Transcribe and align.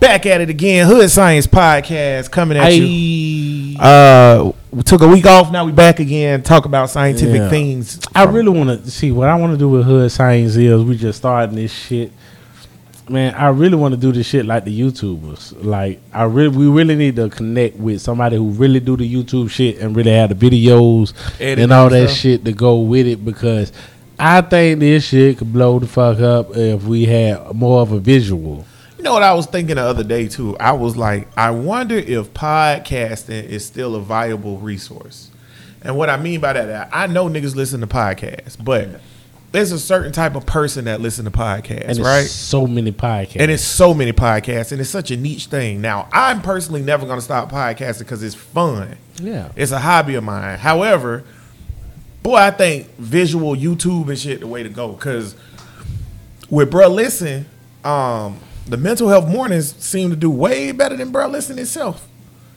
Back 0.00 0.26
at 0.26 0.40
it 0.40 0.48
again. 0.48 0.86
Hood 0.86 1.10
Science 1.10 1.46
Podcast 1.48 2.30
coming 2.30 2.56
at 2.56 2.72
you. 2.72 3.76
Uh, 3.78 4.52
we 4.70 4.82
took 4.84 5.02
a 5.02 5.08
week 5.08 5.26
off. 5.26 5.50
Now 5.50 5.64
we 5.64 5.72
back 5.72 5.98
again. 5.98 6.42
Talk 6.42 6.66
about 6.66 6.88
scientific 6.88 7.34
Yeah. 7.40 7.48
things. 7.50 7.98
I 8.14 8.24
really 8.24 8.50
want 8.50 8.84
to 8.84 8.90
see 8.90 9.10
what 9.10 9.28
I 9.28 9.34
want 9.34 9.52
to 9.54 9.58
do 9.58 9.68
with 9.68 9.84
Hood 9.84 10.10
Science 10.12 10.54
is 10.54 10.84
we 10.84 10.96
just 10.96 11.18
starting 11.18 11.56
this 11.56 11.72
shit. 11.72 12.12
Man, 13.08 13.34
I 13.34 13.48
really 13.48 13.74
want 13.76 13.92
to 13.94 14.00
do 14.00 14.12
this 14.12 14.26
shit 14.26 14.46
like 14.46 14.64
the 14.66 14.80
YouTubers. 14.80 15.64
Like 15.64 16.00
I 16.12 16.24
really, 16.24 16.56
we 16.56 16.68
really 16.68 16.94
need 16.94 17.16
to 17.16 17.28
connect 17.28 17.76
with 17.78 18.00
somebody 18.00 18.36
who 18.36 18.50
really 18.50 18.80
do 18.80 18.96
the 18.96 19.12
YouTube 19.12 19.50
shit 19.50 19.78
and 19.78 19.96
really 19.96 20.12
have 20.12 20.28
the 20.28 20.50
videos 20.50 21.12
Edit 21.40 21.58
and 21.64 21.72
all 21.72 21.88
that 21.88 22.08
stuff. 22.10 22.18
shit 22.18 22.44
to 22.44 22.52
go 22.52 22.80
with 22.80 23.06
it 23.06 23.24
because 23.24 23.72
I 24.18 24.42
think 24.42 24.78
this 24.80 25.06
shit 25.08 25.38
could 25.38 25.52
blow 25.52 25.78
the 25.80 25.86
fuck 25.88 26.20
up 26.20 26.56
if 26.56 26.84
we 26.84 27.06
had 27.06 27.52
more 27.54 27.80
of 27.80 27.90
a 27.92 27.98
visual. 27.98 28.64
You 28.98 29.04
know 29.04 29.12
what 29.12 29.22
I 29.22 29.32
was 29.32 29.46
thinking 29.46 29.76
the 29.76 29.82
other 29.82 30.02
day 30.04 30.26
too? 30.28 30.56
I 30.58 30.72
was 30.72 30.96
like, 30.96 31.28
I 31.38 31.50
wonder 31.52 31.96
if 31.96 32.34
podcasting 32.34 33.44
is 33.44 33.64
still 33.64 33.94
a 33.94 34.00
viable 34.00 34.58
resource. 34.58 35.30
And 35.82 35.96
what 35.96 36.10
I 36.10 36.16
mean 36.16 36.40
by 36.40 36.54
that, 36.54 36.88
I 36.92 37.06
know 37.06 37.28
niggas 37.28 37.54
listen 37.54 37.80
to 37.80 37.86
podcasts, 37.86 38.56
but 38.62 39.00
there's 39.52 39.70
a 39.70 39.78
certain 39.78 40.10
type 40.10 40.34
of 40.34 40.44
person 40.44 40.86
that 40.86 41.00
listen 41.00 41.24
to 41.26 41.30
podcasts, 41.30 41.84
And 41.88 41.98
right? 42.00 42.26
so 42.26 42.66
many 42.66 42.90
podcasts. 42.90 43.36
And 43.40 43.52
it's 43.52 43.62
so 43.62 43.94
many 43.94 44.12
podcasts, 44.12 44.72
and 44.72 44.80
it's 44.80 44.90
such 44.90 45.12
a 45.12 45.16
niche 45.16 45.46
thing. 45.46 45.80
Now, 45.80 46.08
I'm 46.12 46.42
personally 46.42 46.82
never 46.82 47.06
going 47.06 47.18
to 47.18 47.24
stop 47.24 47.50
podcasting 47.50 48.00
because 48.00 48.22
it's 48.24 48.34
fun. 48.34 48.98
yeah. 49.22 49.52
It's 49.54 49.70
a 49.70 49.78
hobby 49.78 50.16
of 50.16 50.24
mine. 50.24 50.58
However, 50.58 51.22
boy, 52.24 52.34
I 52.34 52.50
think 52.50 52.88
visual 52.98 53.54
YouTube 53.54 54.08
and 54.08 54.18
shit 54.18 54.40
the 54.40 54.48
way 54.48 54.64
to 54.64 54.68
go. 54.68 54.92
Cause 54.94 55.36
with 56.50 56.70
Bruh 56.72 56.92
Listen, 56.92 57.46
um, 57.84 58.38
the 58.68 58.76
mental 58.76 59.08
health 59.08 59.28
mornings 59.28 59.74
seem 59.76 60.10
to 60.10 60.16
do 60.16 60.30
way 60.30 60.72
better 60.72 60.96
than 60.96 61.12
Bruh 61.12 61.30
Listen 61.30 61.58
itself. 61.58 62.06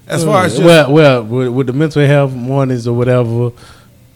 As 0.07 0.23
far 0.25 0.45
as 0.45 0.53
just 0.53 0.65
well, 0.65 0.91
well, 0.91 1.23
with, 1.23 1.47
with 1.49 1.67
the 1.67 1.73
mental 1.73 2.05
health 2.05 2.33
mornings 2.33 2.87
or 2.87 2.93
whatever, 2.95 3.51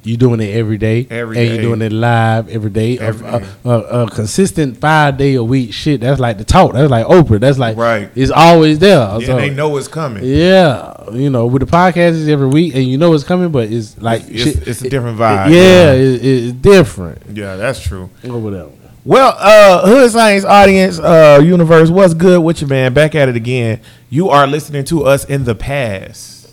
you 0.03 0.17
doing 0.17 0.39
it 0.41 0.53
every 0.55 0.77
day, 0.77 1.07
Every 1.09 1.37
and 1.37 1.47
day. 1.47 1.53
you're 1.53 1.61
doing 1.63 1.81
it 1.81 1.91
live 1.91 2.49
every 2.49 2.69
day. 2.69 2.99
Every 2.99 3.27
a, 3.27 3.39
day. 3.39 3.45
a, 3.63 3.69
a, 3.69 4.03
a 4.05 4.09
consistent 4.11 4.77
five 4.77 5.17
day 5.17 5.35
a 5.35 5.43
week 5.43 5.73
shit. 5.73 6.01
That's 6.01 6.19
like 6.19 6.37
the 6.37 6.43
talk. 6.43 6.73
That's 6.73 6.91
like 6.91 7.05
Oprah. 7.07 7.39
That's 7.39 7.57
like 7.57 7.77
Right. 7.77 8.09
It's 8.13 8.29
always 8.31 8.77
there. 8.79 8.99
and 9.01 9.23
So, 9.25 9.35
they 9.37 9.49
know 9.51 9.77
it's 9.77 9.87
coming. 9.87 10.23
Yeah, 10.25 11.09
you 11.11 11.29
know, 11.29 11.45
with 11.47 11.61
the 11.61 11.67
podcast 11.71 12.11
is 12.11 12.27
every 12.27 12.47
week, 12.47 12.75
and 12.75 12.83
you 12.83 12.97
know 12.97 13.13
it's 13.13 13.23
coming, 13.23 13.49
but 13.49 13.71
it's 13.71 13.99
like 14.01 14.23
It's- 14.23 14.43
shit- 14.43 14.67
it's 14.67 14.81
a 14.81 14.89
different 14.89 15.17
vibe, 15.17 15.49
Yeah, 15.49 15.53
yeah. 15.53 15.91
it- 15.93 16.25
it's 16.25 16.51
different 16.53 17.21
Yeah, 17.33 17.55
that's 17.55 17.79
true. 17.79 18.09
or 18.27 18.37
whatever. 18.39 18.69
Well, 19.05 19.35
uh, 19.37 19.85
Hood 19.87 20.09
Science 20.11 20.43
audience, 20.45 20.97
uh, 20.99 21.39
universe, 21.43 21.91
what's 21.91 22.15
good 22.15 22.41
with 22.41 22.61
you, 22.61 22.67
man? 22.67 22.91
Back 22.93 23.13
at 23.13 23.29
it 23.29 23.35
again. 23.35 23.79
You 24.09 24.29
are 24.29 24.47
listening 24.47 24.83
to 24.85 25.03
us 25.05 25.25
in 25.25 25.43
the 25.43 25.53
past. 25.53 26.47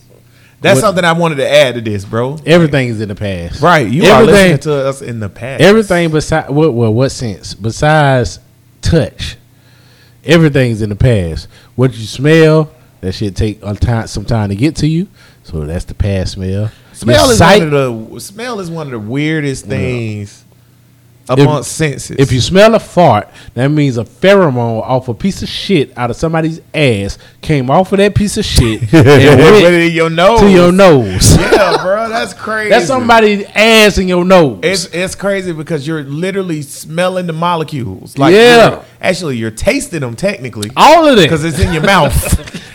That's 0.60 0.76
What- 0.76 0.80
something 0.88 1.04
I 1.04 1.12
wanted 1.12 1.36
to 1.36 1.50
add 1.50 1.76
to 1.76 1.80
this, 1.80 2.04
bro. 2.04 2.38
Everything 2.44 2.88
is 2.90 3.00
in 3.00 3.08
the 3.08 3.14
past, 3.14 3.62
Right, 3.62 3.88
you 3.88 4.04
are 4.04 4.22
listening 4.22 4.58
to 4.58 4.86
us 4.86 5.00
in 5.00 5.18
the 5.18 5.30
past. 5.30 5.62
Everything 5.62 6.10
besides 6.10 6.50
what? 6.50 6.74
Well, 6.74 6.92
what 6.92 7.08
sense? 7.10 7.54
Besides 7.54 8.38
touch, 8.82 9.36
everything's 10.24 10.82
in 10.82 10.90
the 10.90 10.94
past. 10.96 11.48
What 11.74 11.96
you 11.96 12.04
smell, 12.04 12.70
that 13.00 13.12
shit 13.14 13.34
take 13.34 13.60
a 13.62 13.74
time, 13.74 14.06
some 14.08 14.24
time 14.26 14.50
to 14.50 14.54
get 14.54 14.76
to 14.76 14.86
you. 14.86 15.08
So 15.42 15.64
that's 15.64 15.86
the 15.86 15.94
past 15.94 16.32
smell. 16.34 16.70
Smell 16.92 17.24
Your 17.24 17.32
is 17.32 17.38
sight- 17.38 17.62
one 17.62 17.72
of 17.74 18.10
the 18.12 18.20
smell 18.20 18.60
is 18.60 18.70
one 18.70 18.86
of 18.88 18.92
the 18.92 18.98
weirdest 19.00 19.64
things 19.64 20.44
amongst 21.40 21.72
senses. 21.72 22.16
If 22.18 22.32
you 22.32 22.40
smell 22.40 22.74
a 22.74 22.78
fart, 22.80 23.28
that 23.54 23.68
means 23.68 23.98
a 23.98 24.04
pheromone 24.04 24.82
off 24.82 25.08
a 25.08 25.14
piece 25.14 25.42
of 25.42 25.48
shit 25.48 25.96
out 25.96 26.10
of 26.10 26.16
somebody's 26.16 26.60
ass 26.74 27.18
came 27.40 27.70
off 27.70 27.92
of 27.92 27.98
that 27.98 28.14
piece 28.14 28.36
of 28.36 28.44
shit 28.44 28.82
and 28.94 29.38
went 29.40 29.74
in 29.74 29.92
your 29.92 30.10
nose, 30.10 30.40
to 30.40 30.50
your 30.50 30.72
nose. 30.72 31.36
yeah, 31.36 31.76
bro, 31.82 32.08
that's 32.08 32.32
crazy. 32.42 32.70
That's 32.70 32.86
somebody's 32.86 33.44
ass 33.54 33.98
in 33.98 34.08
your 34.08 34.24
nose. 34.24 34.60
It's 34.62 34.86
it's 34.86 35.14
crazy 35.14 35.52
because 35.52 35.86
you're 35.86 36.02
literally 36.04 36.62
smelling 36.62 37.26
the 37.26 37.32
molecules. 37.32 38.18
Like 38.18 38.34
Yeah. 38.34 38.70
you're- 38.70 38.82
actually, 39.00 39.36
you're 39.36 39.50
tasting 39.50 40.00
them 40.00 40.16
technically 40.16 40.70
all 40.76 41.06
of 41.06 41.18
it. 41.18 41.22
because 41.22 41.44
it's 41.44 41.58
in 41.58 41.72
your 41.72 41.82
mouth. 41.82 42.12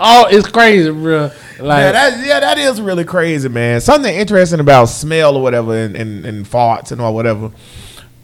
Oh, 0.00 0.26
it's 0.30 0.46
crazy, 0.48 0.90
bro. 0.92 1.30
Like 1.60 1.78
yeah, 1.80 1.92
that 1.92 2.26
yeah, 2.26 2.40
that 2.40 2.58
is 2.58 2.80
really 2.80 3.04
crazy, 3.04 3.48
man. 3.48 3.80
Something 3.80 4.14
interesting 4.14 4.60
about 4.60 4.86
smell 4.86 5.36
or 5.36 5.42
whatever, 5.42 5.76
and, 5.76 5.96
and, 5.96 6.24
and 6.24 6.46
farts 6.46 6.92
and 6.92 7.00
or 7.00 7.12
whatever. 7.12 7.50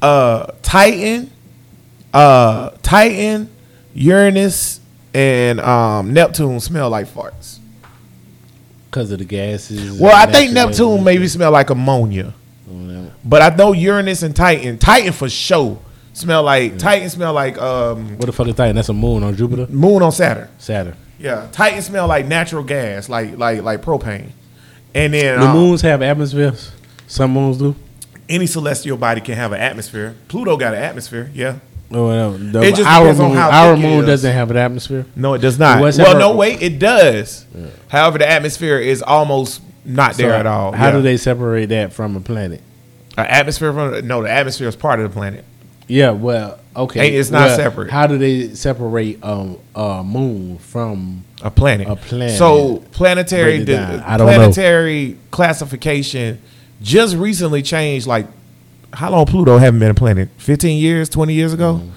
Uh, 0.00 0.46
Titan, 0.62 1.30
uh, 2.12 2.70
Titan, 2.82 3.48
Uranus, 3.94 4.80
and 5.12 5.60
um, 5.60 6.12
Neptune 6.12 6.60
smell 6.60 6.90
like 6.90 7.06
farts. 7.06 7.58
because 8.90 9.10
of 9.10 9.18
the 9.18 9.24
gases. 9.24 9.98
Well, 10.00 10.14
I 10.14 10.30
think 10.30 10.52
Neptune 10.52 11.02
maybe 11.02 11.26
smell 11.26 11.50
like 11.50 11.70
ammonia, 11.70 12.34
Whatever. 12.66 13.12
but 13.24 13.42
I 13.42 13.54
know 13.56 13.72
Uranus 13.72 14.22
and 14.22 14.34
Titan, 14.36 14.78
Titan 14.78 15.12
for 15.12 15.28
sure 15.28 15.80
smell 16.12 16.44
like 16.44 16.78
Titan 16.78 17.10
smell 17.10 17.32
like 17.32 17.58
um, 17.58 18.16
What 18.18 18.26
the 18.26 18.32
fuck 18.32 18.46
is 18.46 18.54
Titan? 18.54 18.76
That's 18.76 18.88
a 18.88 18.92
moon 18.92 19.24
on 19.24 19.34
Jupiter, 19.34 19.66
moon 19.68 20.02
on 20.02 20.12
Saturn. 20.12 20.48
Saturn. 20.58 20.96
Yeah, 21.18 21.48
Titan 21.52 21.82
smell 21.82 22.06
like 22.08 22.26
natural 22.26 22.64
gas, 22.64 23.08
like 23.08 23.36
like 23.38 23.62
like 23.62 23.82
propane. 23.82 24.30
And 24.94 25.12
then 25.14 25.40
The 25.40 25.46
um, 25.46 25.56
moons 25.56 25.82
have 25.82 26.02
atmospheres. 26.02 26.70
Some 27.06 27.32
moons 27.32 27.58
do. 27.58 27.74
any 28.28 28.46
celestial 28.46 28.96
body 28.96 29.20
can 29.20 29.34
have 29.36 29.52
an 29.52 29.60
atmosphere. 29.60 30.14
Pluto 30.28 30.56
got 30.56 30.74
an 30.74 30.82
atmosphere, 30.82 31.30
yeah. 31.34 31.58
Or 31.90 32.06
whatever. 32.06 32.38
The- 32.38 32.62
It 32.62 32.74
just 32.76 32.88
our 32.88 33.00
depends 33.04 33.20
on 33.20 33.28
moon, 33.28 33.36
how 33.38 33.50
our 33.68 33.76
moon 33.76 34.04
doesn't 34.06 34.32
have 34.32 34.50
an 34.50 34.56
atmosphere. 34.56 35.04
No, 35.14 35.34
it 35.34 35.40
does 35.40 35.58
not. 35.58 35.80
What's 35.80 35.98
well, 35.98 36.18
no, 36.18 36.34
wait, 36.36 36.62
it 36.62 36.78
does. 36.78 37.44
However, 37.88 38.18
the 38.18 38.28
atmosphere 38.28 38.78
is 38.78 39.02
almost 39.02 39.60
not 39.84 40.14
there 40.14 40.32
at 40.32 40.46
all. 40.46 40.72
How 40.72 40.86
Yeah. 40.86 40.92
do 40.92 41.02
they 41.02 41.16
separate 41.16 41.66
that 41.66 41.92
from 41.92 42.16
a 42.16 42.20
planet? 42.20 42.60
An 43.18 43.26
atmosphere 43.26 43.72
from 43.72 44.06
no, 44.08 44.22
the 44.22 44.30
atmosphere 44.30 44.66
is 44.68 44.74
part 44.76 44.98
of 44.98 45.08
the 45.08 45.14
planet. 45.14 45.44
Yeah, 45.86 46.10
well, 46.10 46.58
okay, 46.74 47.00
Ain't- 47.06 47.14
it's 47.16 47.30
not 47.30 47.46
Well, 47.48 47.56
separate. 47.56 47.90
How 47.90 48.06
do 48.06 48.16
they 48.18 48.54
separate 48.54 49.22
um, 49.22 49.58
a 49.74 50.02
moon 50.02 50.58
from? 50.58 51.24
A 51.42 51.50
planet. 51.50 51.88
A 51.88 51.96
planet. 51.96 52.38
So 52.38 52.78
planetary 52.92 53.64
Break 53.64 53.68
it 53.68 54.02
I 54.06 54.16
don't 54.16 54.26
know. 54.26 54.34
planetary 54.34 55.18
classification 55.30 56.40
just 56.80 57.16
recently 57.16 57.60
changed. 57.62 58.06
Like, 58.06 58.26
how 58.94 59.10
long 59.10 59.26
Pluto 59.26 59.58
haven't 59.58 59.80
been 59.80 59.90
a 59.90 59.94
planet? 59.94 60.30
Fifteen 60.38 60.78
years, 60.80 61.08
twenty 61.10 61.34
years 61.34 61.52
ago. 61.52 61.74
Mm-hmm. 61.74 61.90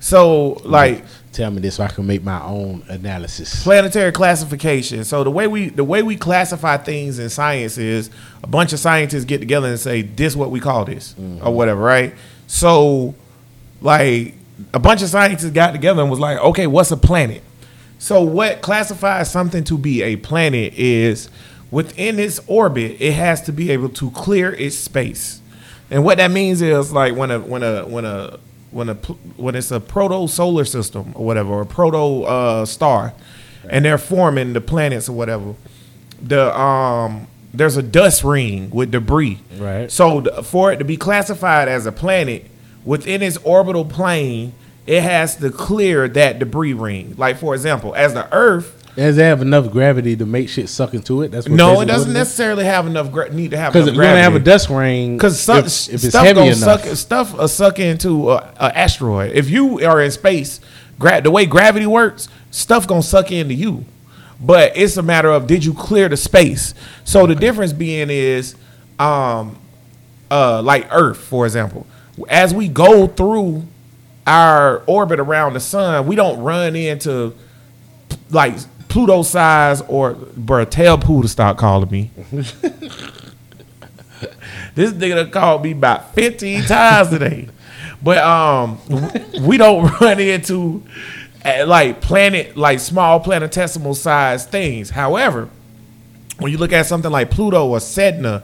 So 0.00 0.60
like. 0.64 1.04
Tell 1.30 1.50
me 1.52 1.60
this 1.60 1.76
so 1.76 1.84
I 1.84 1.88
can 1.88 2.04
make 2.04 2.24
my 2.24 2.42
own 2.42 2.82
analysis. 2.88 3.62
planetary 3.62 4.10
classification. 4.10 5.04
So 5.04 5.22
the 5.22 5.30
way 5.30 5.46
we 5.46 5.68
the 5.68 5.84
way 5.84 6.02
we 6.02 6.16
classify 6.16 6.78
things 6.78 7.20
in 7.20 7.28
science 7.28 7.78
is 7.78 8.10
a 8.42 8.48
bunch 8.48 8.72
of 8.72 8.80
scientists 8.80 9.24
get 9.24 9.38
together 9.38 9.68
and 9.68 9.78
say 9.78 10.02
this 10.02 10.34
what 10.34 10.50
we 10.50 10.58
call 10.58 10.84
this 10.84 11.14
or 11.42 11.54
whatever, 11.54 11.80
right? 11.80 12.14
So 12.48 13.14
like 13.80 14.34
a 14.72 14.78
bunch 14.78 15.02
of 15.02 15.08
scientists 15.08 15.50
got 15.50 15.72
together 15.72 16.02
and 16.02 16.10
was 16.10 16.20
like, 16.20 16.38
okay, 16.38 16.66
what's 16.66 16.90
a 16.90 16.96
planet? 16.96 17.42
So 17.98 18.22
what 18.22 18.60
classifies 18.60 19.30
something 19.30 19.64
to 19.64 19.78
be 19.78 20.02
a 20.02 20.16
planet 20.16 20.74
is 20.74 21.28
within 21.70 22.18
its 22.18 22.40
orbit, 22.46 22.96
it 23.00 23.12
has 23.12 23.42
to 23.42 23.52
be 23.52 23.70
able 23.70 23.88
to 23.90 24.10
clear 24.12 24.52
its 24.52 24.76
space. 24.76 25.40
And 25.90 26.04
what 26.04 26.18
that 26.18 26.30
means 26.30 26.62
is 26.62 26.92
like 26.92 27.16
when 27.16 27.30
a 27.30 27.40
when 27.40 27.62
a 27.62 27.86
when 27.86 28.04
a 28.04 28.38
when 28.70 28.88
a 28.90 28.94
when 28.94 29.54
it's 29.54 29.70
a 29.70 29.80
proto 29.80 30.28
solar 30.28 30.64
system 30.64 31.12
or 31.14 31.24
whatever 31.24 31.50
or 31.50 31.62
a 31.62 31.66
proto 31.66 32.24
uh, 32.24 32.66
star, 32.66 33.14
and 33.68 33.84
they're 33.84 33.98
forming 33.98 34.52
the 34.52 34.60
planets 34.60 35.08
or 35.08 35.12
whatever. 35.12 35.54
The 36.20 36.56
um 36.58 37.26
there's 37.54 37.76
a 37.76 37.82
dust 37.82 38.22
ring 38.22 38.70
with 38.70 38.90
debris. 38.90 39.40
Right. 39.56 39.90
So 39.90 40.22
for 40.42 40.70
it 40.72 40.76
to 40.78 40.84
be 40.84 40.96
classified 40.96 41.68
as 41.68 41.86
a 41.86 41.92
planet 41.92 42.50
within 42.84 43.22
its 43.22 43.36
orbital 43.38 43.84
plane, 43.84 44.52
it 44.86 45.02
has 45.02 45.36
to 45.36 45.50
clear 45.50 46.08
that 46.08 46.38
debris 46.38 46.72
ring. 46.72 47.14
Like 47.16 47.36
for 47.38 47.54
example, 47.54 47.94
as 47.94 48.14
the 48.14 48.32
Earth 48.32 48.74
Does 48.96 49.18
it 49.18 49.22
have 49.22 49.42
enough 49.42 49.70
gravity 49.70 50.16
to 50.16 50.26
make 50.26 50.48
shit 50.48 50.68
suck 50.68 50.94
into 50.94 51.22
it? 51.22 51.30
That's 51.30 51.48
what 51.48 51.56
no, 51.56 51.80
it 51.80 51.86
doesn't 51.86 52.12
necessarily 52.12 52.64
have 52.64 52.86
enough 52.86 53.12
gra- 53.12 53.32
need 53.32 53.50
to 53.52 53.58
have 53.58 53.72
Because 53.72 53.86
you're 53.86 54.02
gonna 54.02 54.22
have 54.22 54.34
a 54.34 54.40
dust 54.40 54.70
ring, 54.70 55.16
Because 55.16 55.34
it's 55.34 56.08
stuff 56.08 56.24
gonna 56.24 56.46
enough, 56.46 56.56
suck 56.56 56.80
stuff 56.96 57.34
uh, 57.38 57.46
suck 57.46 57.78
into 57.78 58.32
an 58.32 58.42
asteroid. 58.60 59.32
If 59.32 59.50
you 59.50 59.86
are 59.86 60.00
in 60.00 60.10
space, 60.10 60.60
gra- 60.98 61.20
the 61.20 61.30
way 61.30 61.46
gravity 61.46 61.86
works, 61.86 62.28
stuff 62.50 62.86
gonna 62.86 63.02
suck 63.02 63.30
into 63.30 63.54
you. 63.54 63.84
But 64.40 64.76
it's 64.76 64.96
a 64.96 65.02
matter 65.02 65.30
of 65.30 65.46
did 65.46 65.64
you 65.64 65.74
clear 65.74 66.08
the 66.08 66.16
space? 66.16 66.72
So 67.04 67.26
the 67.26 67.34
difference 67.34 67.72
being 67.72 68.08
is, 68.08 68.54
um, 68.98 69.58
uh, 70.30 70.62
like 70.62 70.86
Earth, 70.92 71.18
for 71.18 71.44
example, 71.44 71.86
as 72.28 72.54
we 72.54 72.68
go 72.68 73.06
through 73.06 73.64
our 74.26 74.82
orbit 74.86 75.20
around 75.20 75.54
the 75.54 75.60
sun, 75.60 76.06
we 76.06 76.16
don't 76.16 76.40
run 76.40 76.76
into 76.76 77.34
like 78.30 78.54
Pluto 78.88 79.22
size 79.22 79.80
or 79.82 80.14
bruh, 80.14 80.68
tell 80.68 80.98
Pooh 80.98 81.22
to 81.22 81.28
stop 81.28 81.58
calling 81.58 81.90
me. 81.90 82.10
this 84.74 84.92
nigga 84.92 85.30
called 85.30 85.62
me 85.62 85.72
about 85.72 86.14
15 86.14 86.64
times 86.64 87.10
today. 87.10 87.48
But 88.02 88.18
um 88.18 88.78
we 89.42 89.56
don't 89.56 89.90
run 90.00 90.20
into 90.20 90.82
uh, 91.44 91.64
like 91.66 92.00
planet, 92.00 92.56
like 92.56 92.80
small 92.80 93.20
planetesimal 93.20 93.94
size 93.94 94.46
things. 94.46 94.90
However, 94.90 95.48
when 96.38 96.52
you 96.52 96.58
look 96.58 96.72
at 96.72 96.86
something 96.86 97.10
like 97.10 97.30
Pluto 97.30 97.68
or 97.68 97.78
Sedna 97.78 98.42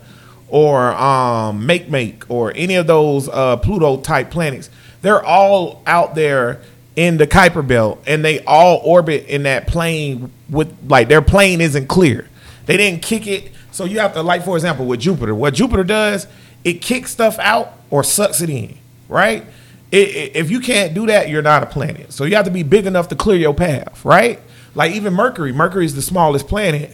or 0.49 0.93
um, 0.93 1.67
Makemake 1.67 2.25
or 2.29 2.53
any 2.55 2.75
of 2.77 2.87
those 2.87 3.29
uh, 3.29 3.57
Pluto 3.57 3.97
type 4.01 4.31
planets, 4.31 4.71
they're 5.03 5.25
all 5.25 5.83
out 5.87 6.15
there 6.15 6.61
in 6.97 7.17
the 7.17 7.27
Kuiper 7.27 7.67
Belt 7.67 8.03
and 8.07 8.25
they 8.25 8.43
all 8.45 8.81
orbit 8.85 9.27
in 9.27 9.43
that 9.45 9.67
plane 9.67 10.31
with 10.49 10.73
like 10.89 11.09
their 11.09 11.23
plane 11.23 11.61
isn't 11.61 11.89
clear. 11.89 12.29
They 12.67 12.77
didn't 12.77 13.03
kick 13.03 13.27
it. 13.27 13.51
So 13.73 13.85
you 13.85 13.99
have 13.99 14.15
to 14.15 14.23
like 14.23 14.45
for 14.45 14.57
example 14.57 14.87
with 14.87 15.01
Jupiter, 15.01 15.35
what 15.35 15.55
Jupiter 15.55 15.83
does, 15.85 16.27
it 16.63 16.75
kicks 16.75 17.11
stuff 17.11 17.39
out 17.41 17.73
or 17.91 18.05
sucks 18.05 18.41
it 18.41 18.49
in, 18.51 18.79
right? 19.09 19.45
It, 19.91 20.09
it- 20.09 20.37
if 20.37 20.51
you 20.51 20.61
can't 20.61 20.95
do 20.95 21.07
that, 21.09 21.29
you're 21.29 21.43
not 21.43 21.63
a 21.63 21.67
planet. 21.67 22.13
So 22.13 22.25
you 22.25 22.37
have 22.37 22.45
to 22.45 22.51
be 22.53 22.63
big 22.63 22.87
enough 22.87 23.09
to 23.09 23.17
clear 23.17 23.37
your 23.37 23.55
path, 23.55 24.05
right? 24.05 24.41
Like 24.77 24.93
even 24.95 25.13
Mercury, 25.15 25.53
Mercury 25.53 25.85
is 25.87 25.95
the 25.97 26.03
smallest 26.03 26.47
planet, 26.49 26.93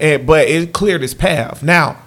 and 0.00 0.26
but 0.26 0.48
it 0.48 0.72
cleared 0.72 1.02
its 1.02 1.14
path. 1.14 1.62
Now, 1.62 1.98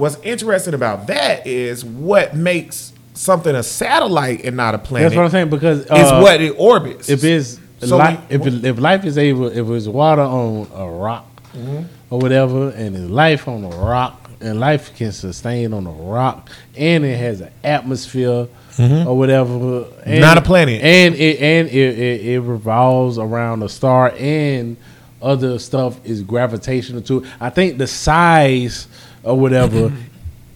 what's 0.00 0.18
interesting 0.22 0.74
about 0.74 1.06
that 1.08 1.46
is 1.46 1.84
what 1.84 2.34
makes 2.34 2.92
something 3.14 3.54
a 3.54 3.62
satellite 3.62 4.44
and 4.44 4.56
not 4.56 4.74
a 4.74 4.78
planet 4.78 5.10
That's 5.10 5.16
what 5.16 5.24
I'm 5.26 5.30
saying 5.30 5.50
because 5.50 5.88
uh, 5.90 5.94
is 5.96 6.10
what 6.22 6.40
it 6.40 6.54
orbits. 6.58 7.08
if 7.08 7.22
it's 7.22 7.60
So 7.80 7.96
li- 7.98 8.18
we- 8.28 8.34
if 8.36 8.46
it, 8.46 8.64
if 8.64 8.78
life 8.78 9.04
is 9.04 9.16
able 9.18 9.46
if 9.48 9.68
it's 9.68 9.86
water 9.86 10.22
on 10.22 10.66
a 10.74 10.88
rock 10.88 11.26
Mm-hmm. 11.54 11.82
or 12.14 12.20
whatever 12.20 12.70
and 12.70 12.94
it's 12.96 13.10
life 13.10 13.48
on 13.48 13.64
a 13.64 13.68
rock 13.68 14.30
and 14.40 14.60
life 14.60 14.94
can 14.96 15.10
sustain 15.10 15.72
on 15.74 15.84
a 15.86 15.90
rock 15.90 16.48
and 16.76 17.04
it 17.04 17.16
has 17.18 17.40
an 17.40 17.50
atmosphere 17.64 18.46
or 18.78 19.18
whatever 19.18 19.52
and, 19.82 19.84
Mm-hmm. 19.84 20.20
Not 20.20 20.38
a 20.38 20.42
planet. 20.42 20.80
and 20.82 21.14
it 21.16 21.40
and 21.40 21.68
it, 21.68 21.98
it, 21.98 22.26
it 22.26 22.40
revolves 22.40 23.18
around 23.18 23.62
a 23.64 23.68
star 23.68 24.14
and 24.16 24.76
other 25.20 25.58
stuff 25.58 25.98
is 26.06 26.22
gravitational 26.22 27.02
too 27.02 27.26
I 27.40 27.50
think 27.50 27.76
the 27.78 27.86
size 27.88 28.86
or 29.22 29.38
whatever 29.38 29.92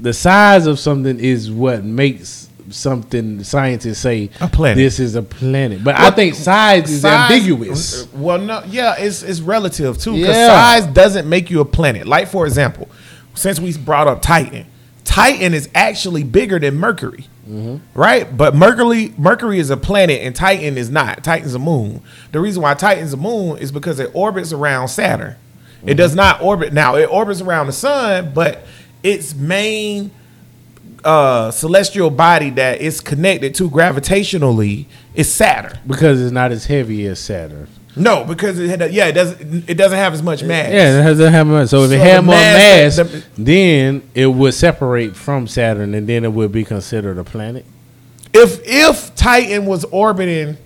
the 0.01 0.13
size 0.13 0.67
of 0.67 0.79
something 0.79 1.19
is 1.21 1.51
what 1.51 1.85
makes 1.85 2.49
something 2.71 3.45
scientists 3.45 3.99
say 3.99 4.31
A 4.41 4.49
planet. 4.49 4.77
this 4.79 4.99
is 4.99 5.15
a 5.15 5.23
planet. 5.23 5.85
But 5.85 5.97
I 5.99 6.11
think 6.11 6.35
size 6.35 6.91
is 6.91 7.03
Size- 7.03 7.31
ambiguous. 7.31 8.09
Well, 8.15 8.39
no, 8.39 8.63
yeah, 8.69 8.95
it's 8.99 9.23
it's 9.23 9.41
relative 9.41 9.99
too. 9.99 10.13
Because 10.17 10.35
Yeah. 10.35 10.49
size 10.49 10.87
doesn't 10.93 11.29
make 11.29 11.51
you 11.51 11.61
a 11.61 11.65
planet. 11.65 12.07
Like 12.07 12.27
for 12.29 12.47
example, 12.47 12.89
since 13.35 13.61
we 13.61 13.77
brought 13.77 14.09
up 14.09 14.23
Titan, 14.23 14.67
Titan 15.05 15.53
is 15.55 15.69
actually 15.75 16.25
bigger 16.25 16.59
than 16.59 16.77
Mercury, 16.77 17.27
Mm-hmm. 17.49 17.77
right? 17.99 18.35
But 18.35 18.55
Mercury 18.57 19.13
Mercury 19.19 19.59
is 19.59 19.69
a 19.71 19.77
planet 19.77 20.23
and 20.23 20.35
Titan 20.35 20.77
is 20.79 20.91
not. 20.91 21.23
Titan's 21.23 21.55
a 21.55 21.59
moon. 21.59 22.01
The 22.33 22.41
reason 22.41 22.63
why 22.63 22.73
Titan's 22.75 23.13
a 23.13 23.19
moon 23.19 23.59
is 23.59 23.71
because 23.71 24.01
it 24.01 24.11
orbits 24.15 24.53
around 24.53 24.89
Saturn. 24.89 25.37
Mm-hmm. 25.85 25.91
It 25.91 25.95
does 25.95 26.15
not 26.15 26.41
orbit 26.43 26.73
now. 26.73 26.97
It 26.97 27.07
orbits 27.11 27.41
around 27.41 27.67
the 27.67 27.73
sun, 27.73 28.33
but 28.35 28.65
its 29.03 29.35
main 29.35 30.11
uh, 31.05 31.51
celestial 31.51 32.09
body 32.11 32.51
that 32.51 32.81
is 32.81 33.01
connected 33.01 33.55
to 33.57 33.69
gravitationally 33.69 34.87
is 35.15 35.31
Saturn. 35.33 35.79
Because 35.87 36.21
it's 36.21 36.33
not 36.33 36.53
as 36.53 36.67
heavy 36.67 37.07
as 37.07 37.19
Saturn. 37.21 37.69
No, 37.97 38.25
because 38.25 38.59
it 38.59 38.69
had, 38.81 38.93
yeah, 38.93 39.07
it 39.07 39.13
doesn't 39.13 39.71
it 39.71 39.75
doesn't 39.75 39.99
have 39.99 40.15
as 40.15 40.23
much 40.23 40.43
mass. 40.43 40.73
Yeah, 40.73 41.01
it 41.01 41.05
doesn't 41.05 41.33
have 41.33 41.47
much. 41.47 41.69
So 41.69 41.83
if 41.85 41.91
So 41.91 41.95
it 41.97 42.01
had 42.01 42.25
more 42.25 42.35
mass- 42.35 42.99
mass, 42.99 43.09
the- 43.11 43.25
then 43.37 44.03
it 44.15 44.27
would 44.27 44.55
separate 44.55 45.15
from 45.15 45.47
Saturn, 45.47 45.95
and 45.95 46.09
then 46.09 46.25
it 46.25 46.33
would 46.33 46.51
be 46.51 46.65
considered 46.65 47.19
a 47.19 47.25
planet. 47.25 47.65
If 48.33 48.61
if 48.65 49.15
Titan 49.15 49.67
was 49.67 49.85
orbiting 49.93 50.57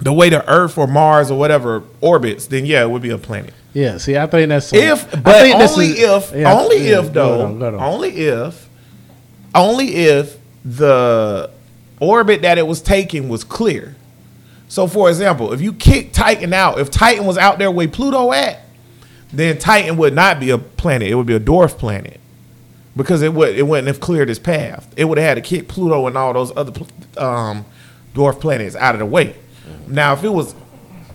the 0.00 0.12
way 0.12 0.28
the 0.28 0.46
Earth 0.50 0.76
or 0.76 0.86
Mars 0.86 1.30
or 1.30 1.38
whatever 1.38 1.84
orbits, 2.02 2.46
then 2.48 2.66
yeah, 2.66 2.82
it 2.82 2.90
would 2.90 3.00
be 3.02 3.10
a 3.10 3.16
planet. 3.18 3.54
Yeah. 3.72 3.98
See, 3.98 4.16
I 4.16 4.26
think 4.26 4.48
that's 4.48 4.72
If 4.72 5.10
but 5.22 5.50
only 5.52 5.86
is- 5.86 6.00
if 6.00 6.32
yeah, 6.34 6.52
only 6.58 6.88
yeah, 6.88 6.98
if 7.00 7.12
go 7.12 7.38
though 7.38 7.44
on, 7.46 7.58
go 7.58 7.66
on. 7.68 7.74
only 7.74 8.08
if 8.10 8.68
only 9.54 9.86
if 9.94 10.36
the 10.64 11.50
orbit 12.00 12.42
that 12.42 12.58
it 12.58 12.66
was 12.66 12.80
taking 12.80 13.28
was 13.28 13.44
clear. 13.44 13.94
So 14.68 14.86
for 14.86 15.08
example, 15.08 15.52
if 15.52 15.60
you 15.60 15.72
kick 15.72 16.12
Titan 16.12 16.52
out, 16.52 16.78
if 16.80 16.90
Titan 16.90 17.26
was 17.26 17.36
out 17.38 17.58
there 17.58 17.70
where 17.70 17.88
Pluto 17.88 18.32
at, 18.32 18.60
then 19.32 19.58
Titan 19.58 19.96
would 19.98 20.14
not 20.14 20.40
be 20.40 20.50
a 20.50 20.58
planet. 20.58 21.08
It 21.08 21.14
would 21.14 21.26
be 21.26 21.34
a 21.34 21.40
dwarf 21.40 21.78
planet. 21.78 22.18
Because 22.96 23.22
it 23.22 23.32
would 23.32 23.56
it 23.56 23.62
wouldn't 23.66 23.86
have 23.86 24.00
cleared 24.00 24.28
its 24.30 24.40
path. 24.40 24.92
It 24.96 25.04
would 25.04 25.16
have 25.18 25.26
had 25.28 25.34
to 25.36 25.40
kick 25.48 25.68
Pluto 25.68 26.06
and 26.08 26.18
all 26.18 26.32
those 26.32 26.52
other 26.56 26.72
um, 27.16 27.64
dwarf 28.14 28.40
planets 28.40 28.74
out 28.74 28.94
of 28.96 28.98
the 28.98 29.06
way. 29.06 29.36
Now, 29.86 30.12
if 30.12 30.24
it 30.24 30.28
was 30.28 30.54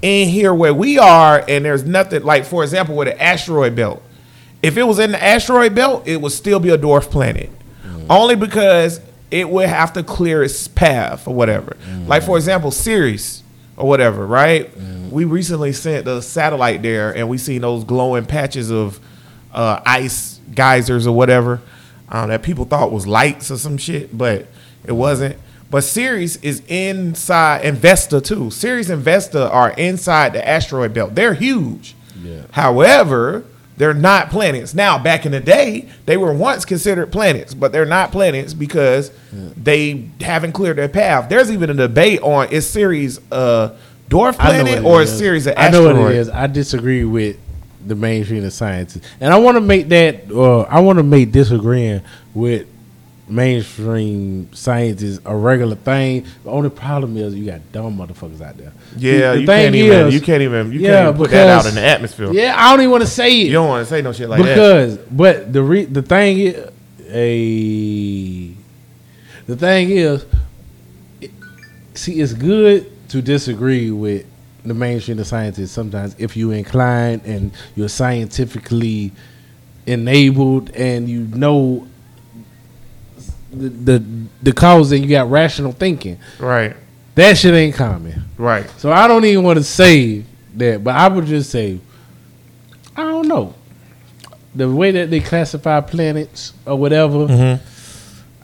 in 0.01 0.29
here 0.29 0.53
where 0.53 0.73
we 0.73 0.97
are 0.99 1.43
and 1.47 1.65
there's 1.65 1.83
nothing 1.85 2.23
like, 2.23 2.45
for 2.45 2.63
example, 2.63 2.95
with 2.95 3.07
an 3.07 3.17
asteroid 3.19 3.75
belt, 3.75 4.01
if 4.61 4.77
it 4.77 4.83
was 4.83 4.99
in 4.99 5.11
the 5.11 5.23
asteroid 5.23 5.75
belt, 5.75 6.07
it 6.07 6.21
would 6.21 6.31
still 6.31 6.59
be 6.59 6.69
a 6.69 6.77
dwarf 6.77 7.09
planet, 7.11 7.49
only 8.09 8.35
because 8.35 8.99
it 9.31 9.49
would 9.49 9.67
have 9.67 9.93
to 9.93 10.03
clear 10.03 10.43
its 10.43 10.67
path 10.67 11.27
or 11.27 11.33
whatever. 11.35 11.75
Like 12.07 12.23
for 12.23 12.37
example, 12.37 12.71
Ceres 12.71 13.43
or 13.77 13.87
whatever, 13.87 14.25
right? 14.25 14.69
We 15.11 15.25
recently 15.25 15.71
sent 15.73 16.05
the 16.05 16.21
satellite 16.21 16.81
there, 16.81 17.15
and 17.15 17.29
we 17.29 17.37
seen 17.37 17.61
those 17.61 17.83
glowing 17.83 18.25
patches 18.25 18.71
of 18.71 18.99
uh, 19.53 19.81
ice 19.85 20.39
geysers 20.53 21.07
or 21.07 21.15
whatever 21.15 21.61
um, 22.09 22.29
that 22.29 22.43
people 22.43 22.65
thought 22.65 22.91
was 22.91 23.05
lights 23.07 23.49
or 23.51 23.57
some 23.57 23.77
shit, 23.77 24.15
but 24.17 24.47
it 24.85 24.91
wasn't. 24.93 25.37
But 25.69 25.81
Ceres 25.81 26.37
is 26.37 26.61
inside, 26.67 27.65
and 27.65 27.77
Vesta 27.77 28.21
too. 28.21 28.51
Ceres 28.51 28.89
and 28.89 29.01
Vesta 29.01 29.49
are 29.49 29.71
inside 29.71 30.33
the 30.33 30.47
asteroid 30.47 30.93
belt. 30.93 31.15
They're 31.15 31.33
huge. 31.33 31.95
Yeah. 32.21 32.43
However, 32.51 33.43
they're 33.77 33.93
not 33.93 34.29
planets. 34.29 34.73
Now, 34.73 34.97
back 34.97 35.25
in 35.25 35.31
the 35.31 35.39
day, 35.41 35.89
they 36.05 36.17
were 36.17 36.33
once 36.33 36.63
considered 36.63 37.11
planets, 37.11 37.53
but 37.53 37.71
they're 37.71 37.85
not 37.85 38.11
planets 38.11 38.53
because 38.53 39.11
they 39.31 40.09
haven't 40.21 40.53
cleared 40.53 40.77
their 40.77 40.87
path. 40.87 41.29
There's 41.29 41.51
even 41.51 41.69
a 41.69 41.73
debate 41.73 42.21
on 42.21 42.49
is 42.51 42.69
Ceres 42.69 43.19
a 43.31 43.75
dwarf 44.09 44.35
planet 44.37 44.83
or 44.83 45.01
is 45.01 45.11
is. 45.11 45.19
Ceres 45.19 45.47
an 45.47 45.55
I 45.57 45.69
know 45.69 45.83
what 45.83 46.11
it 46.11 46.17
is. 46.17 46.29
I 46.29 46.47
disagree 46.47 47.03
with 47.03 47.37
the 47.85 47.95
mainstream 47.95 48.45
of 48.45 48.53
scientists, 48.53 49.05
and 49.19 49.33
I 49.33 49.37
want 49.37 49.55
to 49.55 49.61
make 49.61 49.89
that. 49.89 50.31
Uh, 50.31 50.61
I 50.61 50.79
want 50.79 50.97
to 50.97 51.03
make 51.03 51.31
disagreeing 51.31 52.01
with 52.33 52.67
mainstream 53.27 54.53
science 54.53 55.01
is 55.01 55.19
a 55.25 55.35
regular 55.35 55.75
thing. 55.75 56.25
The 56.43 56.49
only 56.51 56.69
problem 56.69 57.17
is 57.17 57.33
you 57.35 57.45
got 57.45 57.71
dumb 57.71 57.97
motherfuckers 57.97 58.41
out 58.41 58.57
there. 58.57 58.71
Yeah, 58.97 59.33
The 59.33 59.41
you 59.41 59.47
can't 59.47 59.75
even 59.75 60.07
is- 60.07 60.13
you 60.13 60.21
can't 60.21 60.41
even 60.41 60.71
you 60.71 60.79
Yeah, 60.79 60.89
can't 60.91 61.07
even 61.09 61.17
put 61.17 61.31
that 61.31 61.47
out 61.49 61.65
in 61.65 61.75
the 61.75 61.81
atmosphere. 61.85 62.31
Yeah, 62.31 62.53
I 62.57 62.71
don't 62.71 62.81
even 62.81 62.91
want 62.91 63.03
to 63.03 63.09
say 63.09 63.41
it 63.41 63.47
You 63.47 63.53
don't 63.53 63.67
want 63.67 63.85
to 63.87 63.89
say 63.89 64.01
no 64.01 64.11
shit 64.13 64.29
like 64.29 64.41
that. 64.43 64.53
because, 64.55 64.97
but 65.11 65.51
the 65.53 65.63
re- 65.63 65.85
the 65.85 66.01
thing 66.01 66.39
is, 66.39 66.55
a 67.09 68.49
the 69.47 69.55
thing 69.55 69.89
is, 69.91 70.25
it- 71.21 71.31
see, 71.93 72.19
it's 72.21 72.33
good 72.33 72.91
to 73.09 73.21
disagree 73.21 73.91
with 73.91 74.25
the 74.65 74.73
mainstream 74.73 75.19
of 75.19 75.27
scientists 75.27 75.71
sometimes 75.71 76.15
if 76.17 76.35
you 76.35 76.49
inclined 76.51 77.21
and 77.25 77.51
you're 77.75 77.87
scientifically 77.89 79.11
enabled 79.85 80.71
and 80.71 81.07
you 81.07 81.21
know 81.35 81.87
the 83.57 83.69
the, 83.99 84.03
the 84.43 84.53
cause 84.53 84.91
and 84.91 85.03
you 85.03 85.09
got 85.09 85.29
rational 85.29 85.71
thinking. 85.71 86.17
Right, 86.39 86.75
That 87.15 87.37
shit 87.37 87.53
ain't 87.53 87.75
common. 87.75 88.23
right. 88.37 88.69
So 88.77 88.91
I 88.91 89.07
don't 89.07 89.25
even 89.25 89.43
want 89.43 89.57
to 89.57 89.63
say 89.63 90.23
that, 90.55 90.83
but 90.83 90.95
I 90.95 91.07
would 91.07 91.25
just 91.25 91.49
say, 91.49 91.79
I 92.95 93.03
don't 93.03 93.27
know. 93.27 93.53
The 94.53 94.69
way 94.71 94.91
that 94.91 95.09
they 95.09 95.19
classify 95.19 95.81
planets 95.81 96.53
or 96.65 96.77
whatever, 96.77 97.27
Mm-hmm. 97.27 97.65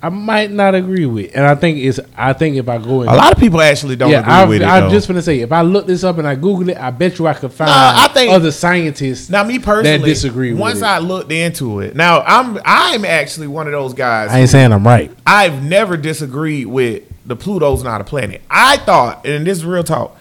I 0.03 0.09
might 0.09 0.49
not 0.49 0.73
agree 0.73 1.05
with. 1.05 1.35
And 1.35 1.45
I 1.45 1.53
think 1.53 1.77
it's 1.77 1.99
I 2.17 2.33
think 2.33 2.55
if 2.55 2.67
I 2.67 2.79
go 2.79 3.03
in 3.03 3.07
A 3.07 3.13
lot 3.13 3.31
of 3.33 3.37
people 3.39 3.61
actually 3.61 3.95
don't 3.95 4.09
yeah, 4.09 4.21
agree 4.21 4.33
I, 4.33 4.45
with 4.45 4.61
it. 4.63 4.65
I'm 4.65 4.83
though. 4.85 4.89
just 4.89 5.07
gonna 5.07 5.21
say 5.21 5.41
if 5.41 5.51
I 5.51 5.61
look 5.61 5.85
this 5.85 6.03
up 6.03 6.17
and 6.17 6.27
I 6.27 6.33
Google 6.35 6.69
it, 6.69 6.77
I 6.77 6.89
bet 6.89 7.19
you 7.19 7.27
I 7.27 7.33
could 7.35 7.53
find 7.53 7.69
I 7.69 8.07
think- 8.07 8.31
other 8.33 8.51
scientists. 8.51 9.29
now 9.29 9.43
me 9.43 9.59
personally 9.59 9.99
that 9.99 10.05
disagree 10.05 10.53
with 10.53 10.59
Once. 10.59 10.81
I 10.81 10.97
looked 10.97 11.31
into 11.31 11.81
it, 11.81 11.95
now 11.95 12.21
I'm 12.21 12.59
I'm 12.65 13.05
actually 13.05 13.47
one 13.47 13.67
of 13.67 13.73
those 13.73 13.93
guys. 13.93 14.31
I 14.31 14.39
ain't 14.39 14.49
saying 14.49 14.73
I'm 14.73 14.85
right. 14.85 15.11
I've 15.27 15.61
never 15.63 15.97
disagreed 15.97 16.65
with 16.67 17.03
the 17.27 17.35
Pluto's 17.35 17.83
not 17.83 18.01
a 18.01 18.03
planet. 18.03 18.41
I 18.49 18.77
thought, 18.77 19.25
and 19.27 19.45
this 19.45 19.59
is 19.59 19.65
real 19.65 19.83
talk. 19.83 20.17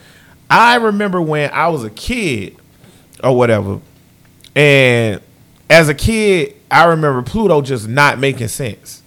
I 0.50 0.76
remember 0.76 1.22
when 1.22 1.50
I 1.52 1.68
was 1.68 1.84
a 1.84 1.90
kid 1.90 2.56
or 3.25 3.34
whatever, 3.34 3.80
and 4.54 5.20
as 5.70 5.88
a 5.88 5.94
kid, 5.94 6.56
I 6.70 6.84
remember 6.84 7.22
Pluto 7.22 7.62
just 7.62 7.88
not 7.88 8.18
making 8.18 8.49
sense. 8.49 9.00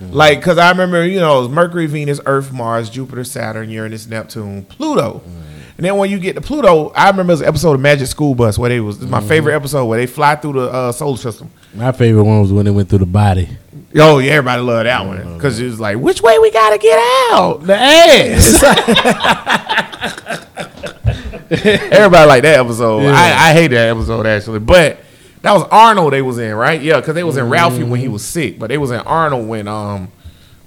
Mm-hmm. 0.00 0.12
Like, 0.12 0.42
cause 0.42 0.58
I 0.58 0.70
remember, 0.70 1.06
you 1.06 1.20
know, 1.20 1.38
it 1.38 1.40
was 1.42 1.48
Mercury, 1.50 1.86
Venus, 1.86 2.20
Earth, 2.24 2.52
Mars, 2.52 2.88
Jupiter, 2.88 3.22
Saturn, 3.22 3.68
Uranus, 3.68 4.06
Neptune, 4.06 4.64
Pluto. 4.64 5.18
Mm-hmm. 5.18 5.40
And 5.80 5.86
then 5.86 5.96
when 5.96 6.10
you 6.10 6.18
get 6.18 6.34
to 6.34 6.42
Pluto, 6.42 6.90
I 6.90 7.08
remember 7.08 7.34
this 7.34 7.46
episode 7.46 7.72
of 7.72 7.80
Magic 7.80 8.06
School 8.06 8.34
Bus 8.34 8.58
where 8.58 8.68
they 8.68 8.80
was 8.80 8.98
this 8.98 9.08
my 9.08 9.18
mm-hmm. 9.18 9.28
favorite 9.28 9.54
episode 9.54 9.86
where 9.86 9.98
they 9.98 10.06
fly 10.06 10.36
through 10.36 10.52
the 10.54 10.70
uh, 10.70 10.92
solar 10.92 11.16
system. 11.16 11.50
My 11.74 11.92
favorite 11.92 12.24
one 12.24 12.42
was 12.42 12.52
when 12.52 12.66
they 12.66 12.70
went 12.70 12.90
through 12.90 12.98
the 12.98 13.06
body. 13.06 13.48
Oh 13.94 14.18
yeah, 14.18 14.32
everybody 14.32 14.62
loved 14.62 14.86
that 14.86 15.06
one 15.06 15.34
because 15.34 15.58
it 15.58 15.64
was 15.64 15.80
like, 15.80 15.96
which 15.96 16.20
way 16.20 16.38
we 16.38 16.50
gotta 16.50 16.76
get 16.76 16.98
out? 17.32 17.62
The 17.62 17.76
ass. 17.76 18.62
Everybody 21.50 22.28
like 22.28 22.42
that 22.42 22.60
episode. 22.60 23.02
Yeah. 23.02 23.12
I, 23.12 23.48
I 23.48 23.52
hate 23.54 23.68
that 23.68 23.88
episode 23.88 24.26
actually, 24.26 24.58
but 24.58 24.98
that 25.42 25.52
was 25.52 25.62
Arnold 25.70 26.12
they 26.12 26.22
was 26.22 26.38
in, 26.38 26.54
right? 26.54 26.80
Yeah, 26.80 27.00
because 27.00 27.14
they 27.14 27.24
was 27.24 27.36
in 27.36 27.48
Ralphie 27.48 27.82
when 27.84 28.00
he 28.00 28.08
was 28.08 28.24
sick, 28.24 28.58
but 28.58 28.68
they 28.68 28.78
was 28.78 28.90
in 28.90 29.00
Arnold 29.00 29.48
when 29.48 29.66
um 29.68 30.10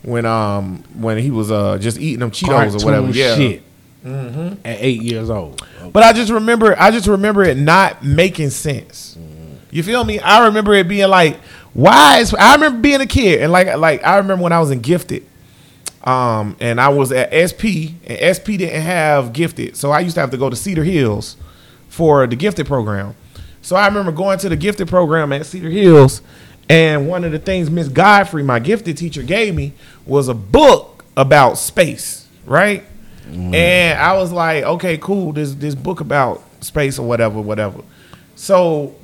when 0.02 0.26
um 0.26 0.84
when 0.96 1.18
he 1.18 1.32
was 1.32 1.52
uh 1.52 1.78
just 1.78 2.00
eating 2.00 2.20
them 2.20 2.32
Cheetos 2.32 2.82
or 2.82 2.86
whatever. 2.86 3.08
Cartoon 3.08 3.14
Yeah. 3.14 3.36
shit. 3.36 3.64
At 4.66 4.78
eight 4.82 5.02
years 5.02 5.30
old. 5.30 5.66
But 5.94 6.04
I 6.04 6.12
just 6.12 6.30
remember, 6.32 6.76
I 6.78 6.92
just 6.92 7.08
remember 7.08 7.44
it 7.44 7.56
not 7.58 8.04
making 8.04 8.50
sense. 8.50 9.18
You 9.72 9.82
feel 9.82 10.04
me? 10.04 10.20
I 10.20 10.46
remember 10.48 10.74
it 10.74 10.88
being 10.90 11.08
like, 11.10 11.38
why 11.74 12.20
is? 12.20 12.34
I 12.34 12.54
remember 12.56 12.80
being 12.82 13.00
a 13.02 13.06
kid 13.06 13.42
and 13.42 13.52
like, 13.52 13.76
like 13.78 14.04
I 14.06 14.18
remember 14.18 14.44
when 14.44 14.52
I 14.54 14.60
was 14.60 14.72
in 14.72 14.82
Gifted, 14.82 15.26
um, 16.04 16.56
and 16.60 16.82
I 16.82 16.90
was 16.90 17.12
at 17.12 17.32
SP, 17.32 17.96
and 18.06 18.36
SP 18.36 18.60
didn't 18.60 18.82
have 18.82 19.32
Gifted, 19.34 19.76
so 19.78 19.92
I 19.92 20.02
used 20.02 20.16
to 20.16 20.22
have 20.22 20.32
to 20.32 20.38
go 20.38 20.50
to 20.50 20.56
Cedar 20.56 20.84
Hills 20.84 21.38
for 21.88 22.28
the 22.28 22.36
Gifted 22.36 22.68
program. 22.68 23.16
So 23.64 23.76
I 23.76 23.88
remember 23.88 24.12
going 24.12 24.38
to 24.40 24.50
the 24.50 24.56
Gifted 24.58 24.88
program 24.90 25.34
at 25.34 25.46
Cedar 25.46 25.70
Hills, 25.70 26.22
and 26.70 27.08
one 27.08 27.24
of 27.24 27.32
the 27.32 27.40
things 27.40 27.70
Miss 27.70 27.88
Godfrey, 27.88 28.44
my 28.44 28.60
Gifted 28.60 28.98
teacher, 28.98 29.24
gave 29.24 29.56
me 29.56 29.74
was 30.06 30.28
a 30.28 30.34
book 30.34 31.06
about 31.18 31.58
space, 31.58 32.28
right? 32.46 32.84
Mm. 33.28 33.56
And 33.56 34.00
I 34.00 34.14
was 34.18 34.32
like, 34.32 34.64
okay, 34.64 34.98
cool. 34.98 35.32
This 35.32 35.56
this 35.56 35.76
book 35.76 36.02
about 36.02 36.44
space 36.62 37.00
or 37.00 37.08
whatever, 37.08 37.40
whatever. 37.42 37.82
So 38.36 38.96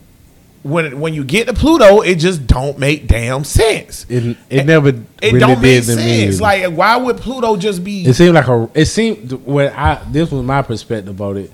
when 0.63 0.99
when 0.99 1.13
you 1.13 1.23
get 1.23 1.47
to 1.47 1.53
Pluto, 1.53 2.01
it 2.01 2.15
just 2.15 2.45
don't 2.45 2.77
make 2.77 3.07
damn 3.07 3.45
sense. 3.45 4.05
It, 4.09 4.35
it 4.49 4.65
never 4.65 4.89
It 4.89 5.05
really 5.21 5.39
don't 5.39 5.61
make 5.61 5.85
did 5.85 5.85
to 5.85 5.95
me. 5.95 6.25
sense. 6.25 6.41
Like, 6.41 6.65
why 6.73 6.97
would 6.97 7.17
Pluto 7.17 7.55
just 7.55 7.81
be? 7.83 8.05
It 8.05 8.13
seemed 8.13 8.35
like 8.35 8.47
a. 8.47 8.69
It 8.73 8.85
seemed 8.85 9.31
when 9.31 9.71
I. 9.71 10.03
This 10.11 10.31
was 10.31 10.43
my 10.43 10.61
perspective 10.61 11.15
about 11.15 11.37
it. 11.37 11.51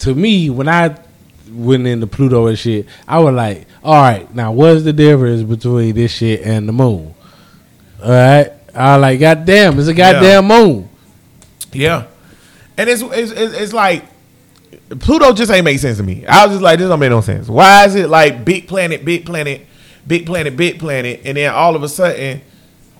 To 0.00 0.14
me, 0.14 0.50
when 0.50 0.68
I 0.68 0.98
went 1.52 1.86
into 1.86 2.06
Pluto 2.06 2.46
and 2.46 2.58
shit, 2.58 2.86
I 3.06 3.18
was 3.18 3.34
like, 3.34 3.66
"All 3.82 3.94
right, 3.94 4.32
now 4.34 4.52
what's 4.52 4.82
the 4.84 4.92
difference 4.92 5.42
between 5.42 5.94
this 5.94 6.12
shit 6.12 6.42
and 6.42 6.68
the 6.68 6.72
moon?" 6.72 7.14
All 8.02 8.10
right, 8.10 8.52
I 8.74 8.96
was 8.96 9.02
like, 9.02 9.20
"God 9.20 9.44
damn, 9.44 9.78
it's 9.78 9.88
a 9.88 9.94
goddamn 9.94 10.46
moon." 10.46 10.88
Yeah, 11.72 12.06
and 12.76 12.88
it's 12.88 13.02
it's, 13.02 13.32
it's 13.32 13.54
it's 13.54 13.72
like 13.72 14.04
Pluto 14.98 15.32
just 15.32 15.50
ain't 15.50 15.64
make 15.64 15.78
sense 15.78 15.98
to 15.98 16.02
me. 16.02 16.26
I 16.26 16.46
was 16.46 16.54
just 16.54 16.62
like, 16.62 16.78
this 16.78 16.88
don't 16.88 17.00
make 17.00 17.10
no 17.10 17.20
sense. 17.20 17.48
Why 17.48 17.84
is 17.86 17.94
it 17.94 18.08
like 18.08 18.44
big 18.44 18.68
planet, 18.68 19.04
big 19.04 19.24
planet, 19.26 19.66
big 20.06 20.26
planet, 20.26 20.56
big 20.56 20.78
planet, 20.78 21.20
and 21.24 21.36
then 21.36 21.52
all 21.52 21.74
of 21.74 21.82
a 21.82 21.88
sudden 21.88 22.42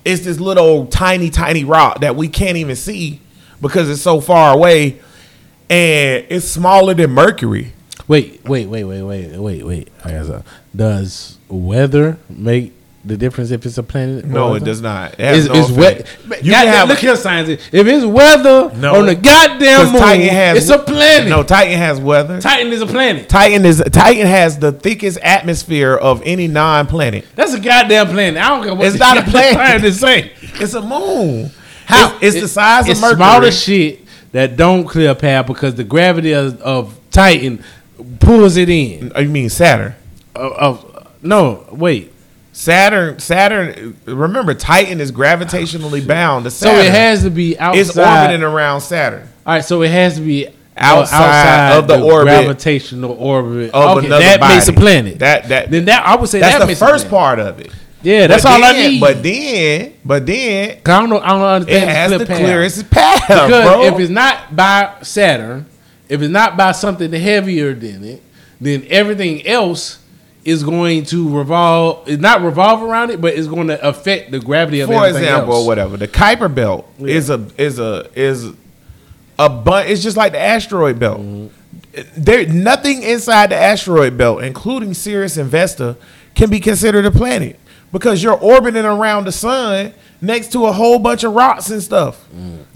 it's 0.05 0.25
this 0.25 0.39
little 0.39 0.87
tiny, 0.87 1.31
tiny 1.31 1.65
rock 1.65 2.01
that 2.01 2.17
we 2.17 2.29
can't 2.29 2.57
even 2.57 2.77
see 2.77 3.21
because 3.61 3.89
it's 3.89 4.03
so 4.03 4.21
far 4.21 4.55
away, 4.55 5.01
and 5.71 6.27
it's 6.29 6.47
smaller 6.47 6.95
than 6.95 7.11
Mercury. 7.11 7.73
Wait, 8.07 8.45
wait, 8.45 8.67
wait, 8.67 8.85
wait, 8.85 9.03
wait, 9.03 9.37
wait, 9.37 9.63
wait. 9.65 9.89
I 10.05 10.11
got 10.13 10.27
something. 10.27 10.45
Does 10.77 11.39
weather 11.49 12.19
make 12.29 12.73
the 13.03 13.17
difference 13.17 13.51
if 13.51 13.65
it's 13.65 13.79
a 13.79 13.83
planet? 13.83 14.25
No, 14.27 14.55
it 14.55 14.65
does 14.65 14.81
not. 14.83 15.15
It 15.15 15.21
has 15.21 15.47
It's, 15.47 15.55
no 15.55 15.61
it's 15.61 15.71
wet. 15.71 16.07
You 16.45 16.51
God, 16.53 16.65
can 16.65 16.67
have 16.69 16.89
look 16.89 16.99
here, 16.99 17.17
science. 17.17 17.49
If 17.49 17.73
it's 17.73 18.05
weather 18.05 18.71
No. 18.77 18.97
on 18.97 19.07
the 19.07 19.15
goddamn 19.15 19.93
moon, 19.93 20.01
Titan 20.03 20.29
has 20.29 20.59
it's 20.59 20.69
a 20.71 20.79
planet. 20.79 21.29
No, 21.31 21.43
Titan 21.43 21.79
has 21.79 21.99
weather. 22.01 22.41
Titan 22.41 22.73
is 22.73 22.83
a 22.83 22.87
planet. 22.87 23.29
Titan 23.29 23.65
is 23.65 23.83
Titan 23.93 24.27
has 24.27 24.59
the 24.59 24.73
thickest 24.73 25.19
atmosphere 25.23 25.95
of 25.97 26.21
any 26.27 26.47
non-planet. 26.47 27.25
That's 27.35 27.55
a 27.55 27.61
goddamn 27.61 28.09
planet. 28.09 28.43
I 28.43 28.49
don't 28.51 28.65
care 28.65 28.75
what 28.75 28.87
It's 28.87 28.99
not 28.99 29.17
a 29.17 29.23
planet. 29.31 29.53
planet 29.55 29.85
is 29.85 29.99
saying. 30.01 30.31
It's 30.43 30.75
a 30.75 30.83
moon. 30.83 31.51
How? 31.87 32.19
It's, 32.23 32.39
the 32.41 32.49
size 32.49 32.89
it's 32.89 32.99
of 32.99 33.03
Mercury. 33.03 33.17
smaller 33.17 33.51
shit 33.51 34.01
that 34.33 34.57
don't 34.57 34.85
clear 34.87 35.11
a 35.11 35.15
path 35.15 35.47
because 35.47 35.75
the 35.75 35.85
gravity 35.85 36.33
of, 36.33 36.61
of 36.63 36.99
Titan 37.11 37.63
pulls 38.21 38.57
it 38.57 38.69
in. 38.69 39.13
Oh, 39.15 39.21
you 39.21 39.29
mean 39.29 39.49
Saturn? 39.49 39.95
Of, 40.35 40.53
of- 40.53 41.09
no, 41.23 41.67
wait. 41.71 42.13
Saturn, 42.53 43.19
Saturn. 43.19 43.97
Remember, 44.05 44.55
Titan 44.55 45.01
is 45.01 45.11
gravitationally 45.11 46.05
oh, 46.05 46.07
bound 46.07 46.45
to 46.45 46.51
So 46.51 46.71
it 46.71 46.91
has 46.93 47.23
to 47.25 47.31
be 47.31 47.59
outside. 47.59 47.81
It's 47.81 47.97
orbiting 47.97 48.43
around 48.45 48.81
Saturn 48.83 49.29
All 49.45 49.55
right, 49.55 49.65
so 49.65 49.83
it 49.83 49.91
has 49.91 50.17
to 50.17 50.21
be 50.21 50.49
Outside 50.77 51.77
of 51.79 51.87
the 51.89 52.01
orbit 52.01 52.25
gravitational 52.45 53.13
orbit 53.13 53.71
of 53.73 53.99
okay, 53.99 54.07
another 54.07 54.25
that 54.25 54.41
body. 54.41 54.55
makes 54.55 54.69
a 54.69 54.73
planet. 54.73 55.19
That 55.21 55.49
that 55.49 55.71
then 55.71 55.85
that 55.85 56.05
I 56.05 56.17
would 56.17 56.29
say 56.29 56.41
that's 56.41 56.59
that 56.59 56.67
the 56.67 56.75
first 56.75 57.09
part 57.09 57.39
of 57.39 57.61
it. 57.61 57.73
Yeah, 58.03 58.27
that's 58.27 58.43
But 58.43 58.53
all 58.53 58.65
I 58.65 58.73
need. 58.73 59.01
But 59.01 59.23
then, 59.23 59.95
but 60.05 60.27
then 60.27 60.79
I 60.85 61.01
don't 61.01 61.11
know. 61.11 61.21
I 61.21 61.29
don't 61.29 61.43
understand. 61.43 61.91
it 61.91 61.95
has 61.95 62.09
clear 62.09 62.19
the 62.19 62.27
path. 62.27 62.39
clearest 62.39 62.91
path, 62.91 63.21
Because 63.29 63.49
bro. 63.65 63.85
if 63.85 63.99
it's 64.01 64.11
not 64.11 64.55
by 64.57 64.95
Saturn, 65.03 65.67
if 66.09 66.23
it's 66.23 66.31
not 66.33 66.57
by 66.57 66.73
something 66.73 67.13
heavier 67.13 67.75
than 67.75 68.05
it, 68.05 68.23
then 68.61 68.87
everything 68.89 69.47
else 69.47 70.01
is 70.45 70.63
going 70.63 71.05
to 71.05 71.37
revolve. 71.37 72.09
It's 72.09 72.21
not 72.21 72.43
revolve 72.43 72.83
around 72.83 73.11
it, 73.11 73.21
but 73.21 73.35
it's 73.35 73.49
going 73.49 73.69
to 73.69 73.87
affect 73.87 74.31
the 74.31 74.41
gravity 74.41 74.81
of 74.81 74.89
for 74.89 74.95
everything 74.95 75.23
example, 75.23 75.55
else. 75.55 75.65
or 75.65 75.67
whatever, 75.67 75.97
the 75.97 76.09
Kuiper 76.09 76.55
Belt 76.55 76.89
is 76.99 77.31
a 77.31 77.47
is 77.57 77.79
a 77.79 78.11
is 78.15 78.53
a 79.39 79.49
bun. 79.49 79.87
It's 79.87 80.03
just 80.03 80.17
like 80.17 80.33
the 80.33 80.41
asteroid 80.41 80.99
belt. 80.99 81.21
Mm-hmm. 81.21 81.49
There, 82.17 82.47
nothing 82.47 83.03
inside 83.03 83.51
the 83.51 83.57
asteroid 83.57 84.19
belt, 84.19 84.43
including 84.43 84.95
Ceres 84.95 85.39
and 85.39 85.49
Vesta, 85.49 85.97
can 86.35 86.51
be 86.51 86.61
considered 86.61 87.07
a 87.07 87.11
planet 87.11 87.59
because 87.93 88.23
you're 88.23 88.39
orbiting 88.39 88.85
around 88.85 89.27
the 89.27 89.33
sun 89.33 89.95
next 90.25 90.53
to 90.53 90.67
a 90.67 90.73
whole 90.73 90.99
bunch 90.99 91.25
of 91.25 91.33
rocks 91.35 91.71
and 91.71 91.83
stuff, 91.83 92.25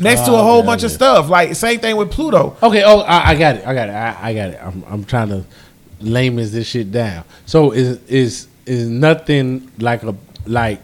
next 0.00 0.22
to 0.22 0.32
a 0.32 0.34
Oh, 0.34 0.42
whole 0.42 0.60
yeah, 0.60 0.66
bunch 0.66 0.82
of 0.84 0.90
stuff. 0.90 1.28
Like 1.28 1.54
same 1.54 1.80
thing 1.80 1.96
with 1.96 2.10
Pluto. 2.10 2.56
Okay. 2.62 2.82
Oh, 2.84 3.00
I, 3.00 3.30
I 3.30 3.34
got 3.38 3.56
it. 3.56 3.66
I 3.66 3.74
got 3.74 3.88
it. 3.88 3.92
I, 3.92 4.16
I 4.30 4.34
got 4.34 4.48
it. 4.50 4.60
I'm, 4.62 4.84
I'm 4.88 5.04
trying 5.04 5.28
to 5.30 5.44
layman's 6.00 6.52
this 6.52 6.66
shit 6.66 6.92
down. 6.92 7.24
So 7.46 7.72
is 7.72 8.00
is 8.08 8.48
is 8.66 8.88
nothing 8.88 9.70
like 9.78 10.02
a 10.02 10.14
like 10.46 10.80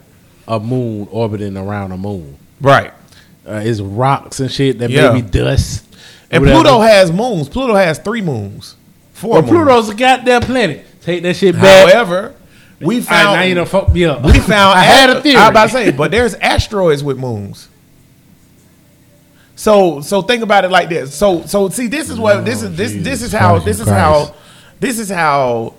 a 0.49 0.59
moon 0.61 1.09
orbiting 1.11 1.56
around 1.56 1.92
a 1.92 1.97
moon? 1.97 2.37
Right. 2.61 2.92
Uh, 3.47 3.61
it's 3.64 3.80
rocks 3.80 4.40
and 4.40 4.50
shit 4.50 4.78
that 4.78 4.90
Yeah. 4.90 5.12
may 5.12 5.21
be 5.21 5.28
dust. 5.28 5.85
And 6.30 6.42
whatever. 6.42 6.62
Pluto 6.62 6.80
has 6.80 7.12
moons. 7.12 7.49
Pluto 7.49 7.75
has 7.75 7.99
three 7.99 8.23
moons. 8.23 8.75
Four 9.12 9.33
Well, 9.35 9.42
moons. 9.42 9.52
Pluto's 9.52 9.88
a 9.90 9.94
goddamn 9.94 10.42
planet. 10.42 10.85
Take 11.02 11.23
that 11.23 11.37
shit 11.37 11.54
back. 11.54 11.92
However, 11.92 12.35
we 12.81 12.97
All 12.97 13.00
right, 13.00 13.07
found 13.09 13.37
now 13.37 13.43
you 13.43 13.54
done 13.54 13.66
fucked 13.66 13.93
me 13.93 14.04
up. 14.04 14.23
we 14.23 14.33
found 14.38 14.78
I 14.78 14.83
had 14.83 15.11
a 15.11 15.21
theory. 15.21 15.37
I 15.37 15.43
was 15.43 15.50
about 15.50 15.66
to 15.66 15.73
say, 15.73 15.90
but 15.93 16.11
there's 16.11 16.35
asteroids 16.35 17.02
with 17.02 17.19
moons. 17.19 17.69
So 19.57 20.00
so 20.00 20.23
think 20.23 20.43
about 20.43 20.64
it 20.64 20.71
like 20.71 20.88
this. 20.88 21.14
So 21.14 21.43
so 21.47 21.69
see 21.69 21.87
this 21.87 22.11
is 22.11 22.19
what 22.19 22.45
this 22.45 22.62
is 22.62 22.76
this 22.76 22.93
this 22.93 23.23
is 23.23 23.33
how 23.33 23.59
this 23.59 23.78
is 23.78 23.87
Christ. 23.87 24.31
how 24.31 24.35
this 24.81 24.99
is 24.99 25.09
how 25.09 25.75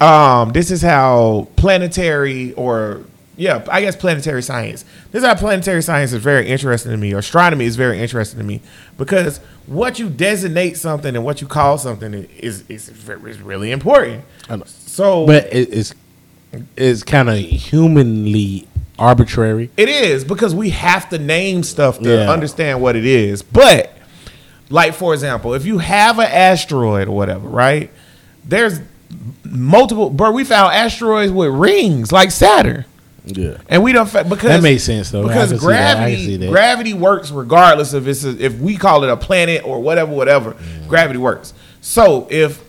um 0.00 0.50
this 0.52 0.70
is 0.70 0.82
how 0.82 1.48
planetary 1.56 2.52
or 2.54 3.02
yeah, 3.36 3.64
I 3.70 3.80
guess 3.80 3.96
planetary 3.96 4.42
science. 4.42 4.84
This 5.10 5.22
is 5.22 5.28
how 5.28 5.34
planetary 5.34 5.82
science 5.82 6.12
is 6.12 6.22
very 6.22 6.48
interesting 6.48 6.92
to 6.92 6.98
me, 6.98 7.12
astronomy 7.12 7.64
is 7.64 7.76
very 7.76 7.98
interesting 7.98 8.38
to 8.38 8.44
me, 8.44 8.60
because 8.98 9.38
what 9.66 9.98
you 9.98 10.10
designate 10.10 10.76
something 10.76 11.16
and 11.16 11.24
what 11.24 11.40
you 11.40 11.46
call 11.46 11.78
something 11.78 12.12
is 12.38 12.64
is, 12.68 12.88
is 12.88 13.40
really 13.40 13.70
important. 13.72 14.24
So, 14.66 15.26
But 15.26 15.46
it, 15.46 15.68
it's 15.72 15.94
it's 16.76 17.02
kind 17.02 17.28
of 17.30 17.38
humanly 17.38 18.66
arbitrary. 18.98 19.70
It 19.76 19.88
is 19.88 20.24
because 20.24 20.54
we 20.54 20.70
have 20.70 21.08
to 21.10 21.18
name 21.18 21.62
stuff 21.62 21.98
to 22.00 22.08
Yeah. 22.24 22.30
understand 22.30 22.80
what 22.80 22.94
it 22.96 23.06
is. 23.06 23.42
But, 23.42 23.96
like 24.70 24.94
for 24.94 25.14
example, 25.14 25.54
if 25.54 25.64
you 25.66 25.78
have 25.78 26.18
an 26.18 26.28
asteroid 26.30 27.08
or 27.08 27.12
whatever, 27.16 27.48
right? 27.48 27.90
There's 28.44 28.80
multiple. 29.44 30.10
Bro, 30.10 30.32
we 30.32 30.44
found 30.44 30.74
asteroids 30.74 31.32
with 31.32 31.50
rings 31.50 32.12
like 32.12 32.30
Saturn, 32.30 32.84
Yeah. 33.24 33.56
and 33.68 33.82
we 33.82 33.92
don't 33.92 34.08
fa- 34.08 34.24
because 34.24 34.50
That 34.50 34.62
makes 34.62 34.82
sense, 34.84 35.10
though. 35.10 35.26
Because 35.26 35.50
can 35.50 35.60
see 35.60 35.66
that. 35.68 35.96
I 35.96 36.10
can 36.10 36.18
see 36.18 36.26
gravity, 36.38 36.48
gravity 36.48 36.94
works 36.94 37.30
regardless 37.30 37.92
of 37.92 38.08
it's 38.08 38.24
a, 38.24 38.30
if 38.44 38.58
we 38.58 38.76
call 38.76 39.04
it 39.04 39.10
a 39.10 39.16
planet 39.16 39.62
or 39.64 39.80
whatever, 39.80 40.12
whatever. 40.12 40.52
Mm. 40.52 40.88
Gravity 40.88 41.18
works. 41.18 41.52
So 41.80 42.26
if 42.30 42.60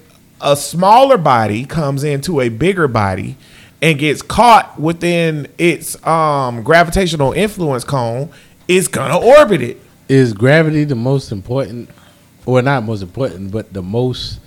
a 0.41 0.55
smaller 0.55 1.17
body 1.17 1.65
comes 1.65 2.03
into 2.03 2.41
a 2.41 2.49
bigger 2.49 2.87
body 2.87 3.37
and 3.83 3.99
gets 3.99 4.21
caught 4.21 4.79
within 4.79 5.45
its 5.57 6.01
um, 6.07 6.63
gravitational 6.63 7.33
influence 7.33 7.83
cone, 7.83 8.29
it's 8.65 8.87
gonna 8.87 9.19
orbit 9.19 9.61
it. 9.61 9.77
Is 10.07 10.31
gravity 10.31 10.85
the 10.85 10.95
most 10.95 11.33
important, 11.33 11.89
or 12.45 12.61
not 12.61 12.83
most 12.83 13.01
important, 13.01 13.51
but 13.51 13.73
the 13.73 13.81
most 13.81 14.39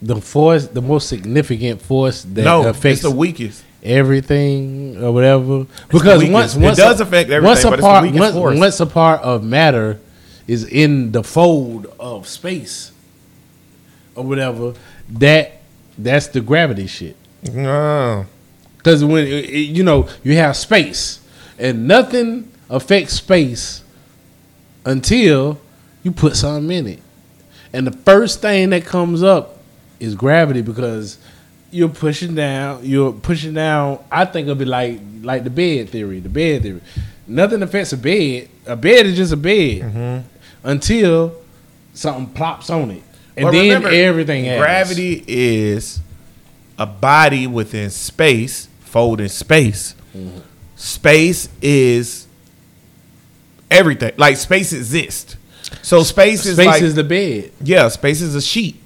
the 0.00 0.20
force, 0.20 0.68
the 0.68 0.80
most 0.80 1.08
significant 1.08 1.82
force 1.82 2.22
that 2.22 2.44
no, 2.44 2.68
affects 2.68 3.00
it's 3.00 3.02
the 3.02 3.10
weakest. 3.10 3.64
everything 3.82 5.02
or 5.02 5.12
whatever? 5.12 5.66
Because 5.88 6.20
weakest. 6.20 6.56
once 6.56 6.78
It 6.78 6.82
does 6.82 7.00
a, 7.00 7.02
affect 7.02 7.30
everything, 7.30 7.46
once 7.46 7.64
a 7.64 7.70
but 7.70 7.72
it's 7.74 7.82
the 7.82 7.88
part 7.88 8.02
weakest 8.04 8.20
once, 8.20 8.34
force. 8.34 8.58
once 8.58 8.80
a 8.80 8.86
part 8.86 9.22
of 9.22 9.42
matter 9.42 9.98
is 10.46 10.64
in 10.64 11.10
the 11.10 11.24
fold 11.24 11.86
of 11.98 12.28
space 12.28 12.92
or 14.14 14.22
whatever, 14.24 14.74
that 15.08 15.60
that's 15.98 16.28
the 16.28 16.40
gravity 16.40 16.86
shit. 16.86 17.16
Oh. 17.56 18.26
Because 18.78 19.04
when 19.04 19.26
it- 19.26 19.44
it- 19.50 19.68
you 19.76 19.82
know 19.82 20.08
you 20.22 20.36
have 20.36 20.56
space, 20.56 21.20
and 21.58 21.86
nothing 21.86 22.48
affects 22.70 23.14
space 23.14 23.82
until 24.84 25.58
you 26.02 26.12
put 26.12 26.36
something 26.36 26.70
in 26.76 26.86
it. 26.86 26.98
And 27.72 27.86
the 27.86 27.92
first 27.92 28.40
thing 28.40 28.70
that 28.70 28.84
comes 28.84 29.22
up 29.22 29.58
is 30.00 30.14
gravity 30.14 30.62
because 30.62 31.18
you're 31.70 31.88
pushing 31.88 32.34
down. 32.34 32.80
You're 32.82 33.12
pushing 33.12 33.54
down. 33.54 33.98
I 34.10 34.24
think 34.24 34.46
it'll 34.46 34.54
be 34.56 34.64
like 34.64 35.00
like 35.22 35.44
the 35.44 35.50
bed 35.50 35.90
theory. 35.90 36.20
The 36.20 36.28
bed 36.28 36.62
theory. 36.62 36.80
Nothing 37.26 37.62
affects 37.62 37.92
a 37.92 37.96
bed. 37.96 38.48
A 38.66 38.74
bed 38.76 39.06
is 39.06 39.16
just 39.16 39.32
a 39.32 39.36
bed 39.36 39.82
Mm-hmm. 39.82 40.18
until 40.64 41.34
something 41.94 42.26
plops 42.34 42.70
on 42.70 42.90
it, 42.90 43.02
and 43.36 43.46
then 43.48 43.64
remember, 43.82 43.88
everything 43.90 44.44
happens. 44.46 44.64
Gravity 44.64 45.24
is 45.28 46.00
a 46.80 46.86
body 46.86 47.46
within 47.46 47.90
space, 47.90 48.66
folding 48.80 49.28
space. 49.28 49.94
Mm-hmm. 50.16 50.38
Space 50.74 51.48
is 51.62 52.26
everything. 53.70 54.12
Like 54.16 54.36
space 54.36 54.72
exists. 54.72 55.36
So 55.82 56.02
space 56.02 56.46
is 56.46 56.54
Space 56.56 56.66
like 56.66 56.82
is 56.82 56.94
the 56.94 57.04
bed. 57.04 57.52
yeah, 57.62 57.86
space 57.88 58.20
is 58.20 58.34
a 58.34 58.42
sheet, 58.42 58.80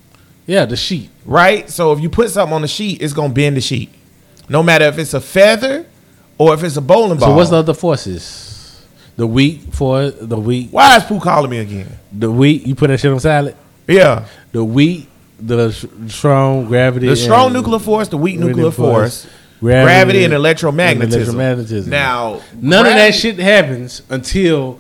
Yeah, 0.47 0.67
the 0.67 0.77
sheet. 0.77 1.09
right? 1.25 1.71
So 1.71 1.93
if 1.93 2.01
you 2.01 2.11
put 2.11 2.29
something 2.31 2.55
on 2.55 2.63
the 2.63 2.69
sheet, 2.69 3.01
it's 3.01 3.13
gonna 3.15 3.33
bend 3.33 3.57
the 3.57 3.61
sheet, 3.63 3.91
no 4.49 4.63
matter 4.63 4.85
if 4.87 4.99
it's 4.99 5.15
a 5.15 5.21
feather 5.21 5.87
or 6.37 6.53
if 6.53 6.63
it's 6.63 6.77
a 6.77 6.83
bowling 6.83 7.19
ball. 7.19 7.31
So 7.31 7.35
what's 7.37 7.51
the 7.51 7.57
other 7.57 7.73
forces? 7.75 8.85
The 9.17 9.27
weak 9.27 9.73
for 9.73 10.11
the 10.11 10.37
weak. 10.37 10.69
Why 10.73 10.97
is 10.97 11.05
Pooh 11.05 11.21
calling 11.21 11.51
me 11.51 11.59
again? 11.59 11.89
The 12.13 12.31
weak. 12.31 12.67
You 12.67 12.75
put 12.75 12.89
that 12.89 12.99
shit 12.99 13.13
on 13.13 13.21
salad. 13.21 13.57
Yeah, 13.87 14.27
The 14.53 14.65
weak. 14.65 15.09
The 15.41 15.73
strong 16.09 16.67
gravity. 16.67 17.09
the 17.09 17.17
strong 17.17 17.53
nuclear 17.53 17.79
force, 17.79 18.09
the 18.09 18.17
weak 18.17 18.39
Nuclear 18.39 18.71
force, 18.71 19.25
force, 19.25 19.33
gravity, 19.61 19.85
gravity 19.85 20.25
and 20.25 20.33
electromagnetism. 20.35 21.03
and 21.03 21.13
electromagnetism. 21.13 21.87
Now, 21.89 22.41
None 22.61 22.87
of 22.87 22.93
that 22.95 23.15
shit 23.15 23.39
happens 23.39 24.03
until 24.11 24.79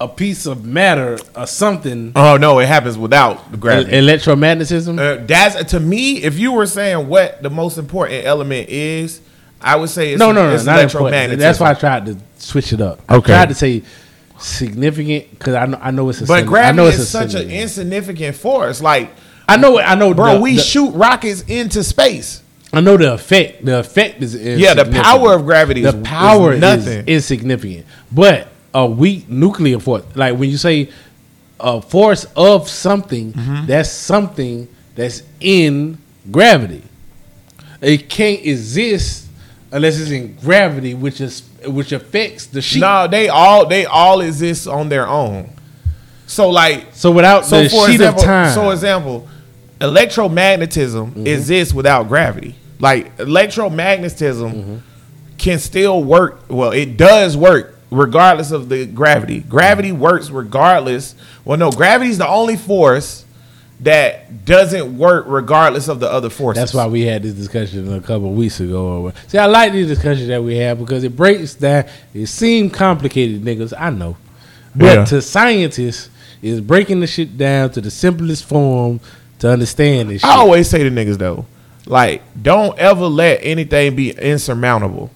a 0.00 0.06
piece 0.06 0.46
of 0.46 0.64
matter 0.64 1.18
or 1.34 1.46
something. 1.46 2.12
Oh 2.14 2.36
no, 2.36 2.58
it 2.60 2.66
happens 2.68 2.96
without 2.98 3.50
the 3.50 3.56
gravity. 3.56 3.90
Electromagnetism. 3.92 4.98
Uh, 4.98 5.24
that's 5.26 5.70
to 5.72 5.80
me. 5.80 6.22
If 6.22 6.38
you 6.38 6.52
were 6.52 6.66
saying 6.66 7.08
what 7.08 7.42
the 7.42 7.50
most 7.50 7.78
important 7.78 8.24
element 8.26 8.68
is, 8.68 9.20
I 9.60 9.74
would 9.76 9.88
say 9.90 10.12
it's 10.12 10.20
no, 10.20 10.30
no, 10.30 10.48
no, 10.50 10.54
it's 10.54 10.64
not 10.64 10.78
electromagnetism. 10.78 11.38
That's 11.38 11.58
why 11.58 11.70
I 11.70 11.74
tried 11.74 12.06
to 12.06 12.16
switch 12.36 12.72
it 12.72 12.80
up. 12.80 13.00
Okay. 13.10 13.32
I 13.32 13.36
tried 13.38 13.48
to 13.48 13.54
say 13.56 13.82
significant 14.38 15.30
because 15.30 15.54
I 15.54 15.66
know 15.66 15.78
I 15.82 15.90
know 15.90 16.08
it's 16.10 16.20
a. 16.20 16.26
But 16.26 16.46
gravity 16.46 16.68
I 16.68 16.72
know 16.72 16.86
it's 16.86 16.98
is 16.98 17.02
a 17.02 17.06
such 17.06 17.22
an 17.24 17.30
significant. 17.30 17.62
insignificant 17.62 18.36
force. 18.36 18.80
Like, 18.80 19.10
I 19.48 19.56
know. 19.56 19.78
I 19.78 19.94
know, 19.94 20.12
bro, 20.14 20.34
the- 20.34 20.40
we 20.40 20.56
the- 20.56 20.62
shoot 20.62 20.90
rockets 20.90 21.42
into 21.42 21.82
space. 21.82 22.42
I 22.72 22.80
know 22.82 22.96
the 22.98 23.14
effect. 23.14 23.64
The 23.64 23.78
effect 23.78 24.22
is, 24.22 24.34
is 24.34 24.60
Yeah, 24.60 24.74
the 24.74 24.84
power 24.84 25.32
of 25.34 25.46
gravity 25.46 25.82
The 25.82 25.88
is- 25.88 25.94
is 25.94 26.02
power 26.02 26.52
is, 26.52 26.60
nothing. 26.60 27.04
is 27.06 27.24
significant, 27.24 27.86
but 28.12 28.48
a 28.74 28.84
weak 28.86 29.28
nuclear 29.28 29.78
force, 29.78 30.02
like 30.14 30.36
when 30.36 30.50
you 30.50 30.58
say 30.58 30.90
a 31.58 31.80
force 31.80 32.26
of 32.36 32.68
something, 32.68 33.32
Mm-hmm. 33.32 33.66
that's 33.66 33.90
something 33.90 34.68
that's 34.94 35.22
in 35.40 35.96
gravity. 36.30 36.82
It 37.80 38.08
can't 38.10 38.44
exist 38.44 39.24
unless 39.72 39.98
it's 39.98 40.10
in 40.10 40.34
gravity, 40.36 40.92
which 40.94 41.20
is 41.22 41.42
which 41.66 41.92
affects 41.92 42.46
the 42.46 42.60
sheet. 42.60 42.80
No, 42.80 43.08
they 43.08 43.28
all 43.28 43.66
they 43.66 43.86
all 43.86 44.20
exist 44.20 44.68
on 44.68 44.88
their 44.90 45.08
own. 45.08 45.50
So 46.26 46.50
like, 46.50 46.88
So 46.92 47.10
without 47.12 47.46
so 47.46 47.62
the 47.62 47.68
for 47.70 47.86
sheet 47.86 47.94
example, 47.94 48.20
of 48.20 48.26
time, 48.26 48.54
so 48.54 48.70
example, 48.70 49.26
electromagnetism 49.80 51.10
Mm-hmm. 51.12 51.26
exists 51.26 51.74
without 51.74 52.08
gravity. 52.08 52.54
Like 52.80 53.16
electromagnetism 53.18 54.52
Mm-hmm. 54.52 54.76
can 55.38 55.58
still 55.58 56.02
work. 56.02 56.40
Well, 56.48 56.72
it 56.72 56.96
does 56.96 57.36
work 57.36 57.76
regardless 57.90 58.50
of 58.50 58.68
the 58.68 58.86
gravity. 58.86 59.40
Gravity 59.40 59.92
works 59.92 60.30
regardless. 60.30 61.14
Well, 61.44 61.58
no, 61.58 61.70
gravity 61.70 62.10
is 62.10 62.18
the 62.18 62.28
only 62.28 62.56
force 62.56 63.24
that 63.80 64.44
doesn't 64.44 64.98
work 64.98 65.24
regardless 65.28 65.86
of 65.88 66.00
the 66.00 66.10
other 66.10 66.28
forces. 66.30 66.60
That's 66.60 66.74
why 66.74 66.86
we 66.88 67.02
had 67.02 67.22
this 67.22 67.34
discussion 67.34 67.92
a 67.94 68.00
couple 68.00 68.32
weeks 68.32 68.58
ago. 68.58 69.12
See, 69.28 69.38
I 69.38 69.46
like 69.46 69.72
these 69.72 69.86
discussions 69.86 70.26
that 70.28 70.42
we 70.42 70.56
have 70.56 70.78
because 70.80 71.04
it 71.04 71.14
breaks 71.16 71.54
down. 71.54 71.84
It 72.12 72.26
seems 72.26 72.72
complicated, 72.72 73.42
niggas. 73.42 73.72
I 73.78 73.90
know, 73.90 74.16
but 74.74 74.84
Yeah. 74.98 75.04
to 75.06 75.22
scientists, 75.22 76.10
it's 76.42 76.60
breaking 76.60 76.98
the 77.00 77.06
shit 77.06 77.38
down 77.38 77.70
to 77.70 77.80
the 77.80 77.90
simplest 77.90 78.44
form 78.44 78.98
to 79.40 79.50
understand 79.50 80.10
this. 80.10 80.22
Shit. 80.22 80.30
I 80.30 80.34
always 80.36 80.68
say 80.68 80.82
to 80.82 80.90
niggas 80.90 81.18
though, 81.18 81.46
like, 81.86 82.22
don't 82.40 82.78
ever 82.78 83.06
let 83.06 83.40
anything 83.42 83.96
be 83.96 84.10
insurmountable. 84.10 85.10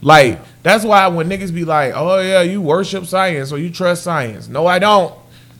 Like, 0.00 0.38
that's 0.62 0.84
why 0.84 1.06
when 1.08 1.28
niggas 1.28 1.54
be 1.54 1.64
like, 1.64 1.92
oh 1.94 2.20
yeah, 2.20 2.42
you 2.42 2.60
worship 2.60 3.06
science 3.06 3.52
or 3.52 3.58
you 3.58 3.70
trust 3.70 4.02
science. 4.02 4.48
No, 4.48 4.66
I 4.66 4.78
don't. 4.78 5.14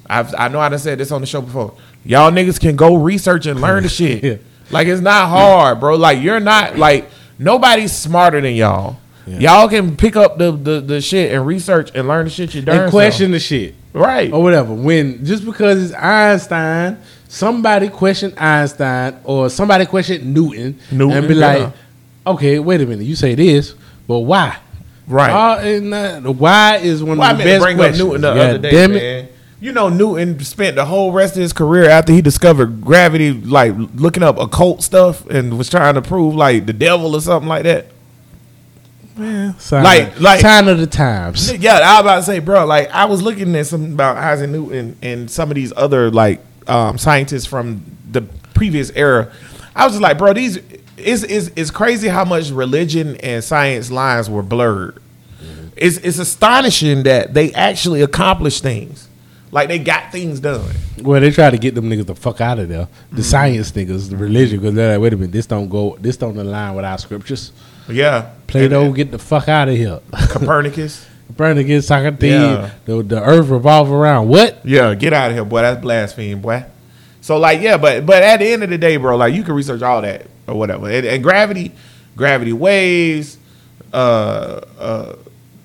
I've, 0.08 0.34
I 0.36 0.48
know 0.48 0.60
I 0.60 0.68
done 0.68 0.78
said 0.78 0.98
this 0.98 1.10
on 1.10 1.20
the 1.20 1.26
show 1.26 1.40
before. 1.40 1.74
Y'all 2.04 2.30
niggas 2.30 2.60
can 2.60 2.76
go 2.76 2.94
research 2.94 3.46
and 3.46 3.60
learn 3.60 3.82
the 3.82 3.88
shit. 3.90 4.22
Yeah. 4.22 4.36
Like, 4.70 4.86
it's 4.86 5.00
not 5.00 5.28
hard, 5.28 5.80
bro. 5.80 5.96
Like, 5.96 6.20
you're 6.22 6.40
not, 6.40 6.76
like, 6.76 7.08
nobody's 7.38 7.92
smarter 7.92 8.40
than 8.40 8.54
y'all. 8.54 8.96
Yeah. 9.26 9.38
Y'all 9.38 9.68
can 9.68 9.96
pick 9.96 10.14
up 10.14 10.38
the, 10.38 10.52
the, 10.52 10.80
the 10.80 11.00
shit 11.00 11.32
and 11.32 11.44
research 11.46 11.90
and 11.94 12.06
learn 12.06 12.24
the 12.24 12.30
shit 12.30 12.54
you 12.54 12.62
darn 12.62 12.82
and 12.82 12.90
question 12.90 13.32
the 13.32 13.40
shit. 13.40 13.74
Right. 13.92 14.32
or 14.32 14.42
whatever. 14.42 14.74
When 14.74 15.24
just 15.24 15.44
because 15.44 15.82
it's 15.90 15.94
Einstein, 15.94 16.98
somebody 17.28 17.88
question 17.88 18.32
Einstein 18.38 19.18
or 19.24 19.48
somebody 19.50 19.86
question 19.86 20.32
Newton, 20.32 20.78
Newton, 20.90 21.16
and 21.16 21.28
be 21.28 21.34
yeah. 21.34 21.46
like, 21.46 21.72
okay, 22.26 22.58
wait 22.58 22.80
a 22.80 22.86
minute, 22.86 23.04
you 23.04 23.16
say 23.16 23.34
this, 23.34 23.74
but 24.06 24.20
why? 24.20 24.56
Right. 25.08 25.60
And, 25.64 25.94
uh, 25.94 26.20
the 26.20 26.32
why 26.32 26.76
is 26.78 27.02
one 27.02 27.18
Well, 27.18 27.30
of 27.30 27.38
the 27.38 27.44
meant 27.44 27.48
to 27.48 27.54
best 27.54 27.62
bring 27.64 27.76
questions. 27.76 28.00
up 28.00 28.06
Newton 28.06 28.20
the 28.22 28.34
God 28.34 28.38
other 28.50 28.58
day, 28.58 28.70
damn 28.70 28.90
it. 28.92 28.94
man. 28.94 29.28
You 29.58 29.72
know, 29.72 29.88
Newton 29.88 30.38
spent 30.40 30.76
the 30.76 30.84
whole 30.84 31.12
rest 31.12 31.34
of 31.36 31.40
his 31.42 31.52
career 31.52 31.88
after 31.88 32.12
he 32.12 32.20
discovered 32.20 32.82
gravity, 32.82 33.32
like 33.32 33.72
looking 33.94 34.22
up 34.22 34.38
occult 34.38 34.82
stuff 34.82 35.24
and 35.30 35.56
was 35.56 35.70
trying 35.70 35.94
to 35.94 36.02
prove 36.02 36.34
like 36.34 36.66
the 36.66 36.72
devil 36.74 37.14
or 37.14 37.20
something 37.20 37.48
like 37.48 37.62
that. 37.62 37.86
Sign 39.16 39.82
Like- 39.82 40.08
of, 40.16 40.20
like- 40.20 40.40
sign 40.40 40.68
of 40.68 40.78
the 40.78 40.86
times. 40.86 41.50
Yeah, 41.56 41.76
I 41.82 41.92
was 41.94 42.00
about 42.00 42.16
to 42.16 42.22
say, 42.24 42.38
bro. 42.40 42.66
Like 42.66 42.90
I 42.90 43.06
was 43.06 43.22
looking 43.22 43.56
at 43.56 43.66
something 43.66 43.92
about 43.94 44.18
Isaac 44.18 44.50
Newton 44.50 44.96
and 45.00 45.30
some 45.30 45.50
of 45.50 45.54
these 45.54 45.72
other 45.74 46.10
like 46.10 46.40
um, 46.68 46.98
scientists 46.98 47.46
from 47.46 47.84
the 48.10 48.22
previous 48.54 48.90
era. 48.90 49.32
I 49.74 49.84
was 49.84 49.94
just 49.94 50.02
like, 50.02 50.18
bro, 50.18 50.32
these 50.32 50.58
is 50.96 51.24
it's, 51.24 51.50
it's 51.56 51.70
crazy 51.70 52.08
how 52.08 52.24
much 52.24 52.50
religion 52.50 53.16
and 53.16 53.42
science 53.44 53.90
lines 53.90 54.30
were 54.30 54.42
blurred. 54.42 55.02
It's 55.76 55.98
it's 55.98 56.18
astonishing 56.18 57.02
that 57.02 57.34
they 57.34 57.52
actually 57.52 58.00
accomplished 58.00 58.62
things, 58.62 59.08
like 59.50 59.68
they 59.68 59.78
got 59.78 60.10
things 60.10 60.40
done. 60.40 60.74
Well, 61.02 61.20
they 61.20 61.30
try 61.30 61.50
to 61.50 61.58
get 61.58 61.74
them 61.74 61.90
niggas 61.90 62.06
the 62.06 62.14
fuck 62.14 62.40
out 62.40 62.58
of 62.58 62.70
there. 62.70 62.86
Mm-hmm. 62.86 63.16
The 63.16 63.22
science 63.22 63.72
niggas, 63.72 64.08
the 64.08 64.16
religion, 64.16 64.60
because 64.60 64.74
they're 64.74 64.92
like, 64.92 65.02
wait 65.02 65.12
a 65.12 65.16
minute, 65.16 65.32
this 65.32 65.44
don't 65.44 65.68
go, 65.68 65.98
this 66.00 66.16
don't 66.16 66.38
align 66.38 66.74
with 66.74 66.86
our 66.86 66.96
scriptures. 66.96 67.52
Yeah, 67.88 68.30
Plato, 68.46 68.90
get 68.92 69.10
the 69.10 69.18
fuck 69.18 69.48
out 69.48 69.68
of 69.68 69.76
here. 69.76 70.00
Copernicus. 70.30 71.06
Burn 71.36 71.58
against 71.58 71.88
Socrates. 71.88 72.30
Yeah. 72.30 72.70
The, 72.86 73.02
the 73.02 73.22
earth 73.22 73.48
revolve 73.48 73.90
around 73.90 74.28
what? 74.28 74.64
Yeah, 74.64 74.94
get 74.94 75.12
out 75.12 75.30
of 75.30 75.36
here, 75.36 75.44
boy. 75.44 75.62
That's 75.62 75.80
blasphemy, 75.80 76.34
boy. 76.34 76.64
So 77.20 77.38
like, 77.38 77.60
yeah, 77.60 77.76
but 77.76 78.06
but 78.06 78.22
at 78.22 78.38
the 78.38 78.46
end 78.46 78.62
of 78.62 78.70
the 78.70 78.78
day, 78.78 78.96
bro, 78.96 79.16
like 79.16 79.34
you 79.34 79.42
can 79.42 79.54
research 79.54 79.82
all 79.82 80.00
that 80.02 80.26
or 80.46 80.54
whatever. 80.58 80.88
And, 80.88 81.06
and 81.06 81.22
gravity, 81.22 81.72
gravity 82.16 82.52
waves, 82.52 83.36
uh, 83.92 84.60
uh, 84.78 85.16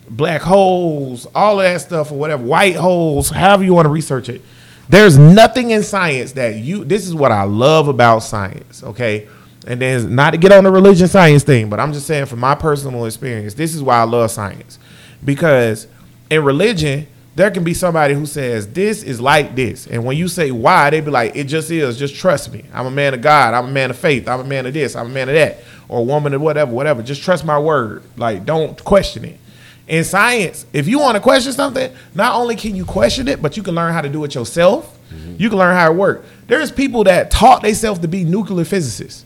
black 0.09 0.41
holes, 0.41 1.27
all 1.33 1.59
of 1.59 1.63
that 1.63 1.79
stuff 1.81 2.11
or 2.11 2.15
whatever, 2.15 2.43
white 2.43 2.75
holes, 2.75 3.29
however 3.29 3.63
you 3.63 3.73
want 3.73 3.85
to 3.85 3.89
research 3.91 4.27
it. 4.27 4.41
There's 4.89 5.17
nothing 5.17 5.71
in 5.71 5.83
science 5.83 6.33
that 6.33 6.55
you. 6.55 6.83
This 6.83 7.07
is 7.07 7.15
what 7.15 7.31
I 7.31 7.43
love 7.43 7.87
about 7.87 8.19
science. 8.19 8.83
Okay. 8.83 9.29
And 9.67 9.79
then 9.79 10.15
not 10.15 10.31
to 10.31 10.37
get 10.37 10.51
on 10.51 10.63
the 10.63 10.71
religion 10.71 11.07
science 11.07 11.43
thing, 11.43 11.69
but 11.69 11.79
I'm 11.79 11.93
just 11.93 12.07
saying 12.07 12.25
from 12.25 12.39
my 12.39 12.55
personal 12.55 13.05
experience, 13.05 13.53
this 13.53 13.75
is 13.75 13.83
why 13.83 13.99
I 13.99 14.03
love 14.03 14.31
science. 14.31 14.79
Because 15.23 15.87
in 16.29 16.43
religion, 16.43 17.07
there 17.35 17.49
can 17.49 17.63
be 17.63 17.73
somebody 17.73 18.13
who 18.13 18.25
says 18.25 18.67
this 18.73 19.03
is 19.03 19.21
like 19.21 19.55
this, 19.55 19.87
and 19.87 20.03
when 20.03 20.17
you 20.17 20.27
say 20.27 20.51
why, 20.51 20.89
they 20.89 20.99
be 20.99 21.11
like, 21.11 21.35
it 21.35 21.45
just 21.45 21.71
is. 21.71 21.97
Just 21.97 22.15
trust 22.15 22.51
me. 22.51 22.65
I'm 22.73 22.85
a 22.85 22.91
man 22.91 23.13
of 23.13 23.21
God. 23.21 23.53
I'm 23.53 23.67
a 23.67 23.71
man 23.71 23.89
of 23.89 23.97
faith. 23.97 24.27
I'm 24.27 24.41
a 24.41 24.43
man 24.43 24.65
of 24.65 24.73
this. 24.73 24.95
I'm 24.95 25.07
a 25.07 25.09
man 25.09 25.29
of 25.29 25.35
that, 25.35 25.59
or 25.87 26.05
woman 26.05 26.33
of 26.33 26.41
whatever, 26.41 26.71
whatever. 26.71 27.01
Just 27.01 27.23
trust 27.23 27.45
my 27.45 27.57
word. 27.57 28.03
Like, 28.17 28.45
don't 28.45 28.81
question 28.83 29.23
it. 29.23 29.39
In 29.87 30.03
science, 30.03 30.65
if 30.73 30.87
you 30.87 30.99
want 30.99 31.15
to 31.15 31.21
question 31.21 31.53
something, 31.53 31.91
not 32.15 32.35
only 32.35 32.55
can 32.55 32.75
you 32.75 32.85
question 32.85 33.27
it, 33.27 33.41
but 33.41 33.57
you 33.57 33.63
can 33.63 33.75
learn 33.75 33.93
how 33.93 34.01
to 34.01 34.09
do 34.09 34.23
it 34.23 34.35
yourself. 34.35 34.97
Mm-hmm. 35.09 35.35
You 35.37 35.49
can 35.49 35.57
learn 35.57 35.75
how 35.75 35.91
it 35.91 35.95
works. 35.95 36.27
There's 36.47 36.71
people 36.71 37.03
that 37.05 37.31
taught 37.31 37.61
themselves 37.61 37.99
to 37.99 38.07
be 38.07 38.23
nuclear 38.23 38.65
physicists, 38.65 39.25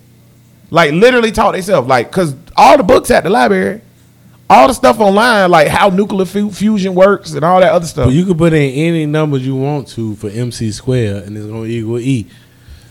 like 0.70 0.92
literally 0.92 1.32
taught 1.32 1.54
themselves, 1.54 1.88
like 1.88 2.10
because 2.10 2.36
all 2.56 2.78
the 2.78 2.84
books 2.84 3.12
at 3.12 3.24
the 3.24 3.30
library, 3.30 3.82
all 4.50 4.68
the 4.68 4.74
stuff 4.74 5.00
online, 5.00 5.50
like 5.50 5.68
how 5.68 5.90
nuclear 5.90 6.26
fu- 6.26 6.52
fusion 6.52 6.94
works 6.94 7.34
and 7.34 7.44
all 7.44 7.60
that 7.60 7.72
other 7.72 7.88
stuff. 7.88 8.08
But 8.08 8.14
you 8.14 8.26
can 8.26 8.38
put 8.38 8.54
in 8.54 8.72
any 8.72 9.06
numbers 9.06 9.46
you 9.46 9.56
want 9.56 9.88
to 9.90 10.16
for 10.16 10.30
MC 10.30 10.72
squared, 10.72 11.24
and 11.24 11.38
it's 11.38 11.46
gonna 11.46 11.66
equal 11.66 12.00
E. 12.00 12.28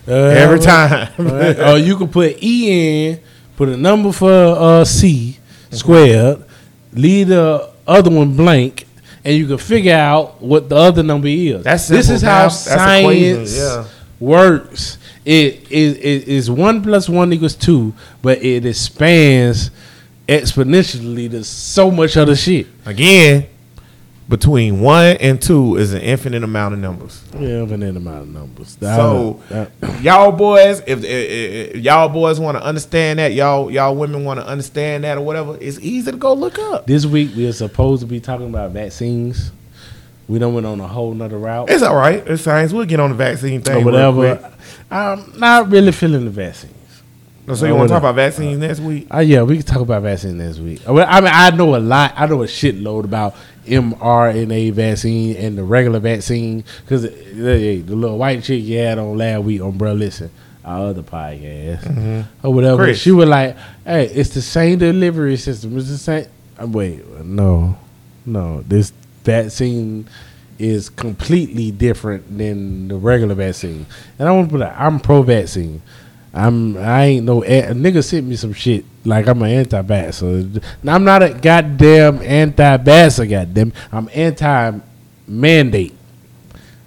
Uh, 0.07 0.13
Every 0.13 0.59
time. 0.59 1.09
Alright? 1.19 1.59
or 1.61 1.79
you 1.79 1.97
can 1.97 2.09
put 2.09 2.43
E 2.43 3.11
in, 3.11 3.21
put 3.57 3.69
a 3.69 3.77
number 3.77 4.13
for 4.13 4.31
uh, 4.31 4.85
C 4.85 5.39
squared, 5.71 6.45
leave 6.93 7.29
the 7.29 7.71
other 7.87 8.11
one 8.11 8.37
blank, 8.37 8.87
and 9.25 9.37
you 9.37 9.47
can 9.47 9.59
figure 9.59 9.95
out 9.95 10.43
what 10.43 10.69
the 10.69 10.77
other 10.77 11.03
number 11.03 11.29
is. 11.29 11.63
That's 11.63 11.89
this 11.89 12.07
simple 12.07 12.17
is 12.17 12.23
how. 12.23 12.43
That's 12.43 12.57
science 12.57 13.57
yeah. 13.57 13.87
works. 14.19 14.99
It 15.25 15.71
is 15.71 15.97
it 15.97 16.29
is 16.29 16.51
one 16.51 16.83
plus 16.83 17.09
one 17.09 17.33
equals 17.33 17.55
two, 17.55 17.95
but 18.21 18.43
it 18.43 18.67
expands 18.67 19.71
exponentially 20.29 21.31
to 21.31 21.45
so 21.45 21.91
much 21.91 22.17
other 22.17 22.37
shit. 22.37 22.67
Again, 22.87 23.47
between 24.29 24.81
one 24.81 25.17
and 25.19 25.41
two 25.41 25.77
is 25.77 25.93
an 25.93 26.01
infinite 26.01 26.43
amount 26.43 26.73
of 26.75 26.81
numbers. 26.81 27.23
Yeah, 27.35 27.61
infinite 27.63 27.95
amount 27.97 28.23
of 28.23 28.29
numbers. 28.29 28.77
So 28.81 29.43
Uh, 29.51 29.67
y'all 30.01 30.33
boys, 30.33 30.81
if, 30.87 31.05
if, 31.05 31.05
if 31.05 31.77
y'all 31.77 32.09
boys 32.09 32.41
want 32.41 32.57
to 32.57 32.65
understand 32.65 33.19
that, 33.19 33.35
y'all 33.35 33.71
y'all 33.71 33.95
women 33.95 34.25
want 34.25 34.41
to 34.41 34.47
understand 34.47 35.05
that 35.05 35.19
or 35.19 35.23
whatever, 35.23 35.59
it's 35.61 35.79
easy 35.81 36.11
to 36.11 36.17
go 36.17 36.33
look 36.33 36.59
up. 36.59 36.87
this 36.87 37.05
week 37.05 37.31
we 37.37 37.47
are 37.47 37.53
supposed 37.53 38.01
to 38.01 38.07
be 38.07 38.19
talking 38.19 38.49
about 38.49 38.71
vaccines. 38.71 39.53
We 40.27 40.39
done 40.39 40.55
went 40.55 40.65
on 40.67 40.81
a 40.81 40.89
whole 40.89 41.13
nother 41.13 41.37
route. 41.37 41.69
It's 41.69 41.83
all 41.83 41.97
right. 41.97 42.27
It's 42.27 42.43
science. 42.43 42.73
We'll 42.73 42.87
get 42.87 42.99
on 42.99 43.11
the 43.11 43.17
vaccine 43.17 43.61
thing. 43.61 43.83
or 43.83 43.85
whatever. 43.85 44.53
I'm 44.91 45.39
not 45.39 45.69
really 45.71 45.93
feeling 45.93 46.25
the 46.25 46.31
vaccines. 47.47 47.61
So 47.61 47.67
you 47.67 47.75
want 47.75 47.89
to 47.89 47.95
talk 47.95 48.03
about 48.03 48.15
vaccines 48.15 48.59
next 48.59 48.81
week? 48.81 49.07
Uh, 49.13 49.19
yeah, 49.21 49.43
we 49.43 49.57
can 49.59 49.67
talk 49.67 49.81
about 49.81 50.03
vaccines 50.03 50.35
next 50.35 50.59
week. 50.59 50.83
Well, 50.87 51.07
I 51.09 51.21
mean, 51.21 51.31
I 51.33 51.51
know 51.51 51.77
a 51.77 51.79
lot. 51.79 52.15
I 52.17 52.27
know 52.27 52.43
a 52.43 52.47
shitload 52.47 53.05
about 53.05 53.35
mRNA 53.67 54.73
vaccine 54.73 55.37
and 55.37 55.57
the 55.57 55.65
regular 55.65 55.99
vaccine 55.99 56.65
because 56.83 57.03
the 57.03 57.83
little 57.83 58.19
white 58.19 58.43
chick 58.43 58.63
you 58.63 58.79
had 58.79 58.99
on 58.99 59.17
last 59.17 59.45
week 59.45 59.61
on 59.61 59.77
Bro 59.77 59.95
Listen, 59.95 60.31
our 60.65 60.89
other 60.89 61.03
podcast 61.03 62.27
or 62.43 62.53
whatever. 62.53 62.85
Chris. 62.85 62.99
She 62.99 63.11
was 63.11 63.29
like, 63.29 63.57
"Hey, 63.85 64.07
it's 64.07 64.31
the 64.31 64.43
same 64.43 64.79
delivery 64.79 65.37
system. 65.37 65.77
It's 65.79 65.89
the 65.89 65.99
same." 65.99 66.27
Uh, 66.61 66.67
wait, 66.67 67.07
no, 67.25 67.77
no. 68.27 68.63
This 68.63 68.93
vaccine 69.25 70.07
is 70.59 70.89
completely 70.89 71.71
different 71.71 72.39
than 72.39 72.89
the 72.89 72.97
regular 72.97 73.35
vaccine. 73.35 73.87
And 74.19 74.29
I 74.29 74.33
want 74.33 74.51
to 74.51 74.59
put 74.59 74.63
I'm 74.65 75.01
pro 75.01 75.23
vaccine. 75.23 75.83
I'm 76.37 76.77
I 76.77 77.05
ain't 77.05 77.25
no 77.27 77.45
a 77.45 77.63
nigga 77.73 78.03
sent 78.03 78.27
me 78.27 78.35
some 78.37 78.53
shit 78.53 78.85
like 79.05 79.29
I'm 79.29 79.41
an 79.43 79.51
anti-vaxxer. 79.51 80.63
Now, 80.83 80.95
I'm 80.97 81.05
not 81.05 81.23
a 81.23 81.31
goddamn 81.31 82.21
anti-vaxxer, 82.23 83.31
goddamn. 83.31 83.73
I'm 83.93 84.09
anti-mandate. 84.13 85.95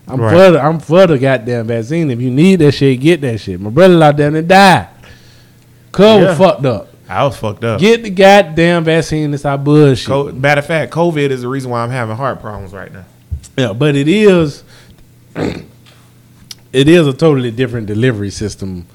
I'm 0.10 0.20
Right. 0.22 0.32
for 0.34 0.52
the, 0.52 0.60
I'm 0.62 0.80
for 0.80 1.08
the 1.08 1.18
goddamn 1.18 1.68
vaccine. 1.68 2.10
If 2.12 2.20
you 2.22 2.30
need 2.32 2.58
that 2.58 2.74
shit, 2.74 3.00
get 3.00 3.22
that 3.22 3.40
shit. 3.40 3.60
My 3.60 3.70
brother 3.70 4.02
out 4.04 4.18
there 4.18 4.36
and 4.36 4.48
died. 4.48 4.88
Cuz 5.92 6.06
Yeah. 6.06 6.30
was 6.30 6.38
fucked 6.38 6.66
up. 6.66 6.88
I 7.10 7.24
was 7.24 7.38
fucked 7.38 7.64
up. 7.64 7.80
Get 7.80 8.04
the 8.04 8.10
goddamn 8.10 8.84
vaccine. 8.84 9.34
It's 9.34 9.46
our 9.46 9.58
bullshit. 9.58 10.08
Co- 10.08 10.32
matter 10.34 10.60
of 10.60 10.66
fact, 10.66 10.92
COVID 10.92 11.30
is 11.30 11.42
the 11.42 11.48
reason 11.48 11.72
why 11.72 11.82
I'm 11.84 11.90
having 11.90 12.16
heart 12.18 12.42
problems 12.42 12.74
right 12.74 12.92
now. 12.92 13.06
Yeah, 13.58 13.74
but 13.74 13.96
it 13.96 14.08
is 14.10 14.64
it 15.36 16.88
is 16.90 17.08
a 17.08 17.14
totally 17.14 17.52
different 17.52 17.88
delivery 17.88 18.30
system 18.30 18.86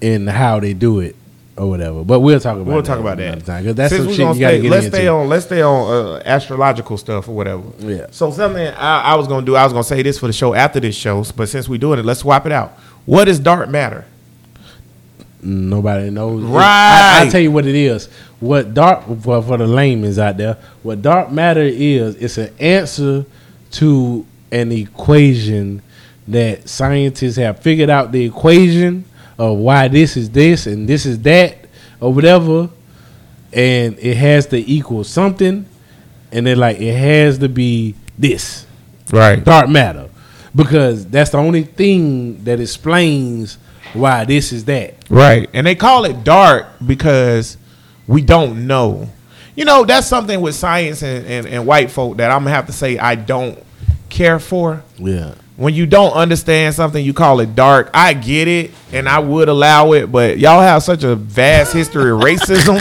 in 0.00 0.26
how 0.26 0.60
they 0.60 0.74
do 0.74 1.00
it 1.00 1.16
or 1.56 1.68
whatever. 1.68 2.04
But 2.04 2.20
we'll 2.20 2.38
talk 2.40 2.56
about 2.56 2.66
We'll 2.66 2.76
that 2.82 2.86
talk 2.86 3.00
about 3.00 3.16
that. 3.18 3.44
time, 3.44 3.64
'cause 3.64 3.74
that's 3.74 3.92
Since 3.94 4.04
some 4.04 4.12
shit 4.14 4.34
you 4.36 4.40
got 4.40 4.50
to 4.52 4.58
get 4.60 4.70
let's 4.70 4.84
into. 4.86 4.96
stay 4.96 5.08
on. 5.08 5.28
Let's 5.28 5.44
stay 5.46 5.62
on 5.62 5.92
uh, 5.92 6.22
astrological 6.24 6.96
stuff 6.98 7.28
or 7.28 7.32
whatever. 7.34 7.62
Yeah. 7.80 8.06
So 8.10 8.30
something 8.30 8.66
I, 8.68 9.00
I 9.02 9.14
was 9.16 9.26
gonna 9.26 9.44
do. 9.44 9.56
I 9.56 9.64
was 9.64 9.72
gonna 9.72 9.82
say 9.84 10.02
this 10.02 10.18
for 10.18 10.26
the 10.28 10.32
show 10.32 10.54
after 10.54 10.78
this 10.80 10.94
show, 10.94 11.24
but 11.36 11.48
since 11.48 11.68
we're 11.68 11.78
doing 11.78 11.98
it, 11.98 12.04
let's 12.04 12.20
swap 12.20 12.46
it 12.46 12.52
out. 12.52 12.78
What 13.06 13.26
is 13.28 13.38
dark 13.40 13.68
matter? 13.68 14.04
Nobody 15.42 16.10
knows. 16.10 16.44
I, 16.44 16.48
Right. 16.48 17.24
will 17.24 17.30
tell 17.32 17.40
you 17.40 17.52
what 17.52 17.66
it 17.66 17.74
is. 17.74 18.08
What 18.40 18.74
dark 18.74 19.04
for, 19.22 19.40
for 19.42 19.56
the 19.56 19.66
layman's 19.66 20.18
out 20.18 20.36
there, 20.36 20.56
what 20.82 21.00
dark 21.02 21.30
matter 21.30 21.62
is, 21.62 22.16
it's 22.16 22.38
an 22.38 22.50
answer 22.58 23.24
to 23.72 24.26
an 24.50 24.72
equation 24.72 25.82
that 26.26 26.68
scientists 26.68 27.36
have 27.36 27.60
figured 27.60 27.88
out 27.90 28.12
the 28.12 28.24
equation 28.24 29.04
of 29.38 29.58
why 29.58 29.88
this 29.88 30.16
is 30.16 30.30
this 30.30 30.66
and 30.66 30.88
this 30.88 31.06
is 31.06 31.20
that 31.22 31.56
or 32.00 32.12
whatever, 32.12 32.68
and 33.52 33.98
it 33.98 34.16
has 34.16 34.46
to 34.46 34.58
equal 34.58 35.04
something, 35.04 35.64
and 36.32 36.46
then 36.46 36.58
like 36.58 36.78
it 36.80 36.96
has 36.96 37.38
to 37.38 37.48
be 37.48 37.94
this 38.18 38.66
Right. 39.10 39.42
dark 39.42 39.68
matter 39.70 40.08
because 40.54 41.06
that's 41.06 41.30
the 41.30 41.38
only 41.38 41.62
thing 41.62 42.44
that 42.44 42.60
explains 42.60 43.56
why 43.94 44.24
this 44.24 44.52
is 44.52 44.64
that. 44.66 44.94
Right. 45.08 45.48
And 45.54 45.66
they 45.66 45.74
call 45.74 46.04
it 46.04 46.24
dark 46.24 46.66
because 46.84 47.56
we 48.06 48.20
don't 48.22 48.66
know. 48.66 49.08
You 49.56 49.64
know, 49.64 49.84
that's 49.84 50.06
something 50.06 50.40
with 50.40 50.54
science 50.54 51.02
and, 51.02 51.26
and, 51.26 51.46
and 51.46 51.66
white 51.66 51.90
folk 51.90 52.18
that 52.18 52.30
I'm 52.30 52.40
gonna 52.44 52.50
have 52.54 52.66
to 52.66 52.72
say 52.72 52.98
I 52.98 53.14
don't 53.14 53.58
care 54.08 54.38
for. 54.38 54.82
Yeah. 54.98 55.34
When 55.58 55.74
you 55.74 55.86
don't 55.86 56.12
understand 56.12 56.76
something, 56.76 57.04
you 57.04 57.12
call 57.12 57.40
it 57.40 57.56
dark. 57.56 57.90
I 57.92 58.14
get 58.14 58.46
it, 58.46 58.70
and 58.92 59.08
I 59.08 59.18
would 59.18 59.48
allow 59.48 59.92
it, 59.92 60.10
but 60.10 60.38
y'all 60.38 60.60
have 60.60 60.84
such 60.84 61.02
a 61.02 61.16
vast 61.16 61.72
history 61.72 62.12
of 62.12 62.20
racism 62.20 62.78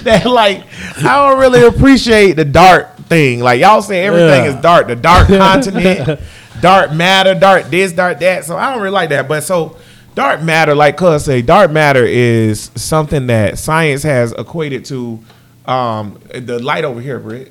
that, 0.04 0.24
like, 0.26 0.64
I 0.98 1.28
don't 1.28 1.40
really 1.40 1.66
appreciate 1.66 2.34
the 2.34 2.44
dark 2.44 2.96
thing. 3.08 3.40
Like, 3.40 3.60
y'all 3.60 3.82
say 3.82 4.04
everything 4.06 4.44
Yeah. 4.44 4.54
is 4.56 4.62
dark. 4.62 4.86
The 4.86 4.94
dark 4.94 5.26
continent, 5.66 6.20
dark 6.60 6.92
matter, 6.92 7.34
dark 7.34 7.64
this, 7.70 7.90
dark 7.90 8.20
that. 8.20 8.44
So 8.44 8.56
I 8.56 8.72
don't 8.72 8.80
really 8.80 8.94
like 8.94 9.08
that. 9.08 9.26
But 9.26 9.40
so, 9.42 9.76
dark 10.14 10.42
matter, 10.42 10.76
like 10.76 10.96
Cuz 10.96 11.24
say, 11.24 11.42
dark 11.42 11.72
matter 11.72 12.04
is 12.04 12.70
something 12.76 13.26
that 13.26 13.58
science 13.58 14.04
has 14.04 14.30
equated 14.30 14.84
to 14.84 15.18
um, 15.66 16.20
the 16.32 16.60
light 16.62 16.84
over 16.84 17.00
here, 17.00 17.18
Britt. 17.18 17.50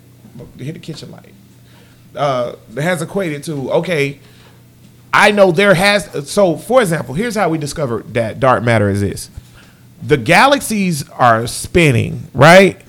Hit 0.57 0.73
the 0.75 0.79
kitchen 0.79 1.11
light. 1.11 1.33
Uh, 2.15 2.55
has 2.75 3.01
equated 3.01 3.43
to 3.43 3.69
okay. 3.73 4.19
I 5.13 5.31
know 5.31 5.51
there 5.51 5.73
has 5.73 6.29
so 6.29 6.55
for 6.55 6.81
example, 6.81 7.13
here's 7.15 7.35
how 7.35 7.49
we 7.49 7.57
discovered 7.57 8.13
that 8.13 8.39
dark 8.39 8.63
matter 8.63 8.89
exists. 8.89 9.29
The 10.01 10.17
galaxies 10.17 11.07
are 11.09 11.45
spinning, 11.47 12.27
right? 12.33 12.81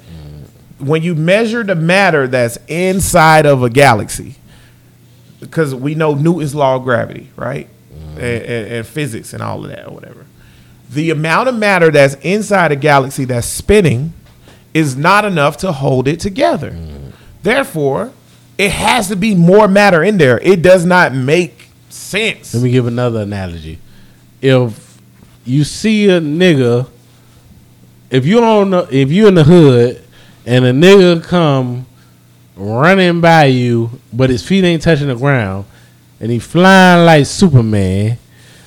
When 0.78 1.02
you 1.02 1.14
measure 1.14 1.62
the 1.62 1.76
matter 1.76 2.26
that's 2.26 2.58
inside 2.66 3.46
of 3.46 3.62
a 3.62 3.70
galaxy, 3.70 4.34
because 5.38 5.74
we 5.74 5.94
know 5.94 6.14
Newton's 6.14 6.54
law 6.54 6.76
of 6.76 6.82
gravity, 6.82 7.30
right? 7.36 7.68
Mm-hmm. 7.92 8.18
And, 8.18 8.20
and, 8.20 8.72
and 8.72 8.86
physics 8.86 9.32
and 9.32 9.42
all 9.42 9.64
of 9.64 9.70
that 9.70 9.86
or 9.86 9.92
whatever. 9.92 10.26
The 10.90 11.10
amount 11.10 11.48
of 11.48 11.54
matter 11.54 11.90
that's 11.90 12.14
inside 12.16 12.72
a 12.72 12.76
galaxy 12.76 13.24
that's 13.24 13.46
spinning 13.46 14.12
is 14.74 14.96
not 14.96 15.24
enough 15.24 15.56
to 15.58 15.72
hold 15.72 16.08
it 16.08 16.18
together. 16.18 16.72
Mm-hmm. 16.72 17.10
Therefore, 17.42 18.12
it 18.58 18.72
has 18.72 19.08
to 19.08 19.16
be 19.16 19.34
more 19.34 19.68
matter 19.68 20.02
in 20.02 20.18
there. 20.18 20.38
It 20.40 20.62
does 20.62 20.84
not 20.84 21.14
make 21.14 21.61
sense. 21.92 22.54
Let 22.54 22.62
me 22.62 22.70
give 22.70 22.86
another 22.86 23.20
analogy. 23.20 23.78
If 24.40 25.00
you 25.44 25.64
see 25.64 26.08
a 26.08 26.20
nigga, 26.20 26.88
if 28.10 28.26
you 28.26 28.42
on 28.42 28.70
the, 28.70 28.88
if 28.90 29.10
you 29.10 29.28
in 29.28 29.34
the 29.34 29.44
hood 29.44 30.02
and 30.46 30.64
a 30.64 30.72
nigga 30.72 31.22
come 31.22 31.86
running 32.56 33.20
by 33.20 33.44
you, 33.46 33.90
but 34.12 34.30
his 34.30 34.46
feet 34.46 34.64
ain't 34.64 34.82
touching 34.82 35.08
the 35.08 35.16
ground, 35.16 35.64
and 36.20 36.30
he 36.30 36.38
flying 36.38 37.04
like 37.06 37.26
Superman, 37.26 38.18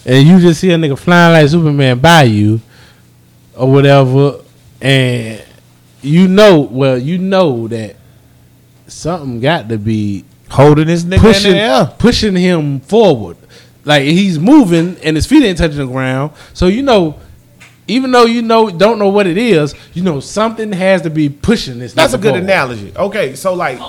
and 0.06 0.28
you 0.28 0.40
just 0.40 0.60
see 0.62 0.72
a 0.72 0.78
nigga 0.78 0.98
flying 0.98 1.34
like 1.34 1.50
Superman 1.50 2.00
by 2.00 2.24
you, 2.24 2.62
or 3.56 3.72
whatever, 3.72 4.42
and 4.82 5.44
you 6.02 6.28
know, 6.28 6.60
well, 6.60 6.98
you 6.98 7.18
know 7.18 7.68
that 7.68 7.96
something 8.88 9.40
got 9.40 9.70
to 9.70 9.78
be 9.78 10.26
Holding 10.49 10.88
this 10.88 11.03
nigga 11.03 11.19
pushing 11.19 11.51
in 11.51 11.58
the 11.58 11.63
air. 11.63 11.93
pushing 11.97 12.36
him 12.36 12.79
forward. 12.79 13.38
Like 13.84 14.03
he's 14.03 14.39
moving 14.39 14.97
and 15.03 15.15
his 15.15 15.25
feet 15.25 15.43
ain't 15.43 15.58
touching 15.58 15.77
the 15.77 15.86
ground. 15.86 16.31
So 16.53 16.67
you 16.67 16.81
know, 16.81 17.19
even 17.88 18.12
though 18.12 18.25
you 18.25 18.41
know 18.41 18.69
don't 18.69 18.97
know 18.99 19.10
what 19.10 19.27
it 19.27 19.38
is, 19.38 19.75
you 19.93 20.03
know 20.03 20.19
something 20.19 20.71
has 20.71 21.01
to 21.03 21.10
be 21.10 21.29
pushing 21.29 21.79
this. 21.79 21.93
That's 21.93 22.13
a 22.13 22.17
good 22.17 22.29
forward. 22.31 22.43
analogy. 22.43 22.93
Okay, 22.95 23.36
so 23.36 23.53
like, 23.53 23.79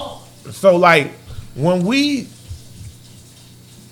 so 0.50 0.76
like 0.76 1.12
when 1.54 1.84
we, 1.84 2.28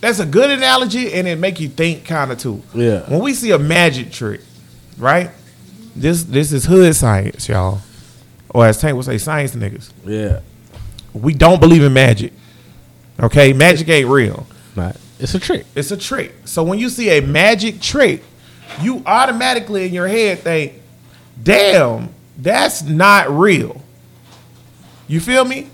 that's 0.01 0.19
a 0.19 0.27
good 0.27 0.51
analogy, 0.51 1.13
and 1.15 1.27
it 1.27 1.39
make 1.39 1.59
you 1.61 1.69
think 1.69 2.05
kind 2.05 2.31
of 2.31 2.39
too. 2.39 2.63
Yeah. 2.75 3.09
When 3.11 3.21
we 3.23 3.33
see 3.33 3.51
a 3.53 3.59
magic 3.59 4.13
trick, 4.13 4.43
right? 4.99 5.31
This 5.97 6.25
this 6.25 6.53
is 6.53 6.65
hood 6.67 6.95
science, 6.97 7.49
y'all, 7.49 7.81
or 8.51 8.67
as 8.67 8.81
Tank 8.81 8.97
would 8.97 9.07
say, 9.07 9.17
science 9.17 9.55
niggas. 9.55 9.91
Yeah, 10.05 10.41
We 11.15 11.33
don't 11.33 11.61
believe 11.61 11.83
in 11.83 11.93
magic. 11.95 12.33
Okay, 13.21 13.53
magic 13.53 13.89
ain't 13.89 14.09
real. 14.09 14.47
right. 14.77 14.97
It's 15.19 15.35
a 15.35 15.39
trick. 15.39 15.65
It's 15.75 15.91
a 15.91 15.97
trick. 15.97 16.35
So 16.45 16.63
when 16.65 16.79
you 16.79 16.89
see 16.89 17.11
a 17.11 17.21
magic 17.23 17.81
trick, 17.81 18.23
you 18.81 19.03
automatically 19.07 19.87
in 19.87 19.95
your 19.95 20.09
head 20.09 20.41
think, 20.41 20.75
damn, 21.41 22.13
that's 22.37 22.83
not 22.83 23.31
real. 23.31 23.81
You 25.07 25.21
feel 25.21 25.45
me? 25.45 25.69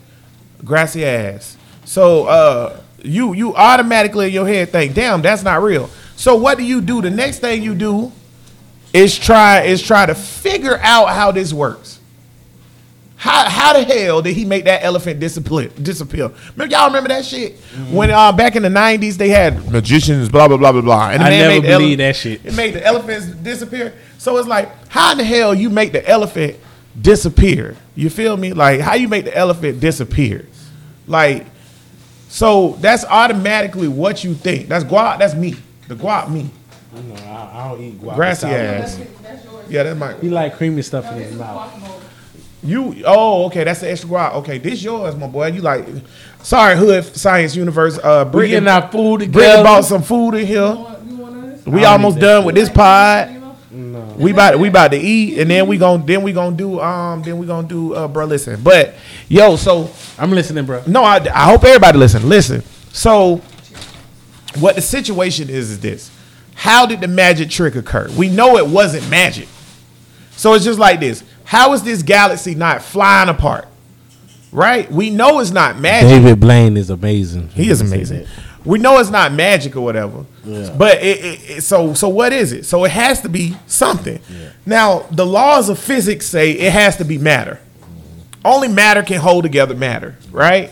Grassy 0.65 1.05
ass. 1.05 1.57
So 1.85 2.27
uh 2.27 2.81
you 3.03 3.33
you 3.33 3.55
automatically 3.55 4.27
in 4.27 4.33
your 4.33 4.47
head 4.47 4.69
think, 4.71 4.95
damn, 4.95 5.23
that's 5.23 5.43
not 5.43 5.63
real. 5.63 5.89
So 6.17 6.37
what 6.37 6.59
do 6.59 6.65
you 6.65 6.81
do? 6.83 7.01
The 7.01 7.11
next 7.11 7.39
thing 7.39 7.63
you 7.63 7.75
do 7.75 8.13
is 8.93 9.19
try 9.19 9.63
is 9.63 9.81
try 9.81 10.05
to 10.05 10.15
figure 10.15 10.79
out 10.83 11.07
how 11.09 11.33
this 11.33 11.53
works. 11.53 12.00
How, 13.21 13.51
how 13.51 13.73
the 13.75 13.85
hell 13.85 14.23
did 14.23 14.35
he 14.35 14.47
make 14.47 14.65
that 14.65 14.83
elephant 14.83 15.21
disappear? 15.21 15.69
Disappear? 15.69 16.33
Remember, 16.57 16.75
y'all 16.75 16.87
remember 16.87 17.11
that 17.11 17.23
shit 17.23 17.59
when 17.91 18.11
uh, 18.11 18.33
back 18.33 18.57
in 18.57 18.63
the 18.63 18.71
nineties 18.71 19.19
they 19.19 19.29
had 19.29 19.71
magicians, 19.71 20.31
blah 20.31 20.49
blah 20.49 20.57
blah 20.57 20.73
blah 20.73 20.81
blah. 20.81 21.11
And 21.11 21.21
the 21.21 21.27
I 21.27 21.29
man 21.29 21.41
never 21.41 21.53
made 21.53 21.65
the 21.65 21.69
ele- 21.69 21.79
believed 21.81 22.01
that 22.01 22.17
shit. 22.17 22.47
It 22.47 22.55
made 22.57 22.73
the 22.73 22.83
elephants 22.83 23.27
disappear. 23.27 23.93
So 24.17 24.39
it's 24.39 24.49
like, 24.49 24.71
how 24.89 25.13
in 25.13 25.19
the 25.19 25.25
hell 25.25 25.55
you 25.55 25.69
make 25.69 25.93
the 25.93 26.09
elephant 26.09 26.57
disappear? 26.99 27.77
You 27.95 28.09
feel 28.09 28.39
me? 28.39 28.55
Like 28.55 28.81
how 28.81 28.95
you 28.95 29.07
make 29.07 29.27
the 29.27 29.37
elephant 29.37 29.81
disappear? 29.81 30.47
Like, 31.07 31.45
so 32.31 32.79
that's 32.81 33.05
automatically 33.05 33.89
what 33.89 34.25
you 34.25 34.33
think. 34.33 34.69
That's 34.69 34.85
guap. 34.85 35.19
That's 35.19 35.35
me. 35.35 35.57
The 35.89 35.95
guap 35.95 36.31
me. 36.31 36.49
No, 36.95 37.15
I, 37.17 37.51
I 37.53 37.69
don't 37.69 37.83
eat 37.83 38.01
guac. 38.01 38.15
Grassy 38.17 38.47
ass. 38.47 38.99
That's 39.21 39.45
yours. 39.45 39.67
Yeah, 39.69 39.83
that 39.83 39.97
might. 39.97 40.21
He 40.21 40.31
like 40.31 40.57
creamy 40.57 40.81
stuff 40.81 41.05
in 41.13 41.19
his 41.19 41.37
mouth. 41.37 42.00
Guacamole. 42.65 42.97
You 42.97 43.03
oh 43.07 43.47
okay, 43.47 43.65
that's 43.65 43.81
the 43.81 43.91
extra 43.91 44.09
guac. 44.11 44.35
Okay, 44.35 44.59
this 44.59 44.83
yours, 44.83 45.15
my 45.17 45.27
boy. 45.27 45.49
You 45.49 45.63
like 45.63 45.87
sorry, 46.43 46.77
Hood 46.77 47.05
Science 47.17 47.57
Universe. 47.57 47.99
Uh 47.99 48.25
We 48.27 48.31
Brittany, 48.33 48.51
getting 48.53 48.69
our 48.69 48.83
food 48.91 49.19
Brittany 49.19 49.33
together. 49.33 49.65
bought 49.65 49.85
some 49.85 50.03
food 50.03 50.35
in 50.35 50.41
You 50.41 50.47
here. 50.47 50.63
want, 50.75 51.07
you 51.07 51.17
want? 51.17 51.67
We 51.67 51.85
I 51.85 51.93
almost 51.93 52.17
need 52.17 52.23
that 52.23 52.27
done 52.37 52.45
with 52.45 52.55
this 52.55 52.69
pod. 52.69 53.31
You 53.73 53.79
know? 53.79 54.15
We 54.19 54.33
about 54.33 54.59
we 54.59 54.69
about 54.69 54.91
to 54.91 54.99
eat 54.99 55.39
and 55.39 55.51
then 55.51 55.67
we 55.67 55.79
gon' 55.79 56.05
then 56.05 56.23
we 56.23 56.33
gonna 56.33 56.57
do 56.57 56.81
um 56.81 57.23
then 57.23 57.39
we 57.39 57.47
gonna 57.47 57.69
do 57.69 57.95
uh 57.95 58.09
bro 58.09 58.25
listen. 58.25 58.61
But 58.63 58.95
yo, 59.29 59.57
so 59.57 59.91
I'm 60.19 60.31
listening, 60.33 60.67
bro. 60.67 60.83
no, 60.87 61.05
I, 61.05 61.17
I 61.33 61.45
hope 61.45 61.65
everybody 61.65 61.97
listen. 61.97 62.29
Listen. 62.29 62.63
So 62.93 63.41
what 64.59 64.75
the 64.75 64.83
situation 64.83 65.49
is 65.49 65.71
is 65.71 65.81
this. 65.81 66.11
How 66.55 66.85
did 66.85 67.01
the 67.01 67.09
magic 67.09 67.49
trick 67.49 67.77
occur? 67.77 68.11
We 68.19 68.29
know 68.29 68.59
it 68.59 68.67
wasn't 68.67 69.09
magic. 69.09 69.49
So 70.33 70.55
it's 70.55 70.65
just 70.65 70.79
like 70.79 71.01
this. 71.01 71.23
How 71.51 71.73
is 71.73 71.83
this 71.83 72.05
galaxy 72.05 72.55
not 72.55 72.81
flying 72.81 73.29
apart? 73.29 73.67
Right? 74.53 74.89
We 74.89 75.11
know 75.11 75.41
it's 75.41 75.51
not 75.51 75.81
magic. 75.81 76.09
David 76.09 76.39
Blaine 76.39 76.77
is 76.77 76.91
amazing. 76.91 77.49
He 77.49 77.69
is 77.71 77.81
amazing. 77.81 78.29
We 78.65 78.79
know 78.79 78.99
it's 79.01 79.11
not 79.11 79.33
magic 79.33 79.75
or 79.75 79.81
whatever, 79.81 80.27
Yeah. 80.45 80.73
but 80.79 80.99
it, 81.03 81.25
it, 81.25 81.51
it, 81.51 81.63
so 81.63 81.93
so 81.95 82.09
what 82.09 82.33
is 82.33 82.53
it? 82.53 82.67
So 82.67 82.85
it 82.85 82.93
has 82.93 83.21
to 83.23 83.29
be 83.29 83.57
something. 83.67 84.21
Now 84.65 85.01
the 85.11 85.27
laws 85.27 85.69
of 85.69 85.77
physics 85.81 86.27
say 86.27 86.53
it 86.53 86.73
has 86.73 86.97
to 86.99 87.05
be 87.05 87.19
matter. 87.19 87.59
Only 88.45 88.69
matter 88.69 89.03
can 89.03 89.19
hold 89.21 89.43
together 89.43 89.75
matter, 89.75 90.15
right? 90.31 90.71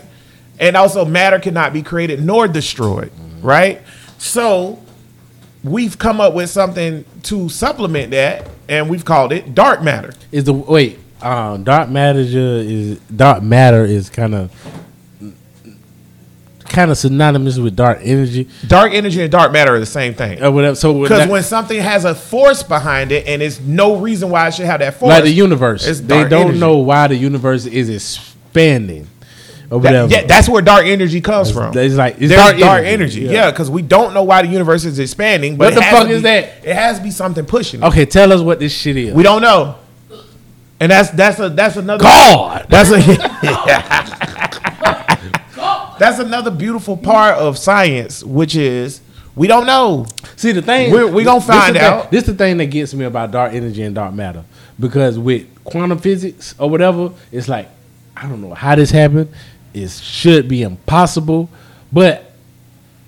And 0.61 0.77
also 0.77 1.03
matter 1.03 1.39
cannot 1.39 1.73
be 1.73 1.83
created 1.83 2.23
nor 2.23 2.47
destroyed, 2.47 3.11
right? 3.41 3.81
So 4.17 4.81
we've 5.63 5.97
come 5.97 6.21
up 6.21 6.33
with 6.33 6.49
something 6.49 7.05
to 7.23 7.49
supplement 7.49 8.11
that, 8.11 8.47
and 8.67 8.89
we've 8.89 9.05
called 9.05 9.31
it 9.31 9.53
dark 9.55 9.81
matter. 9.81 10.13
Is 10.31 10.45
the 10.45 10.53
wait? 10.53 10.99
Um, 11.21 11.63
dark 11.65 11.89
matter 11.89 12.19
is 12.19 12.97
dark 12.99 13.43
matter 13.43 13.83
is 13.83 14.09
kind 14.09 14.33
of 14.33 14.51
kind 16.69 16.91
of 16.91 16.97
synonymous 16.97 17.57
with 17.57 17.75
dark 17.75 17.99
energy 18.03 18.47
Dark 18.67 18.93
energy 18.93 19.21
and 19.23 19.31
dark 19.31 19.51
matter 19.51 19.73
are 19.73 19.79
the 19.79 19.85
same 19.87 20.13
thing. 20.13 20.41
or 20.41 20.51
whatever. 20.51 20.75
So 20.75 21.01
Because 21.01 21.27
when 21.27 21.43
something 21.43 21.81
has 21.81 22.05
a 22.05 22.13
force 22.15 22.63
behind 22.63 23.11
it, 23.11 23.27
and 23.27 23.41
it's 23.41 23.59
no 23.59 23.97
reason 23.97 24.29
why 24.29 24.47
it 24.47 24.53
should 24.53 24.67
have 24.67 24.79
that 24.79 24.93
force, 24.93 25.09
like 25.09 25.23
the 25.23 25.31
universe, 25.31 25.85
it's 25.85 25.99
they 25.99 26.23
don't 26.29 26.43
energy. 26.43 26.59
know 26.59 26.77
why 26.77 27.07
the 27.07 27.15
universe 27.15 27.65
is 27.65 27.89
expanding 27.89 29.07
or 29.71 29.79
That- 29.81 30.09
yeah, 30.09 30.25
that's 30.25 30.49
where 30.49 30.61
dark 30.61 30.85
energy 30.85 31.21
comes 31.21 31.51
from. 31.51 31.77
it's 31.77 31.95
like- 31.95 32.15
it's 32.19 32.33
dark 32.33 32.57
dark, 32.57 32.79
energy, 32.85 32.93
energy. 32.93 33.21
yeah. 33.21 33.31
Yeah, 33.45 33.51
because 33.51 33.69
we 33.69 33.81
don't 33.81 34.13
know 34.13 34.23
why 34.23 34.41
the 34.41 34.47
universe 34.47 34.85
is 34.85 34.99
expanding. 34.99 35.57
But 35.57 35.73
What 35.73 35.75
the 35.75 35.81
fuck 35.83 36.09
is 36.09 36.17
be- 36.19 36.23
that? 36.23 36.49
It 36.63 36.75
has 36.75 36.97
to 36.97 37.03
be 37.03 37.11
something 37.11 37.45
pushing. 37.45 37.81
it. 37.81 37.85
okay, 37.85 38.05
tell 38.05 38.31
us 38.33 38.41
what 38.41 38.59
this 38.59 38.73
shit 38.73 38.97
is. 38.97 39.13
We 39.13 39.23
don't 39.23 39.41
know. 39.41 39.75
And 40.81 40.91
that's 40.91 41.09
that's 41.09 41.39
a 41.39 41.49
that's 41.49 41.75
another 41.75 42.03
God. 42.03 42.65
That's 42.69 42.89
a 42.89 42.99
that's 45.99 46.19
another 46.19 46.51
beautiful 46.51 46.95
part 46.97 47.35
of 47.37 47.57
science, 47.57 48.23
which 48.23 48.55
is 48.55 49.01
we 49.35 49.47
don't 49.47 49.65
know. 49.65 50.05
See 50.35 50.51
the 50.53 50.61
thing, 50.61 50.91
We're- 50.91 51.11
we 51.11 51.23
gonna 51.23 51.39
this 51.39 51.47
find 51.47 51.75
thing- 51.75 51.83
out. 51.83 52.11
This 52.11 52.23
is 52.23 52.27
the 52.29 52.33
thing 52.35 52.57
that 52.57 52.67
gets 52.67 52.93
me 52.93 53.05
about 53.05 53.31
dark 53.31 53.53
energy 53.53 53.81
and 53.83 53.93
dark 53.93 54.13
matter 54.13 54.43
because 54.79 55.19
with 55.19 55.45
quantum 55.63 55.97
physics 55.97 56.55
or 56.57 56.69
whatever, 56.69 57.11
it's 57.31 57.47
like 57.49 57.67
I 58.15 58.23
don't 58.27 58.41
know 58.41 58.53
how 58.53 58.75
this 58.75 58.91
happened. 58.91 59.29
It 59.73 59.89
should 59.91 60.47
be 60.47 60.61
impossible, 60.63 61.49
but 61.91 62.31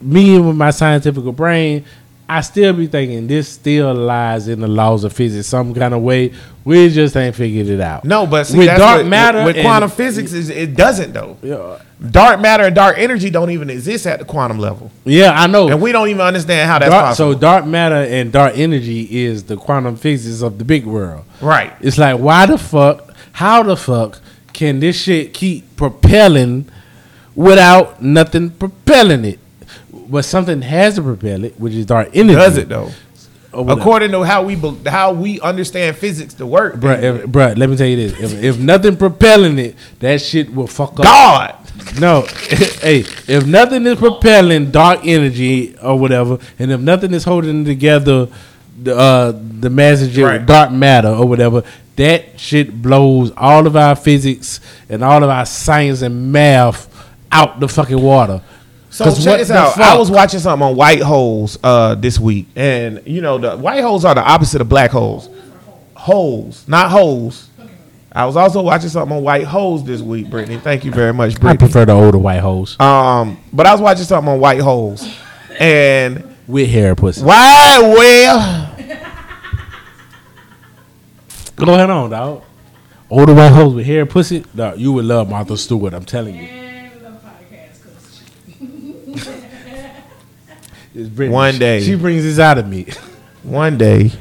me 0.02 0.40
with 0.40 0.56
my 0.56 0.72
scientific 0.72 1.24
brain, 1.36 1.86
I 2.30 2.42
still 2.42 2.72
be 2.74 2.88
thinking 2.88 3.28
this 3.28 3.50
still 3.50 3.94
lies 3.94 4.48
in 4.48 4.62
the 4.62 4.68
laws 4.68 5.04
of 5.04 5.12
physics 5.12 5.48
some 5.48 5.74
kind 5.74 5.94
of 5.94 6.02
way. 6.02 6.34
We 6.64 6.90
just 6.90 7.18
ain't 7.18 7.36
figured 7.36 7.68
it 7.68 7.82
out. 7.82 8.06
No, 8.06 8.26
but 8.26 8.46
see, 8.46 8.58
with 8.60 8.68
dark 8.78 9.00
what- 9.02 9.08
matter 9.08 9.44
with 9.44 9.60
quantum 9.62 9.90
physics 9.90 10.32
is 10.32 10.50
it 10.50 10.76
doesn't 10.76 11.12
though. 11.14 11.38
Yeah, 11.44 11.80
Dark 12.10 12.40
matter 12.40 12.64
and 12.64 12.74
dark 12.76 12.98
energy 12.98 13.30
don't 13.30 13.52
even 13.52 13.70
exist 13.70 14.08
at 14.08 14.18
the 14.20 14.26
quantum 14.26 14.58
level, 14.60 14.90
yeah, 15.06 15.32
I 15.40 15.46
know. 15.48 15.68
and 15.70 15.80
we 15.82 15.92
don't 15.92 16.08
even 16.10 16.22
understand 16.22 16.68
how 16.70 16.80
that's 16.80 16.90
Dark- 16.90 17.06
possible. 17.06 17.34
so 17.34 17.40
dark 17.40 17.66
matter 17.66 17.96
and 17.96 18.32
dark 18.32 18.58
energy 18.58 19.26
is 19.26 19.44
the 19.44 19.56
quantum 19.58 19.96
physics 19.96 20.42
of 20.42 20.58
the 20.58 20.64
big 20.66 20.86
world. 20.86 21.26
right. 21.42 21.74
It's 21.82 21.98
like, 22.00 22.18
why 22.18 22.46
the 22.48 22.58
fuck, 22.58 23.14
how 23.34 23.62
the 23.62 23.76
fuck 23.78 24.20
can 24.54 24.80
this 24.80 24.96
shit 25.02 25.34
keep 25.34 25.76
propelling 25.78 26.70
without 27.36 28.02
nothing 28.02 28.52
propelling 28.52 29.26
it? 29.26 29.40
But 30.10 30.26
something 30.26 30.62
has 30.62 30.96
to 30.96 31.02
propel 31.02 31.44
it, 31.46 31.60
which 31.60 31.74
is 31.74 31.86
dark 31.86 32.10
energy. 32.14 32.36
Does 32.36 32.58
it 32.58 32.70
though? 32.70 32.90
According 33.54 34.12
to 34.12 34.24
how 34.24 34.44
we 34.44 34.56
bel- 34.56 34.78
how 34.88 35.12
we 35.12 35.40
understand 35.42 35.98
physics 35.98 36.34
to 36.36 36.46
work, 36.46 36.76
Bruh, 36.76 37.24
bruh, 37.26 37.58
let 37.58 37.70
me 37.70 37.76
tell 37.76 37.88
you 37.88 37.98
this: 38.10 38.14
if, 38.34 38.44
if 38.44 38.60
nothing 38.60 38.96
propelling 38.96 39.60
it, 39.60 39.76
that 40.00 40.22
shit 40.22 40.54
will 40.54 40.68
fuck 40.68 40.92
up. 41.00 41.04
God. 41.04 41.56
No, 42.00 42.22
hey, 42.82 43.00
if 43.28 43.46
nothing 43.46 43.86
is 43.86 43.98
propelling 43.98 44.72
dark 44.72 45.02
energy 45.06 45.76
or 45.84 46.00
whatever, 46.00 46.38
and 46.60 46.72
if 46.72 46.80
nothing 46.80 47.14
is 47.14 47.26
holding 47.26 47.66
together 47.66 48.28
the 48.82 48.96
uh, 48.96 49.34
the 49.60 49.70
message 49.70 50.18
of 50.18 50.24
Right. 50.26 50.46
dark 50.46 50.72
matter 50.72 51.10
or 51.10 51.28
whatever, 51.28 51.64
that 51.96 52.40
shit 52.40 52.82
blows 52.82 53.32
all 53.38 53.68
of 53.68 53.76
our 53.76 53.96
physics 53.96 54.60
and 54.90 55.04
all 55.04 55.24
of 55.24 55.30
our 55.30 55.46
science 55.46 56.02
and 56.02 56.32
math 56.32 56.88
out 57.32 57.60
the 57.60 57.68
fucking 57.68 58.02
water. 58.02 58.42
So 58.90 59.06
check 59.06 59.26
what 59.26 59.38
this 59.38 59.52
out. 59.52 59.78
I 59.78 59.98
was 59.98 60.12
watching 60.12 60.40
something 60.42 60.68
on 60.68 60.76
white 60.76 61.02
holes 61.02 61.58
uh, 61.64 61.96
this 61.96 62.20
week, 62.20 62.48
and 62.58 63.02
you 63.06 63.22
know 63.22 63.38
the 63.38 63.56
white 63.58 63.82
holes 63.82 64.04
are 64.04 64.14
the 64.14 64.22
opposite 64.24 64.60
of 64.62 64.68
black 64.68 64.92
holes. 64.92 65.30
Holes, 65.96 66.68
not 66.68 66.90
holes. 66.92 67.48
I 68.12 68.26
was 68.26 68.36
also 68.36 68.62
watching 68.62 68.90
something 68.90 69.16
on 69.16 69.24
white 69.24 69.46
holes 69.46 69.86
this 69.86 70.02
week, 70.02 70.30
Brittany. 70.30 70.58
Thank 70.58 70.84
you 70.84 70.92
very 70.92 71.14
much, 71.14 71.36
Brittany. 71.40 71.54
I 71.54 71.56
prefer 71.58 71.86
the 71.86 71.94
older 71.94 72.18
white 72.18 72.40
holes 72.42 72.78
Um, 72.82 73.38
but 73.54 73.66
I 73.66 73.72
was 73.72 73.80
watching 73.80 74.04
something 74.04 74.34
on 74.34 74.40
white 74.42 74.60
holes, 74.60 75.08
and 75.58 76.36
with 76.48 76.70
hair 76.70 76.94
pussy. 76.96 77.24
why? 77.24 77.80
Well, 77.82 78.71
Go 81.64 81.76
ahead 81.76 81.90
on, 81.92 82.10
dog. 82.10 82.44
Older 83.10 83.34
white 83.36 83.50
holes 83.52 83.76
with 83.76 83.86
hair 83.86 84.06
pussy. 84.06 84.44
Dog, 84.56 84.80
you 84.80 84.92
would 84.94 85.06
love 85.06 85.30
Martha 85.30 85.56
Stewart. 85.58 85.94
I'm 85.94 86.06
telling 86.06 86.36
you. 86.36 86.42
And 86.42 86.92
the 87.02 87.10
podcast, 87.10 87.84
'cause 89.14 89.28
It's 90.96 91.32
One 91.32 91.60
day. 91.60 91.82
she 91.82 91.96
brings 91.96 92.24
this 92.24 92.40
out 92.40 92.58
of 92.58 92.68
me. 92.68 92.88
one 93.44 93.78
day, 93.78 94.12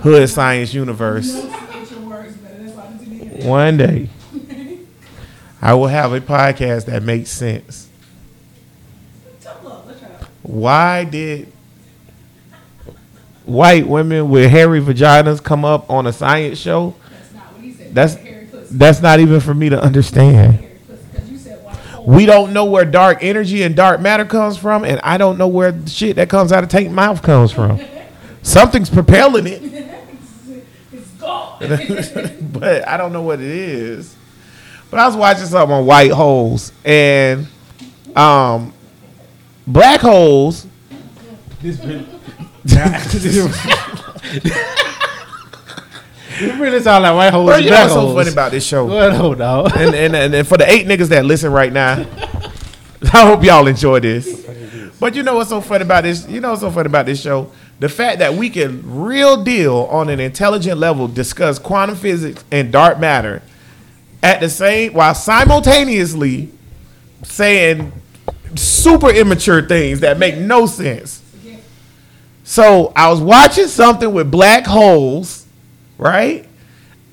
Hood 0.00 0.28
Science 0.30 0.72
Universe. 0.72 1.26
she 1.34 1.42
get 1.42 1.90
your 1.90 2.00
words 2.00 2.34
better. 2.36 2.62
That's 2.62 2.72
why 2.76 2.84
I 2.86 2.92
didn't 2.96 3.18
hear 3.20 3.38
that. 3.42 3.44
One 3.46 3.76
day, 3.76 4.08
I 5.60 5.74
will 5.74 5.88
have 5.88 6.12
a 6.14 6.20
podcast 6.20 6.86
that 6.86 7.02
makes 7.02 7.30
sense. 7.30 7.88
Tough 9.42 9.62
love. 9.64 9.86
Let's 9.86 10.00
try 10.00 10.08
it. 10.08 10.16
Why 10.42 11.04
did 11.04 11.52
white 13.46 13.86
women 13.86 14.28
with 14.30 14.50
hairy 14.50 14.80
vaginas 14.80 15.42
come 15.42 15.64
up 15.64 15.90
on 15.90 16.06
a 16.06 16.12
science 16.12 16.58
show? 16.58 16.94
That's 17.10 17.32
not 17.34 17.52
what 17.52 17.62
he 17.62 17.72
said. 17.72 17.94
That's 18.70 19.00
not 19.00 19.20
even 19.20 19.40
for 19.40 19.54
me 19.54 19.68
to 19.68 19.80
understand. 19.80 20.66
We 22.06 22.26
don't 22.26 22.52
know 22.52 22.66
where 22.66 22.84
dark 22.84 23.18
energy 23.22 23.62
and 23.62 23.74
dark 23.74 23.98
matter 24.00 24.26
comes 24.26 24.58
from, 24.58 24.84
and 24.84 25.00
I 25.02 25.16
don't 25.16 25.38
know 25.38 25.48
where 25.48 25.72
the 25.72 25.88
shit 25.88 26.16
that 26.16 26.28
comes 26.28 26.52
out 26.52 26.62
of 26.62 26.68
Tank 26.68 26.90
mouth 26.90 27.22
comes 27.22 27.50
from. 27.50 27.80
Something's 28.42 28.90
propelling 28.90 29.46
it, 29.46 29.62
It's 30.92 31.10
gone. 31.18 31.58
but 32.52 32.86
I 32.86 32.98
don't 32.98 33.12
know 33.14 33.22
what 33.22 33.40
it 33.40 33.46
is. 33.46 34.14
But 34.90 35.00
I 35.00 35.06
was 35.06 35.16
watching 35.16 35.46
something 35.46 35.74
on 35.74 35.86
white 35.86 36.10
holes 36.10 36.72
and 36.84 37.46
um 38.14 38.74
black 39.66 40.00
holes. 40.02 40.66
This 41.62 41.78
really, 41.78 42.06
it 42.66 43.50
really 46.58 46.80
sound 46.80 47.02
like 47.02 47.14
white 47.14 47.32
holes. 47.32 47.50
Bro, 47.50 47.56
you 47.58 47.70
know 47.70 47.80
what's 47.80 47.92
so 47.92 48.00
holes. 48.00 48.14
funny 48.14 48.32
about 48.32 48.52
this 48.52 48.66
show? 48.66 48.90
Ahead, 48.90 49.12
hold 49.12 49.38
dog. 49.38 49.72
and, 49.76 49.94
and, 49.94 50.16
and, 50.16 50.34
and 50.34 50.48
for 50.48 50.56
the 50.56 50.70
eight 50.70 50.86
niggas 50.86 51.08
that 51.08 51.24
listen 51.24 51.52
right 51.52 51.72
now, 51.72 51.92
I 53.12 53.26
hope 53.26 53.44
y'all 53.44 53.66
enjoy 53.66 54.00
this. 54.00 54.44
But 54.98 55.14
you 55.14 55.22
know 55.22 55.34
what's 55.34 55.50
so 55.50 55.60
funny 55.60 55.84
about 55.84 56.04
this? 56.04 56.26
You 56.28 56.40
know 56.40 56.50
what's 56.50 56.62
so 56.62 56.70
funny 56.70 56.86
about 56.86 57.06
this 57.06 57.20
show? 57.20 57.52
The 57.80 57.88
fact 57.88 58.20
that 58.20 58.34
we 58.34 58.48
can 58.48 59.02
real 59.02 59.42
deal 59.42 59.88
on 59.90 60.08
an 60.08 60.20
intelligent 60.20 60.78
level 60.78 61.08
discuss 61.08 61.58
quantum 61.58 61.96
physics 61.96 62.44
and 62.50 62.72
dark 62.72 62.98
matter 62.98 63.42
at 64.22 64.40
the 64.40 64.48
same 64.48 64.94
while 64.94 65.14
simultaneously 65.14 66.50
saying 67.24 67.92
super 68.54 69.10
immature 69.10 69.62
things 69.62 70.00
that 70.00 70.18
make 70.18 70.36
no 70.36 70.66
sense. 70.66 71.23
So 72.44 72.92
I 72.94 73.08
was 73.08 73.20
watching 73.20 73.68
something 73.68 74.12
with 74.12 74.30
black 74.30 74.66
holes, 74.66 75.46
right? 75.96 76.46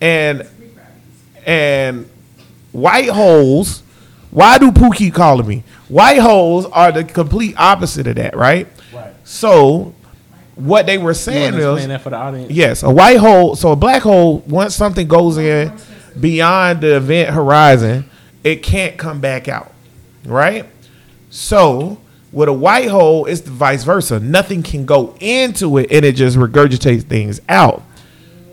And 0.02 0.48
and 1.46 2.10
white 2.74 3.10
holes. 3.10 3.82
Why 4.30 4.58
do 4.58 4.72
Pooh 4.72 4.92
keep 4.92 5.14
calling 5.14 5.48
me? 5.48 5.64
White 5.88 6.20
holes 6.20 6.66
are 6.66 6.92
the 6.92 7.04
complete 7.04 7.56
opposite 7.58 8.08
of 8.08 8.16
that, 8.16 8.36
right? 8.36 8.68
Right. 8.94 9.14
So 9.24 9.96
what 10.56 10.86
they 10.86 10.98
were 10.98 11.14
saying 11.14 11.54
is 11.54 11.88
that 11.88 12.02
for 12.02 12.10
the 12.10 12.18
audience? 12.18 12.52
Yes, 12.52 12.84
a 12.84 12.92
white 12.92 13.18
hole. 13.18 13.56
So 13.56 13.72
a 13.72 13.76
black 13.76 14.04
hole, 14.04 14.40
once 14.40 14.76
something 14.76 15.08
goes 15.08 15.38
in 15.38 15.74
beyond 16.20 16.82
the 16.82 16.98
event 16.98 17.30
horizon, 17.30 18.10
it 18.44 18.64
can't 18.64 18.98
come 18.98 19.22
back 19.22 19.48
out. 19.48 19.72
Right? 20.26 20.66
So 21.30 22.01
with 22.32 22.48
a 22.50 22.54
white 22.54 22.90
hole, 22.90 23.26
it's 23.26 23.42
the 23.42 23.52
vice 23.52 23.84
versa. 23.84 24.20
Nothing 24.20 24.64
can 24.64 24.86
go 24.86 25.16
into 25.20 25.78
it 25.78 25.92
and 25.92 26.06
it 26.06 26.16
just 26.16 26.38
regurgitates 26.38 27.04
things 27.04 27.42
out. 27.50 27.84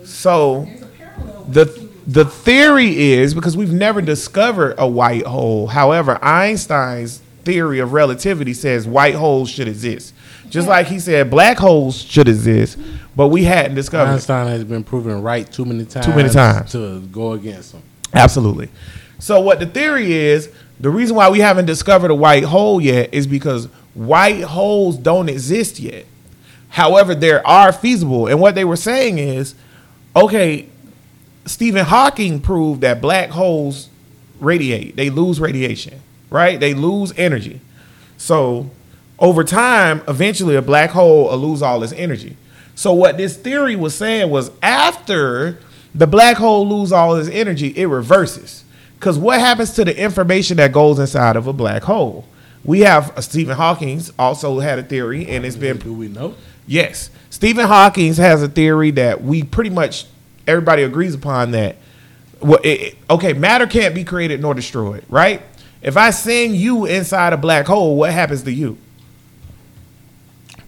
So 0.05 0.65
There's 0.65 0.83
a 0.83 0.87
parallel. 0.87 1.45
the 1.45 1.89
the 2.07 2.25
theory 2.25 3.13
is 3.13 3.35
because 3.35 3.55
we've 3.57 3.73
never 3.73 4.01
discovered 4.01 4.75
a 4.79 4.89
white 4.89 5.27
hole. 5.27 5.67
However, 5.67 6.19
Einstein's 6.25 7.19
theory 7.45 7.79
of 7.81 7.93
relativity 7.93 8.55
says 8.55 8.87
white 8.87 9.15
holes 9.15 9.51
should 9.51 9.69
exist. 9.69 10.15
Just 10.49 10.67
like 10.67 10.87
he 10.87 10.99
said 10.99 11.31
black 11.31 11.59
holes 11.59 12.01
should 12.01 12.27
exist, 12.27 12.79
but 13.15 13.29
we 13.29 13.45
hadn't 13.45 13.75
discovered. 13.75 14.13
it. 14.13 14.15
Einstein 14.15 14.47
has 14.47 14.65
been 14.65 14.83
proven 14.83 15.21
right 15.21 15.51
too 15.53 15.67
many 15.67 15.85
times. 15.85 16.07
Too 16.07 16.15
many 16.15 16.31
times. 16.31 16.73
to 16.73 17.01
go 17.13 17.33
against 17.33 17.75
him. 17.75 17.83
Absolutely. 18.15 18.71
So 19.19 19.41
what 19.43 19.61
the 19.61 19.67
theory 19.67 20.11
is, 20.13 20.51
the 20.81 20.91
reason 20.91 21.17
why 21.17 21.29
we 21.29 21.41
haven't 21.41 21.67
discovered 21.67 22.11
a 22.11 22.15
white 22.15 22.45
hole 22.45 22.81
yet 22.81 23.13
is 23.13 23.27
because 23.27 23.67
white 23.95 24.43
holes 24.43 24.97
don't 24.97 25.29
exist 25.29 25.81
yet. 25.81 26.07
However, 26.71 27.15
there 27.15 27.45
are 27.47 27.73
feasible. 27.73 28.27
And 28.27 28.41
what 28.41 28.55
they 28.55 28.65
were 28.65 28.77
saying 28.77 29.19
is, 29.19 29.55
okay, 30.15 30.69
Stephen 31.47 31.85
Hawking 31.85 32.41
proved 32.41 32.83
that 32.83 33.01
black 33.01 33.31
holes 33.31 33.89
radiate. 34.39 34.95
They 34.97 35.11
lose 35.11 35.41
radiation, 35.41 36.01
right? 36.31 36.61
They 36.61 36.75
lose 36.75 37.13
energy. 37.17 37.61
So 38.17 38.71
over 39.19 39.43
time, 39.43 40.03
eventually 40.07 40.55
a 40.55 40.63
black 40.63 40.91
hole 40.91 41.25
will 41.25 41.39
lose 41.39 41.63
all 41.63 41.83
its 41.83 41.93
energy. 41.93 42.37
So 42.75 42.93
what 42.93 43.17
this 43.17 43.37
theory 43.37 43.75
was 43.75 43.95
saying 43.95 44.31
was 44.31 44.53
after 44.63 45.59
the 45.95 46.07
black 46.07 46.37
hole 46.37 46.69
lose 46.69 46.93
all 46.93 47.17
its 47.17 47.29
energy, 47.29 47.69
it 47.77 47.87
reverses. 47.87 48.63
Because 48.99 49.17
what 49.17 49.39
happens 49.39 49.73
to 49.75 49.85
the 49.85 49.97
information 49.97 50.57
that 50.57 50.73
goes 50.73 50.99
inside 50.99 51.37
of 51.37 51.47
a 51.47 51.53
black 51.53 51.85
hole? 51.85 52.27
We 52.65 52.81
have 52.81 53.17
uh, 53.17 53.21
Stephen 53.21 53.57
Hawking's 53.57 54.13
also 54.19 54.59
had 54.59 54.79
a 54.81 54.83
theory, 54.83 55.29
and 55.29 55.47
it's 55.47 55.57
been 55.57 55.79
Do 55.79 55.95
we 55.95 56.09
know? 56.09 56.35
Yes. 56.67 57.11
Stephen 57.31 57.67
Hawking 57.67 58.13
has 58.15 58.43
a 58.43 58.49
theory 58.49 58.91
that 58.93 59.23
we 59.23 59.45
pretty 59.45 59.71
much 59.71 60.07
everybody 60.47 60.83
agrees 60.83 61.15
upon 61.15 61.53
that. 61.53 61.77
Well, 62.41 62.59
it, 62.65 62.97
okay, 63.09 63.33
matter 63.35 63.67
can't 63.67 63.95
be 63.95 64.03
created 64.03 64.41
nor 64.41 64.55
destroyed, 64.55 65.05
right? 65.09 65.43
If 65.81 65.97
I 65.97 66.11
send 66.11 66.57
you 66.57 66.85
inside 66.87 67.33
a 67.33 67.37
black 67.37 67.67
hole, 67.67 67.97
what 67.97 68.13
happens 68.13 68.43
to 68.43 68.53
you? 68.53 68.79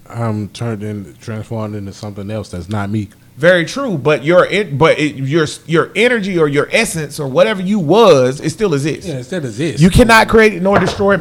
I'm 0.08 0.48
turned 0.48 0.82
in, 0.82 1.16
transformed 1.16 1.74
into 1.74 1.92
something 1.92 2.30
else 2.30 2.50
that's 2.50 2.68
not 2.68 2.90
me. 2.90 3.08
Very 3.40 3.64
true, 3.64 3.96
but 3.96 4.22
your 4.22 4.46
en- 4.46 4.76
but 4.76 4.98
it, 4.98 5.16
your 5.16 5.46
your 5.66 5.90
energy 5.96 6.38
or 6.38 6.46
your 6.46 6.68
essence 6.70 7.18
or 7.18 7.26
whatever 7.26 7.62
you 7.62 7.79
was, 7.79 8.38
it 8.38 8.50
still 8.50 8.74
exists. 8.74 9.09
Yeah, 9.09 9.14
it 9.14 9.24
still 9.24 9.42
exists. 9.42 9.81
You 9.81 9.88
cannot 9.88 10.29
create 10.29 10.61
nor 10.61 10.79
destroy 10.79 11.18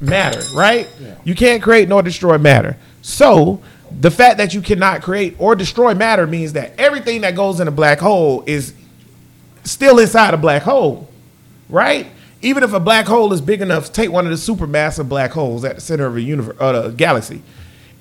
matter, 0.00 0.40
right? 0.54 0.88
Yeah. 0.98 1.16
You 1.22 1.34
can't 1.34 1.62
create 1.62 1.86
nor 1.86 2.02
destroy 2.02 2.38
matter. 2.38 2.78
So 3.02 3.60
the 3.90 4.10
fact 4.10 4.38
that 4.38 4.54
you 4.54 4.62
cannot 4.62 5.02
create 5.02 5.36
or 5.38 5.54
destroy 5.54 5.94
matter 5.94 6.26
means 6.26 6.54
that 6.54 6.80
everything 6.80 7.20
that 7.20 7.36
goes 7.36 7.60
in 7.60 7.68
a 7.68 7.70
black 7.70 7.98
hole 7.98 8.42
is 8.46 8.72
still 9.64 9.98
inside 9.98 10.32
a 10.32 10.38
black 10.38 10.62
hole, 10.62 11.10
right? 11.68 12.06
Even 12.40 12.62
if 12.62 12.72
a 12.72 12.80
black 12.80 13.04
hole 13.04 13.34
is 13.34 13.42
big 13.42 13.60
enough, 13.60 13.92
take 13.92 14.10
one 14.10 14.26
of 14.26 14.30
the 14.30 14.38
supermassive 14.54 15.10
black 15.10 15.32
holes 15.32 15.62
at 15.62 15.74
the 15.74 15.82
center 15.82 16.06
of 16.06 16.16
a 16.16 16.22
universe, 16.22 16.56
uh, 16.58 16.88
the 16.88 16.88
galaxy. 16.88 17.42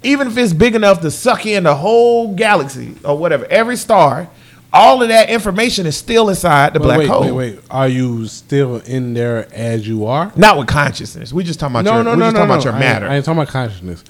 Even 0.03 0.27
if 0.27 0.37
it's 0.37 0.53
big 0.53 0.75
enough 0.75 1.01
to 1.01 1.11
suck 1.11 1.45
in 1.45 1.63
the 1.63 1.75
whole 1.75 2.33
galaxy 2.35 2.95
or 3.05 3.17
whatever, 3.17 3.45
every 3.49 3.77
star, 3.77 4.29
all 4.71 5.01
of 5.01 5.07
that 5.09 5.29
information 5.29 5.85
is 5.85 5.95
still 5.95 6.29
inside 6.29 6.73
the 6.73 6.79
Wait, 6.79 6.85
black 6.85 6.99
wait, 6.99 7.07
hole. 7.07 7.21
wait, 7.21 7.31
wait. 7.31 7.59
Are 7.69 7.87
you 7.87 8.25
still 8.27 8.77
in 8.77 9.13
there 9.13 9.47
as 9.53 9.87
you 9.87 10.05
are? 10.05 10.31
Not 10.35 10.57
with 10.57 10.67
consciousness. 10.67 11.31
We 11.31 11.43
just 11.43 11.59
talking 11.59 11.75
about 11.75 11.85
no, 11.85 12.01
your, 12.01 12.15
we 12.15 12.21
just 12.21 12.35
talking 12.35 12.49
about 12.51 12.63
your 12.63 12.73
I 12.73 12.77
ain't- 12.77 12.85
matter. 12.85 13.07
I 13.07 13.15
ain't 13.15 13.25
talking 13.25 13.41
about 13.41 13.51
consciousness. 13.51 14.03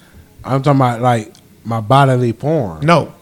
I'm 0.44 0.62
talking 0.64 0.80
about 0.80 1.02
like 1.02 1.34
my 1.66 1.80
bodily 1.82 2.32
form. 2.34 2.86
no, 2.86 3.14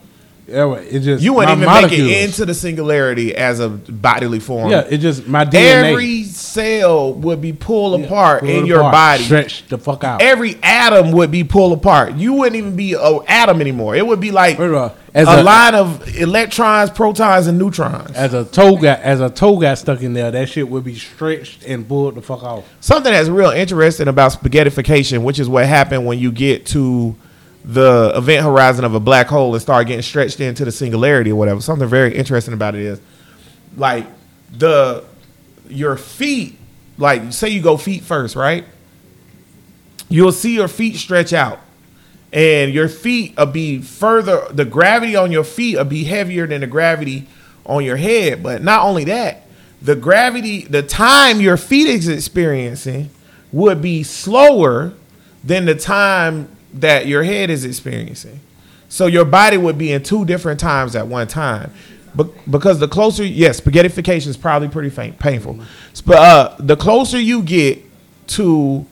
it 0.53 0.99
just 0.99 1.23
you 1.23 1.33
wouldn't 1.33 1.57
even 1.61 1.73
make 1.73 1.91
it 1.91 2.23
into 2.23 2.45
the 2.45 2.53
singularity 2.53 3.35
as 3.35 3.59
a 3.59 3.69
bodily 3.69 4.39
form. 4.39 4.69
Yeah, 4.69 4.87
it 4.89 4.97
just 4.97 5.27
my 5.27 5.45
DNA. 5.45 5.91
Every 5.91 6.23
cell 6.23 7.13
would 7.13 7.41
be 7.41 7.53
pulled 7.53 7.99
Yeah, 7.99 8.05
apart 8.07 8.43
in 8.43 8.63
it 8.63 8.65
your 8.65 8.79
apart, 8.79 8.93
body. 8.93 9.23
Stretch 9.23 9.67
the 9.67 9.77
fuck 9.77 10.03
out. 10.03 10.21
Every 10.21 10.57
atom 10.61 11.11
would 11.13 11.31
be 11.31 11.43
pulled 11.43 11.77
apart. 11.77 12.15
You 12.15 12.33
wouldn't 12.33 12.55
even 12.55 12.75
be 12.75 12.93
an 12.93 13.19
atom 13.27 13.61
anymore. 13.61 13.95
It 13.95 14.05
would 14.05 14.19
be 14.19 14.31
like 14.31 14.59
all, 14.59 14.73
a, 14.75 14.95
as 15.13 15.27
a- 15.27 15.43
line 15.43 15.75
of 15.75 16.15
electrons, 16.17 16.89
protons, 16.89 17.47
and 17.47 17.57
neutrons. 17.57 18.11
as 18.11 18.33
a 18.33 18.45
toe 18.45 18.75
got 18.77 18.99
as 18.99 19.21
a 19.21 19.29
toe 19.29 19.57
got 19.59 19.77
stuck 19.77 20.01
in 20.01 20.13
there, 20.13 20.31
that 20.31 20.49
shit 20.49 20.67
would 20.69 20.83
be 20.83 20.95
stretched 20.95 21.63
and 21.63 21.87
pulled 21.87 22.15
the 22.15 22.21
fuck 22.21 22.43
off. 22.43 22.65
Something 22.79 23.11
that's 23.13 23.29
real 23.29 23.51
interesting 23.51 24.07
about 24.07 24.31
spaghettification, 24.33 25.23
which 25.23 25.39
is 25.39 25.47
what 25.49 25.65
happened 25.65 26.05
when 26.05 26.19
you 26.19 26.31
get 26.31 26.65
to 26.67 27.15
the 27.63 28.11
event 28.15 28.43
horizon 28.43 28.85
of 28.85 28.95
a 28.95 28.99
black 28.99 29.27
hole 29.27 29.53
and 29.53 29.61
start 29.61 29.87
getting 29.87 30.01
stretched 30.01 30.39
into 30.39 30.65
the 30.65 30.71
singularity 30.71 31.31
or 31.31 31.35
whatever. 31.35 31.61
Something 31.61 31.87
very 31.87 32.15
interesting 32.15 32.53
about 32.53 32.75
it 32.75 32.81
is 32.81 33.01
like 33.77 34.05
the 34.51 35.03
your 35.69 35.95
feet, 35.95 36.57
like 36.97 37.31
say 37.33 37.49
you 37.49 37.61
go 37.61 37.77
feet 37.77 38.03
first, 38.03 38.35
right? 38.35 38.65
You'll 40.09 40.31
see 40.31 40.55
your 40.55 40.67
feet 40.67 40.95
stretch 40.97 41.33
out. 41.33 41.59
And 42.33 42.73
your 42.73 42.87
feet 42.87 43.35
will 43.37 43.45
be 43.47 43.81
further 43.81 44.45
the 44.51 44.65
gravity 44.65 45.15
on 45.15 45.31
your 45.31 45.43
feet 45.43 45.77
will 45.77 45.85
be 45.85 46.05
heavier 46.05 46.47
than 46.47 46.61
the 46.61 46.67
gravity 46.67 47.27
on 47.65 47.83
your 47.83 47.97
head. 47.97 48.41
But 48.41 48.63
not 48.63 48.85
only 48.85 49.03
that, 49.05 49.43
the 49.81 49.95
gravity, 49.95 50.63
the 50.63 50.81
time 50.81 51.41
your 51.41 51.57
feet 51.57 51.87
is 51.87 52.07
experiencing 52.07 53.09
would 53.51 53.81
be 53.81 54.03
slower 54.03 54.93
than 55.43 55.65
the 55.65 55.75
time 55.75 56.47
that 56.73 57.07
your 57.07 57.23
head 57.23 57.49
is 57.49 57.65
experiencing. 57.65 58.39
So 58.89 59.07
your 59.07 59.25
body 59.25 59.57
would 59.57 59.77
be 59.77 59.91
in 59.91 60.03
two 60.03 60.25
different 60.25 60.59
times 60.59 60.95
at 60.95 61.07
one 61.07 61.27
time. 61.27 61.71
But 62.13 62.29
because 62.49 62.79
the 62.79 62.87
closer, 62.87 63.23
yes, 63.23 63.61
spaghettification 63.61 64.27
is 64.27 64.37
probably 64.37 64.67
pretty 64.67 64.89
faint, 64.89 65.17
painful. 65.17 65.59
But 66.05 66.17
uh, 66.17 66.55
the 66.59 66.75
closer 66.75 67.19
you 67.19 67.41
get 67.41 67.81
to 68.27 68.85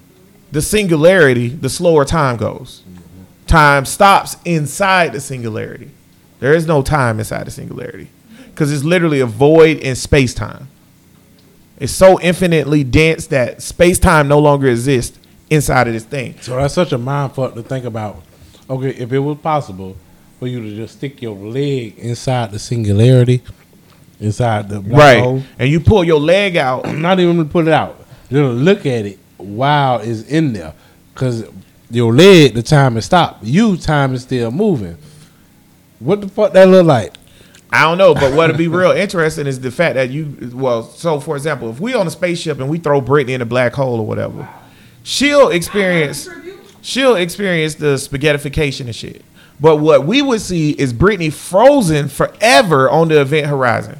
the 0.51 0.61
singularity, 0.61 1.49
the 1.49 1.69
slower 1.69 2.05
time 2.05 2.37
goes. 2.37 2.83
Time 3.45 3.85
stops 3.85 4.37
inside 4.45 5.11
the 5.11 5.19
singularity. 5.19 5.91
There 6.39 6.53
is 6.53 6.65
no 6.65 6.81
time 6.81 7.19
inside 7.19 7.45
the 7.45 7.51
singularity 7.51 8.09
because 8.45 8.71
it's 8.71 8.83
literally 8.83 9.19
a 9.19 9.25
void 9.25 9.77
in 9.77 9.95
space 9.95 10.33
time. 10.33 10.67
It's 11.77 11.93
so 11.93 12.19
infinitely 12.21 12.83
dense 12.83 13.27
that 13.27 13.61
space 13.61 13.99
time 13.99 14.27
no 14.27 14.39
longer 14.39 14.67
exists 14.67 15.17
inside 15.49 15.88
of 15.88 15.93
this 15.93 16.03
thing. 16.03 16.35
So 16.41 16.55
that's 16.55 16.73
such 16.73 16.91
a 16.91 16.97
mind 16.97 17.33
fuck 17.33 17.53
to 17.55 17.63
think 17.63 17.85
about. 17.85 18.21
Okay, 18.69 18.89
if 18.89 19.12
it 19.12 19.19
was 19.19 19.38
possible 19.39 19.95
for 20.39 20.47
you 20.47 20.62
to 20.62 20.75
just 20.75 20.97
stick 20.97 21.21
your 21.21 21.35
leg 21.35 21.97
inside 21.97 22.51
the 22.51 22.59
singularity, 22.59 23.41
inside 24.19 24.69
the 24.69 24.79
black 24.79 24.99
right. 24.99 25.23
hole, 25.23 25.43
And 25.57 25.69
you 25.69 25.79
pull 25.79 26.03
your 26.03 26.19
leg 26.19 26.55
out. 26.55 26.88
not 26.95 27.19
even 27.19 27.38
to 27.38 27.45
put 27.45 27.67
it 27.67 27.73
out, 27.73 27.99
just 28.29 28.56
look 28.56 28.85
at 28.85 29.06
it 29.06 29.19
while 29.37 30.00
it's 30.00 30.23
in 30.23 30.54
there, 30.54 30.73
because 31.13 31.45
your 31.89 32.13
leg, 32.13 32.54
the 32.54 32.62
time 32.62 32.97
is 32.97 33.06
stopped. 33.06 33.43
You, 33.43 33.77
time 33.77 34.13
is 34.13 34.23
still 34.23 34.52
moving. 34.52 34.97
What 36.00 36.21
the 36.21 36.29
fuck 36.29 36.54
that 36.54 36.67
look 36.67 36.85
like? 36.85 37.15
I 37.71 37.83
don't 37.83 37.97
know, 37.97 38.13
but 38.13 38.33
what'd 38.33 38.58
be 38.58 38.67
real 38.69 38.91
interesting 38.91 39.47
is 39.47 39.60
the 39.60 39.71
fact 39.71 39.95
that 39.95 40.10
you, 40.10 40.52
well, 40.54 40.83
so 40.83 41.19
for 41.19 41.35
example, 41.35 41.69
if 41.69 41.79
we 41.79 41.93
on 41.93 42.08
a 42.08 42.12
spaceship 42.12 42.60
and 42.60 42.69
we 42.69 42.77
throw 42.79 43.02
Brittany 43.02 43.33
in 43.33 43.41
a 43.41 43.45
black 43.45 43.73
hole 43.73 44.00
or 44.00 44.06
whatever, 44.06 44.47
she'll 45.04 45.50
experience, 45.50 46.27
she'll 46.81 47.15
experience 47.15 47.75
the 47.75 47.95
spaghettification 47.95 48.81
and 48.81 48.95
shit. 48.95 49.23
But 49.60 49.77
what 49.77 50.06
we 50.06 50.21
would 50.21 50.41
see 50.41 50.71
is 50.71 50.93
Brittany 50.93 51.29
frozen 51.29 52.08
forever 52.08 52.89
on 52.89 53.10
the 53.10 53.19
event 53.21 53.47
horizon. 53.47 54.00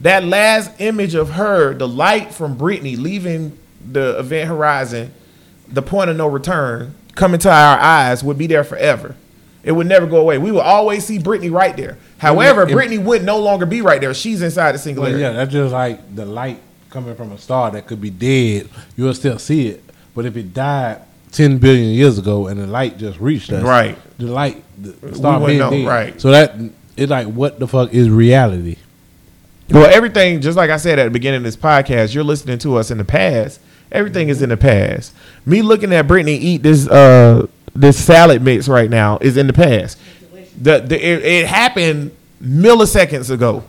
That 0.00 0.24
last 0.24 0.70
image 0.80 1.14
of 1.14 1.30
her, 1.30 1.74
the 1.74 1.88
light 1.88 2.32
from 2.32 2.56
Brittany 2.56 2.96
leaving 2.96 3.58
the 3.90 4.18
event 4.18 4.48
horizon, 4.48 5.12
the 5.68 5.82
point 5.82 6.10
of 6.10 6.16
no 6.16 6.26
return, 6.28 6.94
coming 7.14 7.40
to 7.40 7.50
our 7.50 7.78
eyes 7.78 8.22
would 8.22 8.38
be 8.38 8.46
there 8.46 8.62
forever. 8.62 9.16
It 9.64 9.72
would 9.72 9.88
never 9.88 10.06
go 10.06 10.18
away. 10.18 10.38
We 10.38 10.52
would 10.52 10.60
always 10.62 11.04
see 11.04 11.18
Brittany 11.18 11.50
right 11.50 11.76
there. 11.76 11.98
However, 12.18 12.62
If- 12.62 12.70
Brittany 12.72 12.98
would 12.98 13.24
no 13.24 13.38
longer 13.40 13.66
be 13.66 13.80
right 13.80 14.00
there. 14.00 14.14
She's 14.14 14.40
inside 14.42 14.72
the 14.72 14.76
Well, 14.76 14.82
singularity. 14.82 15.20
yeah, 15.20 15.32
that's 15.32 15.50
just 15.52 15.72
like 15.72 16.14
the 16.14 16.24
light 16.24 16.60
coming 16.90 17.16
from 17.16 17.32
a 17.32 17.38
star 17.38 17.72
that 17.72 17.86
could 17.88 18.00
be 18.00 18.10
dead, 18.10 18.68
you'll 18.96 19.14
still 19.14 19.38
see 19.40 19.68
it. 19.68 19.82
But 20.16 20.24
if 20.26 20.36
it 20.36 20.52
died 20.52 21.02
ten 21.30 21.58
billion 21.58 21.94
years 21.94 22.18
ago 22.18 22.48
and 22.48 22.58
the 22.58 22.66
light 22.66 22.98
just 22.98 23.20
reached 23.20 23.52
us, 23.52 23.62
Right. 23.62 23.96
The 24.18 24.26
light, 24.26 24.64
the 24.82 25.14
star 25.14 25.46
being 25.46 25.58
know, 25.58 25.70
dead. 25.70 25.86
right. 25.86 26.20
So 26.20 26.30
that 26.32 26.56
it's 26.96 27.10
like, 27.10 27.28
what 27.28 27.60
the 27.60 27.68
fuck 27.68 27.92
is 27.94 28.08
reality? 28.10 28.76
Well, 29.70 29.84
everything, 29.92 30.40
just 30.40 30.56
like 30.56 30.70
I 30.70 30.76
said 30.78 30.98
at 30.98 31.04
the 31.04 31.10
beginning 31.10 31.38
of 31.38 31.42
this 31.44 31.56
podcast, 31.56 32.14
you're 32.14 32.24
listening 32.24 32.58
to 32.60 32.76
us 32.76 32.90
in 32.90 32.98
the 32.98 33.04
past. 33.04 33.60
Everything 33.92 34.28
is 34.30 34.40
in 34.40 34.48
the 34.48 34.56
past. 34.56 35.12
Me 35.44 35.60
looking 35.62 35.92
at 35.92 36.08
Brittany 36.08 36.36
eat 36.36 36.62
this 36.62 36.88
uh 36.88 37.46
this 37.74 38.02
salad 38.02 38.40
mix 38.42 38.68
right 38.68 38.88
now 38.88 39.18
is 39.18 39.36
in 39.36 39.46
the 39.46 39.52
past. 39.52 39.98
The, 40.60 40.78
the 40.78 40.96
it, 40.96 41.24
it 41.24 41.46
happened 41.46 42.12
milliseconds 42.42 43.30
ago. 43.30 43.64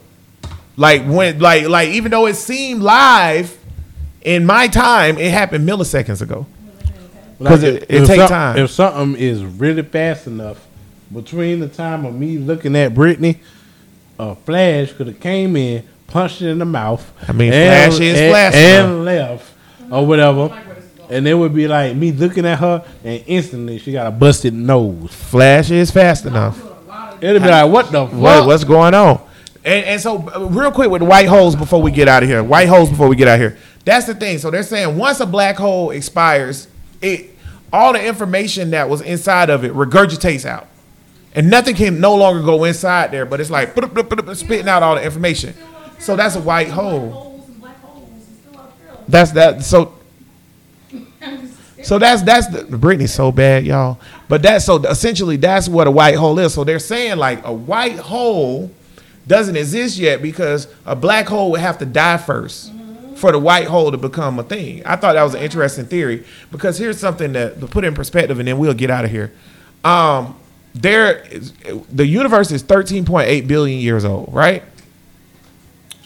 Like 0.77 1.03
when 1.05 1.39
like 1.39 1.67
like 1.67 1.89
even 1.89 2.11
though 2.11 2.27
it 2.27 2.35
seemed 2.35 2.81
live 2.81 3.56
in 4.21 4.45
my 4.45 4.67
time, 4.67 5.17
it 5.17 5.31
happened 5.31 5.67
milliseconds 5.67 6.21
ago. 6.21 6.45
'Cause 7.43 7.61
it- 7.63 7.83
it 7.87 8.01
if 8.01 8.07
take 8.07 8.19
some- 8.19 8.29
time. 8.29 8.57
If 8.57 8.71
something 8.71 9.15
is 9.21 9.43
really 9.43 9.83
fast 9.83 10.25
enough, 10.27 10.57
between 11.13 11.59
the 11.59 11.67
time 11.67 12.05
of 12.05 12.15
me 12.15 12.37
looking 12.37 12.75
at 12.75 12.93
Brittany, 12.95 13.39
a 14.19 14.35
flash 14.35 14.91
could 14.93 15.07
have 15.07 15.19
came 15.19 15.55
in, 15.55 15.83
punched 16.07 16.39
her 16.41 16.49
in 16.49 16.57
the 16.59 16.65
mouth. 16.65 17.05
I 17.27 17.31
mean, 17.33 17.51
flash 17.51 17.99
is 17.99 18.19
and, 18.19 18.31
flash 18.31 18.55
and 18.55 19.05
left 19.05 19.45
or 19.91 20.05
whatever. 20.05 20.49
And 21.09 21.25
it 21.27 21.35
would 21.35 21.53
be 21.53 21.67
like 21.67 21.95
me 21.95 22.11
looking 22.11 22.45
at 22.45 22.59
her, 22.59 22.81
and 23.05 23.21
instantly 23.27 23.77
she 23.77 23.91
got 23.93 24.07
a 24.07 24.11
busted 24.11 24.53
nose. 24.53 25.09
Flash 25.11 25.69
is 25.71 25.91
fast 25.91 26.25
enough. 26.25 26.59
It'd 27.21 27.41
be 27.41 27.47
like, 27.49 27.71
what 27.71 27.91
the 27.91 28.05
fuck? 28.07 28.13
What, 28.13 28.45
what's 28.47 28.63
going 28.63 28.93
on? 28.93 29.19
And, 29.67 29.85
and 29.85 30.01
so, 30.01 30.29
uh, 30.33 30.45
real 30.45 30.71
quick 30.71 30.89
with 30.89 31.01
white 31.01 31.27
holes 31.27 31.53
before 31.53 31.81
we 31.81 31.91
get 31.91 32.07
out 32.07 32.23
of 32.23 32.29
here. 32.29 32.41
White 32.41 32.69
holes 32.69 32.89
before 32.89 33.09
we 33.09 33.17
get 33.17 33.27
out 33.27 33.33
of 33.33 33.41
here. 33.41 33.57
That's 33.83 34.05
the 34.05 34.15
thing. 34.15 34.37
So 34.37 34.49
they're 34.49 34.63
saying 34.63 34.97
once 34.97 35.19
a 35.19 35.25
black 35.25 35.57
hole 35.57 35.91
expires, 35.91 36.69
it 37.01 37.35
all 37.73 37.91
the 37.91 38.01
information 38.01 38.71
that 38.71 38.87
was 38.87 39.01
inside 39.01 39.49
of 39.49 39.65
it 39.65 39.73
regurgitates 39.73 40.45
out, 40.45 40.67
and 41.35 41.49
nothing 41.49 41.75
can 41.75 41.99
no 41.99 42.15
longer 42.15 42.41
go 42.43 42.63
inside 42.63 43.11
there. 43.11 43.25
But 43.25 43.41
it's 43.41 43.49
like 43.49 43.73
spitting 44.35 44.69
out 44.69 44.83
all 44.83 44.95
the 44.95 45.03
information. 45.03 45.53
So 45.99 46.15
that's 46.15 46.37
a 46.37 46.41
white 46.41 46.69
hole. 46.69 47.45
That's 49.09 49.31
that. 49.31 49.65
So 49.65 49.95
so 51.83 51.99
that's 51.99 52.21
that's 52.21 52.47
the 52.47 52.77
Brittany's 52.77 53.13
so 53.13 53.33
bad, 53.33 53.65
y'all. 53.65 53.99
But 54.29 54.43
that's 54.43 54.63
so 54.63 54.77
essentially 54.77 55.35
that's 55.35 55.67
what 55.67 55.87
a 55.87 55.91
white 55.91 56.15
hole 56.15 56.39
is. 56.39 56.53
So 56.53 56.63
they're 56.63 56.79
saying 56.79 57.17
like 57.17 57.45
a 57.45 57.51
white 57.51 57.99
hole 57.99 58.71
doesn't 59.27 59.55
exist 59.55 59.97
yet 59.97 60.21
because 60.21 60.67
a 60.85 60.95
black 60.95 61.27
hole 61.27 61.51
would 61.51 61.59
have 61.59 61.77
to 61.79 61.85
die 61.85 62.17
1st 62.17 63.17
for 63.17 63.31
the 63.31 63.39
white 63.39 63.67
hole 63.67 63.91
to 63.91 63.97
become 63.97 64.39
a 64.39 64.43
thing. 64.43 64.85
I 64.85 64.95
thought 64.95 65.13
that 65.13 65.23
was 65.23 65.33
an 65.33 65.41
interesting 65.41 65.85
theory 65.85 66.23
because 66.51 66.77
here's 66.77 66.99
something 66.99 67.33
that 67.33 67.59
to 67.59 67.67
put 67.67 67.83
in 67.83 67.93
perspective, 67.93 68.39
and 68.39 68.47
then 68.47 68.57
we'll 68.57 68.73
get 68.73 68.89
out 68.89 69.05
of 69.05 69.11
here. 69.11 69.33
Um, 69.83 70.37
there, 70.75 71.19
is, 71.31 71.51
the 71.91 72.05
universe 72.05 72.51
is 72.51 72.63
13.8 72.63 73.47
billion 73.47 73.79
years 73.79 74.05
old, 74.05 74.31
right? 74.31 74.63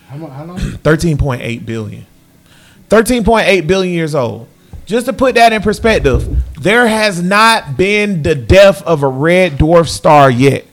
How, 0.07 0.17
how 0.27 0.45
long? 0.45 0.57
13.8 0.59 1.65
billion. 1.65 2.05
13.8 2.89 3.67
billion 3.67 3.93
years 3.93 4.15
old. 4.15 4.47
Just 4.85 5.05
to 5.05 5.13
put 5.13 5.35
that 5.35 5.53
in 5.53 5.61
perspective, 5.61 6.43
there 6.61 6.87
has 6.87 7.21
not 7.21 7.77
been 7.77 8.23
the 8.23 8.35
death 8.35 8.81
of 8.83 9.03
a 9.03 9.07
red 9.07 9.53
dwarf 9.53 9.87
star 9.87 10.29
yet. 10.29 10.65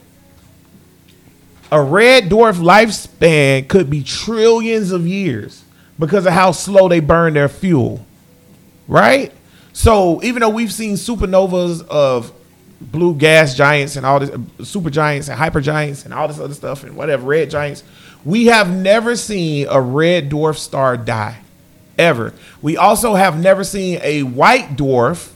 A 1.70 1.82
red 1.82 2.24
dwarf 2.24 2.54
lifespan 2.54 3.68
could 3.68 3.90
be 3.90 4.02
trillions 4.02 4.90
of 4.90 5.06
years 5.06 5.64
because 5.98 6.24
of 6.26 6.32
how 6.32 6.52
slow 6.52 6.88
they 6.88 7.00
burn 7.00 7.34
their 7.34 7.48
fuel. 7.48 8.04
Right? 8.86 9.32
So 9.72 10.22
even 10.22 10.40
though 10.40 10.48
we've 10.48 10.72
seen 10.72 10.94
supernovas 10.94 11.86
of 11.88 12.32
blue 12.80 13.14
gas 13.14 13.54
giants 13.54 13.96
and 13.96 14.06
all 14.06 14.20
this 14.20 14.30
super 14.68 14.88
giants 14.88 15.28
and 15.28 15.38
hyper 15.38 15.60
giants 15.60 16.04
and 16.04 16.14
all 16.14 16.28
this 16.28 16.38
other 16.38 16.54
stuff 16.54 16.84
and 16.84 16.96
whatever 16.96 17.26
red 17.26 17.50
giants, 17.50 17.84
we 18.24 18.46
have 18.46 18.70
never 18.70 19.16
seen 19.16 19.66
a 19.68 19.80
red 19.80 20.30
dwarf 20.30 20.56
star 20.56 20.96
die 20.96 21.40
ever. 21.98 22.32
We 22.62 22.76
also 22.76 23.14
have 23.14 23.38
never 23.38 23.64
seen 23.64 24.00
a 24.02 24.22
white 24.22 24.76
dwarf. 24.76 25.32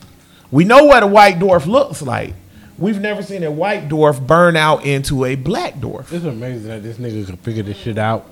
We 0.51 0.64
know 0.64 0.85
what 0.85 1.03
a 1.03 1.07
white 1.07 1.39
dwarf 1.39 1.66
looks 1.66 2.03
like. 2.03 2.35
We've 2.83 3.01
never 3.01 3.22
seen 3.22 3.43
a 3.45 3.51
white 3.51 3.89
dwarf 3.89 4.24
burn 4.26 4.57
out 4.57 4.85
into 4.85 5.24
a 5.24 5.35
black 5.37 5.74
dwarf. 5.74 6.12
It's 6.12 6.24
amazing 6.24 6.68
that 6.68 6.83
this 6.83 6.97
nigga 6.99 7.24
could 7.26 7.39
figure 7.39 7.62
this 7.62 7.76
shit 7.78 7.97
out 7.97 8.26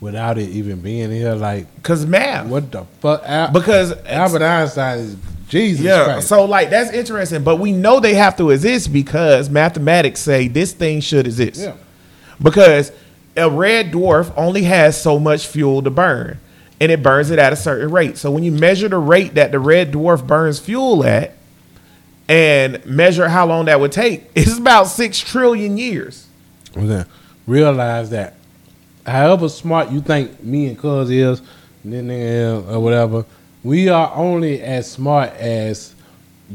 without 0.00 0.38
it 0.38 0.50
even 0.50 0.80
being 0.80 1.10
here. 1.10 1.34
Like, 1.34 1.66
Cause 1.82 2.04
math. 2.06 2.46
what 2.46 2.70
the 2.70 2.84
fuck? 3.00 3.22
Al- 3.24 3.50
Because 3.52 3.92
Albert 4.06 4.42
Einstein 4.42 4.98
is 4.98 5.16
Jesus 5.48 5.84
yeah, 5.84 6.04
Christ. 6.04 6.28
so 6.28 6.44
like 6.44 6.70
that's 6.70 6.92
interesting, 6.92 7.44
but 7.44 7.56
we 7.56 7.70
know 7.72 8.00
they 8.00 8.14
have 8.14 8.36
to 8.36 8.50
exist 8.50 8.92
because 8.92 9.48
mathematics 9.48 10.20
say 10.20 10.48
this 10.48 10.72
thing 10.72 11.00
should 11.00 11.24
exist. 11.26 11.60
yeah. 11.60 11.74
Because 12.42 12.90
a 13.36 13.48
red 13.48 13.92
dwarf 13.92 14.32
only 14.36 14.64
has 14.64 15.00
so 15.00 15.18
much 15.20 15.46
fuel 15.46 15.82
to 15.82 15.90
burn, 15.90 16.38
and 16.80 16.90
it 16.92 17.02
burns 17.02 17.30
it 17.30 17.38
at 17.38 17.52
a 17.52 17.56
certain 17.56 17.90
rate. 17.90 18.18
So 18.18 18.30
when 18.32 18.42
you 18.42 18.50
measure 18.52 18.88
the 18.88 18.98
rate 18.98 19.34
that 19.34 19.52
the 19.52 19.60
red 19.60 19.92
dwarf 19.92 20.26
burns 20.26 20.58
fuel 20.58 21.04
at, 21.04 21.32
and 22.28 22.84
measure 22.86 23.28
how 23.28 23.46
long 23.46 23.66
that 23.66 23.78
would 23.80 23.92
take, 23.92 24.24
it's 24.34 24.58
about 24.58 24.84
six 24.84 25.18
trillion 25.18 25.76
years. 25.78 26.26
Then 26.74 27.06
realize 27.46 28.10
that 28.10 28.34
however 29.06 29.48
smart 29.48 29.90
you 29.90 30.00
think 30.00 30.42
me 30.42 30.66
and 30.66 30.78
Cuz 30.78 31.10
is, 31.10 31.40
or 31.84 32.80
whatever, 32.80 33.24
we 33.62 33.88
are 33.88 34.12
only 34.14 34.60
as 34.62 34.90
smart 34.90 35.30
as 35.34 35.94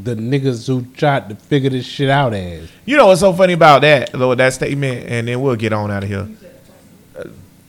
the 0.04 0.16
niggas 0.16 0.68
who 0.68 0.84
tried 0.96 1.28
to 1.30 1.36
figure 1.36 1.70
this 1.70 1.86
shit 1.86 2.10
out 2.10 2.34
as. 2.34 2.70
You 2.86 2.98
know 2.98 3.08
what's 3.08 3.20
so 3.22 3.34
funny 3.34 3.54
about 3.54 3.82
that, 3.82 4.12
though, 4.12 4.36
that 4.36 4.54
statement, 4.54 5.06
and 5.08 5.28
then 5.28 5.42
we'll 5.42 5.56
get 5.56 5.74
on 5.74 5.90
out 5.92 6.04
of 6.04 6.10
here. 6.10 6.28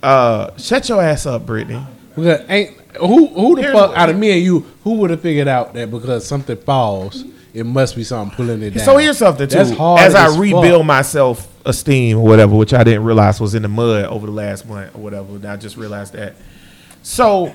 Uh, 0.02 0.56
shut 0.56 0.88
your 0.88 1.00
ass 1.02 1.26
up, 1.26 1.46
Brittany. 1.46 1.84
Because 2.14 2.44
ain't 2.48 2.76
who 2.98 3.26
who 3.28 3.54
the 3.56 3.62
Here's 3.62 3.74
fuck 3.74 3.90
what- 3.90 3.98
out 3.98 4.08
of 4.10 4.16
me 4.18 4.32
and 4.32 4.42
you 4.42 4.60
who 4.84 4.94
would 4.94 5.10
have 5.10 5.20
figured 5.20 5.48
out 5.48 5.72
that 5.74 5.90
because 5.90 6.26
something 6.26 6.56
falls, 6.58 7.24
it 7.54 7.64
must 7.66 7.96
be 7.96 8.04
something 8.04 8.34
pulling 8.36 8.62
it 8.62 8.70
down. 8.70 8.84
So 8.84 8.96
here's 8.96 9.18
something 9.18 9.48
too. 9.48 9.56
That's 9.56 9.70
hard 9.70 10.00
As 10.00 10.14
I 10.14 10.26
as 10.26 10.38
rebuild 10.38 10.80
fuck. 10.80 10.86
my 10.86 11.02
self 11.02 11.48
esteem 11.66 12.18
or 12.18 12.24
whatever, 12.24 12.54
which 12.56 12.72
I 12.74 12.82
didn't 12.82 13.04
realize 13.04 13.40
was 13.40 13.54
in 13.54 13.62
the 13.62 13.68
mud 13.68 14.06
over 14.06 14.26
the 14.26 14.32
last 14.32 14.66
month 14.66 14.94
or 14.94 14.98
whatever. 14.98 15.34
and 15.36 15.44
I 15.46 15.56
just 15.56 15.76
realized 15.76 16.14
that. 16.14 16.34
So 17.02 17.54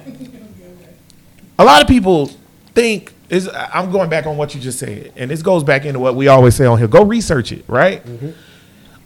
a 1.60 1.64
lot 1.64 1.82
of 1.82 1.88
people 1.88 2.28
think 2.74 3.14
is 3.30 3.50
I'm 3.74 3.92
going 3.92 4.10
back 4.10 4.26
on 4.26 4.38
what 4.38 4.56
you 4.56 4.62
just 4.62 4.80
said, 4.80 5.12
and 5.16 5.30
this 5.32 5.42
goes 5.42 5.64
back 5.64 5.84
into 5.86 6.00
what 6.00 6.16
we 6.16 6.28
always 6.28 6.56
say 6.56 6.66
on 6.66 6.78
here. 6.78 6.88
Go 6.88 7.04
research 7.04 7.52
it, 7.52 7.66
right? 7.68 8.06
Mm-hmm. 8.06 8.30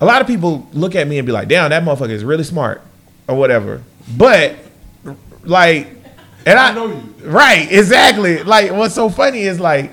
A 0.02 0.06
lot 0.06 0.22
of 0.22 0.28
people 0.28 0.68
look 0.74 0.96
at 0.96 1.08
me 1.08 1.18
and 1.18 1.26
be 1.26 1.32
like, 1.32 1.48
"Damn, 1.48 1.70
that 1.70 1.84
motherfucker 1.84 2.10
is 2.12 2.24
really 2.24 2.44
smart," 2.44 2.82
or 3.28 3.36
whatever. 3.36 3.82
But 4.18 4.56
like, 5.44 5.88
and 6.46 6.60
I, 6.60 6.74
know 6.74 6.88
you. 6.88 7.14
right? 7.24 7.72
Exactly. 7.72 8.44
Like, 8.44 8.72
what's 8.72 8.94
so 8.96 9.10
funny 9.10 9.42
is 9.42 9.60
like, 9.60 9.92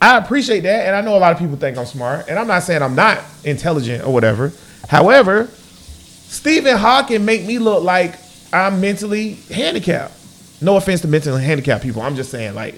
I 0.00 0.16
appreciate 0.16 0.60
that, 0.60 0.86
and 0.86 0.96
I 0.96 1.02
know 1.02 1.16
a 1.16 1.18
lot 1.18 1.32
of 1.32 1.38
people 1.38 1.56
think 1.56 1.76
I'm 1.76 1.84
smart, 1.84 2.28
and 2.28 2.38
I'm 2.38 2.46
not 2.46 2.62
saying 2.62 2.82
I'm 2.82 2.94
not 2.94 3.22
intelligent 3.44 4.04
or 4.04 4.12
whatever. 4.12 4.52
However, 4.88 5.46
Stephen 5.50 6.76
Hawking 6.76 7.24
make 7.24 7.44
me 7.44 7.58
look 7.58 7.84
like 7.84 8.14
I'm 8.52 8.80
mentally 8.80 9.34
handicapped. 9.52 10.14
No 10.62 10.76
offense 10.76 11.02
to 11.02 11.08
mentally 11.08 11.42
handicapped 11.42 11.82
people. 11.82 12.02
I'm 12.02 12.16
just 12.16 12.30
saying, 12.30 12.54
like, 12.54 12.74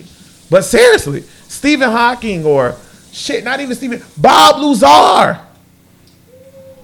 but 0.50 0.62
seriously, 0.62 1.22
Stephen 1.48 1.90
Hawking 1.90 2.44
or 2.44 2.76
shit, 3.12 3.44
not 3.44 3.60
even 3.60 3.76
Stephen, 3.76 4.02
Bob 4.18 4.60
Lazar. 4.60 5.40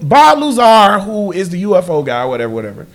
Bob 0.01 0.39
Lazar, 0.39 1.01
who 1.01 1.33
is 1.33 1.51
the 1.51 1.65
UFO 1.65 2.05
guy, 2.07 2.25
whatever, 2.25 2.53
whatever. 2.53 2.87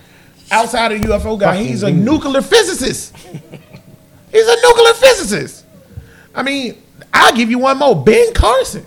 Outside 0.49 0.93
of 0.93 1.01
the 1.01 1.07
UFO 1.09 1.37
guy, 1.37 1.61
he's 1.61 1.83
a 1.83 1.91
nuclear 1.91 2.41
physicist. 2.41 3.15
he's 3.17 4.47
a 4.47 4.61
nuclear 4.61 4.93
physicist. 4.93 5.65
I 6.33 6.43
mean, 6.43 6.81
I'll 7.13 7.35
give 7.35 7.49
you 7.49 7.59
one 7.59 7.77
more. 7.77 8.01
Ben 8.01 8.33
Carson. 8.33 8.85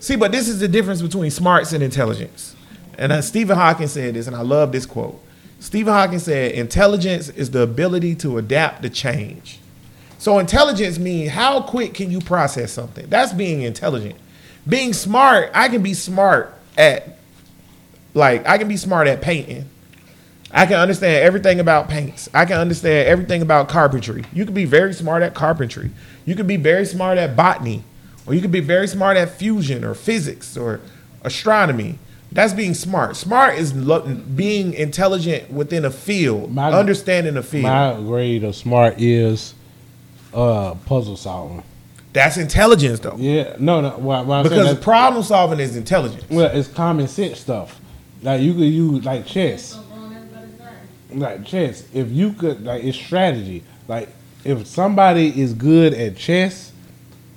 See, 0.00 0.16
but 0.16 0.32
this 0.32 0.48
is 0.48 0.60
the 0.60 0.68
difference 0.68 1.00
between 1.00 1.30
smarts 1.30 1.72
and 1.72 1.82
intelligence. 1.82 2.56
And 2.98 3.12
uh, 3.12 3.22
Stephen 3.22 3.56
Hawking 3.56 3.88
said 3.88 4.14
this, 4.14 4.26
and 4.26 4.34
I 4.34 4.42
love 4.42 4.72
this 4.72 4.86
quote. 4.86 5.22
Stephen 5.60 5.92
Hawking 5.92 6.18
said, 6.18 6.52
"Intelligence 6.52 7.28
is 7.28 7.50
the 7.50 7.62
ability 7.62 8.16
to 8.16 8.38
adapt 8.38 8.82
to 8.82 8.90
change." 8.90 9.60
So 10.18 10.38
intelligence 10.38 10.98
means 10.98 11.30
how 11.30 11.62
quick 11.62 11.94
can 11.94 12.10
you 12.10 12.20
process 12.20 12.72
something? 12.72 13.08
That's 13.08 13.32
being 13.32 13.62
intelligent. 13.62 14.16
Being 14.68 14.92
smart, 14.92 15.50
I 15.54 15.68
can 15.68 15.82
be 15.82 15.94
smart 15.94 16.54
at, 16.78 17.18
like, 18.14 18.46
I 18.46 18.58
can 18.58 18.68
be 18.68 18.76
smart 18.76 19.08
at 19.08 19.20
painting. 19.20 19.68
I 20.52 20.66
can 20.66 20.76
understand 20.76 21.24
everything 21.24 21.60
about 21.60 21.88
paints. 21.88 22.28
I 22.34 22.44
can 22.44 22.58
understand 22.58 23.08
everything 23.08 23.40
about 23.42 23.68
carpentry. 23.68 24.24
You 24.32 24.44
can 24.44 24.54
be 24.54 24.64
very 24.66 24.92
smart 24.92 25.22
at 25.22 25.34
carpentry. 25.34 25.90
You 26.26 26.34
can 26.34 26.46
be 26.46 26.56
very 26.56 26.84
smart 26.84 27.16
at 27.18 27.34
botany, 27.34 27.84
or 28.26 28.34
you 28.34 28.40
can 28.42 28.50
be 28.50 28.60
very 28.60 28.86
smart 28.86 29.16
at 29.16 29.30
fusion 29.30 29.82
or 29.84 29.94
physics 29.94 30.56
or 30.56 30.80
astronomy. 31.22 31.98
That's 32.30 32.52
being 32.52 32.74
smart. 32.74 33.16
Smart 33.16 33.58
is 33.58 33.74
lo- 33.74 34.06
being 34.34 34.72
intelligent 34.74 35.50
within 35.50 35.84
a 35.84 35.90
field, 35.90 36.52
My- 36.52 36.70
understanding 36.72 37.36
a 37.36 37.42
field. 37.42 37.64
My 37.64 37.94
grade 37.94 38.44
of 38.44 38.54
smart 38.56 38.94
is 39.00 39.54
uh, 40.34 40.74
puzzle 40.86 41.16
solving. 41.16 41.62
That's 42.14 42.36
intelligence, 42.36 43.00
though. 43.00 43.16
Yeah, 43.16 43.56
no, 43.58 43.80
no. 43.80 44.42
Because 44.42 44.78
problem 44.80 45.22
solving 45.22 45.60
is 45.60 45.76
intelligence. 45.76 46.24
well, 46.30 46.50
it's 46.54 46.68
common 46.68 47.08
sense 47.08 47.40
stuff. 47.40 47.80
Like 48.22 48.40
you 48.42 48.52
could 48.52 48.60
use 48.64 49.04
like 49.04 49.26
chess. 49.26 49.64
So 49.72 49.78
on 49.94 50.14
everybody's 50.14 50.58
nerve. 50.58 50.72
Like 51.14 51.44
chess, 51.44 51.84
if 51.92 52.10
you 52.10 52.32
could 52.32 52.64
like 52.64 52.84
it's 52.84 52.96
strategy. 52.98 53.64
Like 53.88 54.08
if 54.44 54.66
somebody 54.66 55.40
is 55.40 55.54
good 55.54 55.94
at 55.94 56.16
chess, 56.16 56.72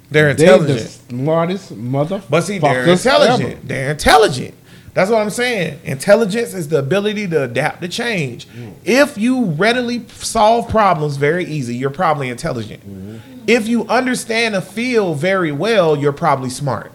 They're 0.09 0.33
they're 0.33 0.57
the 0.57 0.63
intelligent. 0.73 0.89
smartest 1.09 1.71
mother. 1.75 2.23
But 2.29 2.41
see, 2.41 2.59
they're 2.59 2.87
intelligent. 2.87 3.51
ever. 3.51 3.61
They're 3.67 3.91
intelligent. 3.91 4.53
That's 4.93 5.11
what 5.11 5.19
I'm 5.21 5.29
saying. 5.29 5.81
Intelligence 5.83 6.53
is 6.53 6.69
the 6.69 6.79
ability 6.79 7.27
to 7.27 7.43
adapt 7.43 7.81
to 7.81 7.89
change. 7.89 8.47
Mm. 8.47 8.75
If 8.85 9.17
you 9.17 9.43
readily 9.45 10.07
solve 10.07 10.69
problems 10.69 11.17
very 11.17 11.43
easy, 11.43 11.75
you're 11.75 11.89
probably 11.89 12.29
intelligent. 12.29 12.81
Mm-hmm. 12.81 13.43
If 13.45 13.67
you 13.67 13.85
understand 13.87 14.55
a 14.55 14.61
field 14.61 15.17
very 15.17 15.51
well, 15.51 15.97
you're 15.97 16.13
probably 16.13 16.49
smart. 16.49 16.93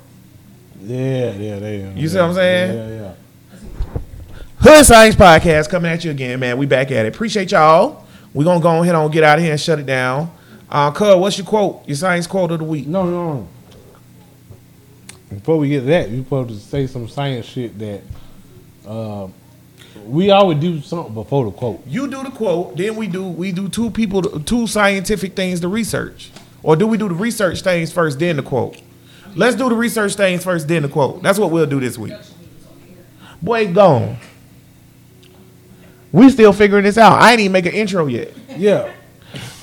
Yeah, 0.83 1.33
yeah, 1.33 1.59
they. 1.59 1.93
You 1.95 2.09
see 2.09 2.17
what 2.17 2.25
I'm 2.31 2.35
saying? 2.35 2.75
Yeah, 2.77 3.03
yeah. 3.03 3.13
Hood 4.63 4.85
Science 4.85 5.17
Podcast 5.17 5.71
coming 5.71 5.91
at 5.91 6.05
you 6.05 6.11
again, 6.11 6.39
man. 6.39 6.59
We 6.59 6.67
back 6.67 6.91
at 6.91 7.07
it. 7.07 7.15
Appreciate 7.15 7.51
y'all. 7.51 8.05
We're 8.35 8.45
gonna 8.45 8.61
go 8.61 8.83
ahead 8.83 8.95
and 8.95 9.11
get 9.11 9.25
out 9.25 9.39
of 9.39 9.43
here 9.45 9.53
and 9.53 9.61
shut 9.61 9.79
it 9.79 9.87
down. 9.87 10.31
Uh 10.69 10.91
Cuz, 10.91 11.17
what's 11.17 11.39
your 11.39 11.47
quote? 11.47 11.89
Your 11.89 11.97
science 11.97 12.27
quote 12.27 12.51
of 12.51 12.59
the 12.59 12.65
week. 12.67 12.87
No, 12.87 13.05
no. 13.05 13.33
no. 13.33 13.49
Before 15.31 15.57
we 15.57 15.71
get 15.71 15.81
to 15.81 15.87
that, 15.87 16.11
you 16.11 16.23
supposed 16.23 16.51
to 16.51 16.57
say 16.57 16.87
some 16.87 17.09
science 17.09 17.47
shit 17.47 17.79
that. 17.79 18.03
Uh, 18.87 19.29
we 20.05 20.31
always 20.31 20.59
do 20.59 20.81
something 20.83 21.15
before 21.15 21.47
the 21.47 21.51
quote. 21.53 21.83
You 21.87 22.09
do 22.09 22.23
the 22.23 22.31
quote, 22.31 22.77
then 22.77 22.97
we 22.97 23.07
do 23.07 23.25
we 23.25 23.53
do 23.53 23.67
two 23.69 23.91
people 23.91 24.23
two 24.23 24.67
scientific 24.67 25.35
things 25.35 25.61
to 25.61 25.69
research. 25.69 26.31
Or 26.63 26.77
do 26.77 26.87
we 26.87 26.99
do 26.99 27.09
the 27.09 27.15
research 27.15 27.63
things 27.63 27.93
first, 27.93 28.19
then 28.19 28.37
the 28.37 28.43
quote? 28.43 28.77
Let's 29.35 29.57
do 29.57 29.71
the 29.71 29.75
research 29.75 30.17
things 30.17 30.45
first, 30.45 30.69
then 30.69 30.83
the 30.83 30.89
quote. 30.89 31.23
That's 31.23 31.39
what 31.39 31.51
we'll 31.51 31.65
do 31.65 31.81
this 31.81 31.97
week. 31.97 32.13
Boy, 33.41 33.73
gone. 33.73 34.19
We 36.13 36.29
still 36.31 36.53
figuring 36.53 36.85
this 36.85 36.99
out. 36.99 37.21
I 37.21 37.33
ain't 37.33 37.41
even 37.41 37.53
make 37.53 37.67
an 37.67 37.73
intro 37.73 38.07
yet. 38.07 38.33
Yeah. 38.57 38.93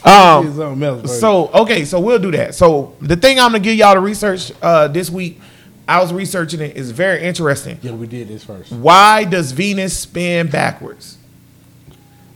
Um, 0.03 0.81
else. 0.83 1.19
so 1.19 1.49
okay, 1.49 1.83
so 1.83 1.99
we'll 1.99 2.19
do 2.19 2.31
that. 2.31 2.55
So 2.55 2.95
the 3.01 3.17
thing 3.17 3.39
I'm 3.39 3.51
gonna 3.51 3.59
give 3.59 3.75
y'all 3.75 3.93
to 3.93 3.99
research 3.99 4.53
uh, 4.61 4.87
this 4.87 5.09
week, 5.09 5.41
I 5.87 5.99
was 6.01 6.13
researching 6.13 6.61
it. 6.61 6.77
is 6.77 6.91
very 6.91 7.23
interesting. 7.23 7.77
yeah, 7.81 7.91
we 7.91 8.07
did 8.07 8.29
this 8.29 8.43
first. 8.45 8.71
Why 8.71 9.25
does 9.25 9.51
Venus 9.51 9.97
spin 9.97 10.47
backwards? 10.47 11.17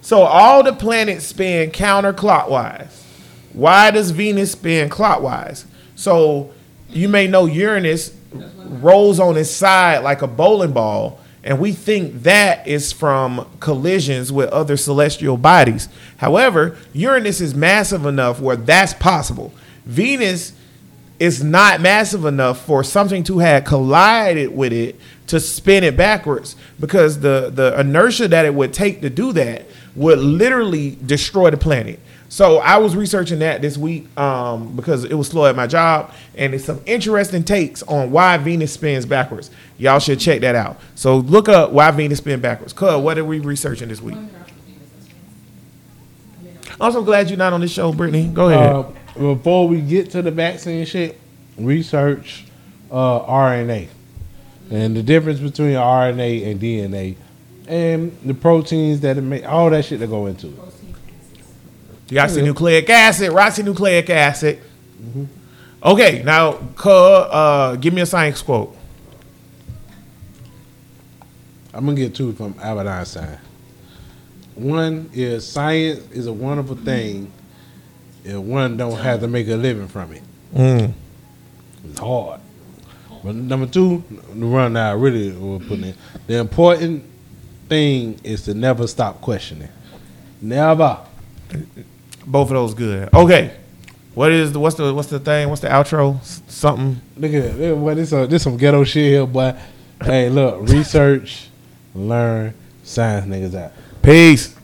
So 0.02 0.24
all 0.24 0.64
the 0.64 0.74
planets 0.74 1.26
spin 1.26 1.72
counterclockwise. 1.72 2.92
Why 3.54 3.92
does 3.92 4.12
Venus 4.12 4.52
spin 4.52 4.90
clockwise? 4.90 5.66
So 5.96 6.52
you 6.90 7.08
may 7.08 7.28
know 7.28 7.46
Uranus 7.46 8.14
rolls 8.34 9.20
on 9.20 9.38
its 9.38 9.52
side 9.52 10.04
like 10.04 10.22
a 10.22 10.28
bowling 10.28 10.74
ball, 10.74 11.21
and 11.44 11.60
we 11.60 11.72
think 11.72 12.24
that 12.24 12.68
is 12.68 12.92
from 12.92 13.48
collisions 13.60 14.32
with 14.32 14.50
other 14.50 14.78
celestial 14.78 15.38
bodies. 15.38 15.90
However, 16.18 16.78
Uranus 16.94 17.42
is 17.42 17.56
massive 17.56 18.06
enough 18.06 18.40
where 18.40 18.56
that's 18.56 18.94
possible. 18.94 19.52
Venus 19.86 20.54
is 21.20 21.44
not 21.44 21.82
massive 21.82 22.26
enough 22.26 22.64
for 22.66 22.84
something 22.84 23.24
to 23.24 23.40
have 23.40 23.64
collided 23.64 24.56
with 24.56 24.74
it 24.74 25.00
to 25.28 25.40
spin 25.40 25.84
it 25.84 25.96
backwards 25.96 26.56
because 26.80 27.20
the 27.20 27.52
the 27.54 27.80
inertia 27.80 28.28
that 28.28 28.46
it 28.46 28.54
would 28.54 28.74
take 28.74 29.02
to 29.02 29.10
do 29.10 29.32
that 29.32 29.66
would 29.96 30.20
literally 30.20 30.98
destroy 31.06 31.50
the 31.50 31.58
planet. 31.58 32.00
So 32.32 32.60
I 32.60 32.78
was 32.78 32.96
researching 32.96 33.40
that 33.40 33.62
this 33.62 33.78
week 33.78 34.08
um, 34.18 34.74
because 34.78 35.04
it 35.04 35.16
was 35.16 35.28
slow 35.28 35.48
at 35.48 35.56
my 35.58 35.68
job, 35.68 36.14
and 36.34 36.54
it's 36.54 36.64
some 36.64 36.80
interesting 36.86 37.44
takes 37.44 37.84
on 37.84 38.10
why 38.10 38.38
Venus 38.38 38.72
spins 38.72 39.06
backwards. 39.06 39.52
Y'all 39.78 40.00
should 40.00 40.18
check 40.18 40.40
that 40.40 40.56
out. 40.56 40.80
So 40.96 41.18
look 41.18 41.50
up 41.50 41.72
why 41.72 41.92
Venus 41.92 42.20
spins 42.20 42.42
backwards. 42.42 42.72
Cuz, 42.72 42.96
what 43.02 43.18
are 43.18 43.26
we 43.26 43.40
researching 43.40 43.90
this 43.90 44.02
week? 44.02 44.16
I'm 46.80 46.94
so 46.94 47.04
glad 47.04 47.30
you're 47.30 47.38
not 47.38 47.52
on 47.52 47.60
this 47.60 47.74
show, 47.74 47.92
Brittany. 47.92 48.30
Go 48.30 48.48
ahead. 48.48 48.76
Uh, 48.76 49.34
before 49.36 49.68
we 49.68 49.82
get 49.82 50.12
to 50.12 50.22
the 50.22 50.32
vaccine 50.32 50.86
shit, 50.86 51.20
research 51.58 52.46
uh, 52.90 53.20
RNA 53.26 53.90
and 54.72 54.96
the 54.96 55.04
difference 55.04 55.42
between 55.42 55.74
RNA 55.74 56.50
and 56.50 56.62
DNA 56.62 57.18
and 57.68 58.18
the 58.24 58.34
proteins 58.34 59.02
that 59.02 59.18
it 59.18 59.22
make, 59.22 59.46
all 59.46 59.70
that 59.70 59.84
shit 59.84 60.00
that 60.00 60.08
go 60.08 60.28
into 60.28 60.48
it. 60.48 60.54
Deoxynucleic 62.12 62.90
acid, 62.90 63.32
ribonucleic 63.32 64.10
acid. 64.10 64.60
Okay, 65.82 66.22
now, 66.24 66.60
uh, 66.84 67.76
give 67.78 67.94
me 67.94 68.02
a 68.02 68.06
science 68.06 68.42
quote. 68.42 68.76
I'm 71.74 71.86
gonna 71.86 71.96
get 71.96 72.14
two 72.14 72.34
from 72.34 72.54
Albert 72.62 72.88
Einstein. 72.88 73.40
One 74.56 75.10
is 75.14 75.48
science 75.48 76.00
is 76.12 76.28
a 76.28 76.34
wonderful 76.34 76.76
thing, 76.76 77.32
and 78.26 78.48
one 78.48 78.76
don't 78.76 79.00
have 79.00 79.22
to 79.22 79.28
make 79.28 79.48
a 79.48 79.56
living 79.56 79.88
from 79.88 80.12
it. 80.12 80.22
It's 81.86 82.00
hard. 82.00 82.42
But 83.24 83.36
number 83.36 83.68
two, 83.68 84.04
the 84.34 84.46
run 84.46 84.74
that 84.74 84.90
I 84.92 84.94
really 84.94 85.32
was 85.32 85.62
putting 85.66 85.86
in, 85.86 85.96
the 86.28 86.40
important 86.40 87.06
thing 87.70 88.20
is 88.24 88.44
to 88.46 88.54
never 88.54 88.86
stop 88.86 89.22
questioning. 89.22 89.70
Never. 90.42 91.00
Both 92.26 92.50
of 92.50 92.56
those 92.56 92.74
good. 92.74 93.10
Okay. 93.14 93.56
What 94.14 94.32
is 94.32 94.52
the 94.52 94.60
what's 94.60 94.76
the 94.76 94.94
what's 94.94 95.10
the 95.10 95.20
thing? 95.20 95.48
What's 95.50 95.62
the 95.62 95.70
outro? 95.70 96.20
S- 96.20 96.42
Something. 96.48 97.00
Look 97.18 97.34
at 97.34 97.58
that. 97.58 97.76
What 97.78 97.96
this? 97.96 98.12
Uh, 98.12 98.26
this 98.26 98.44
some 98.44 98.58
ghetto 98.58 98.84
shit 98.84 99.12
here, 99.12 99.26
boy. 99.26 99.56
hey, 100.04 100.30
look, 100.30 100.68
research, 100.70 101.48
learn, 101.96 102.54
science 102.84 103.26
niggas 103.26 103.56
out. 103.56 103.72
Peace. 104.02 104.56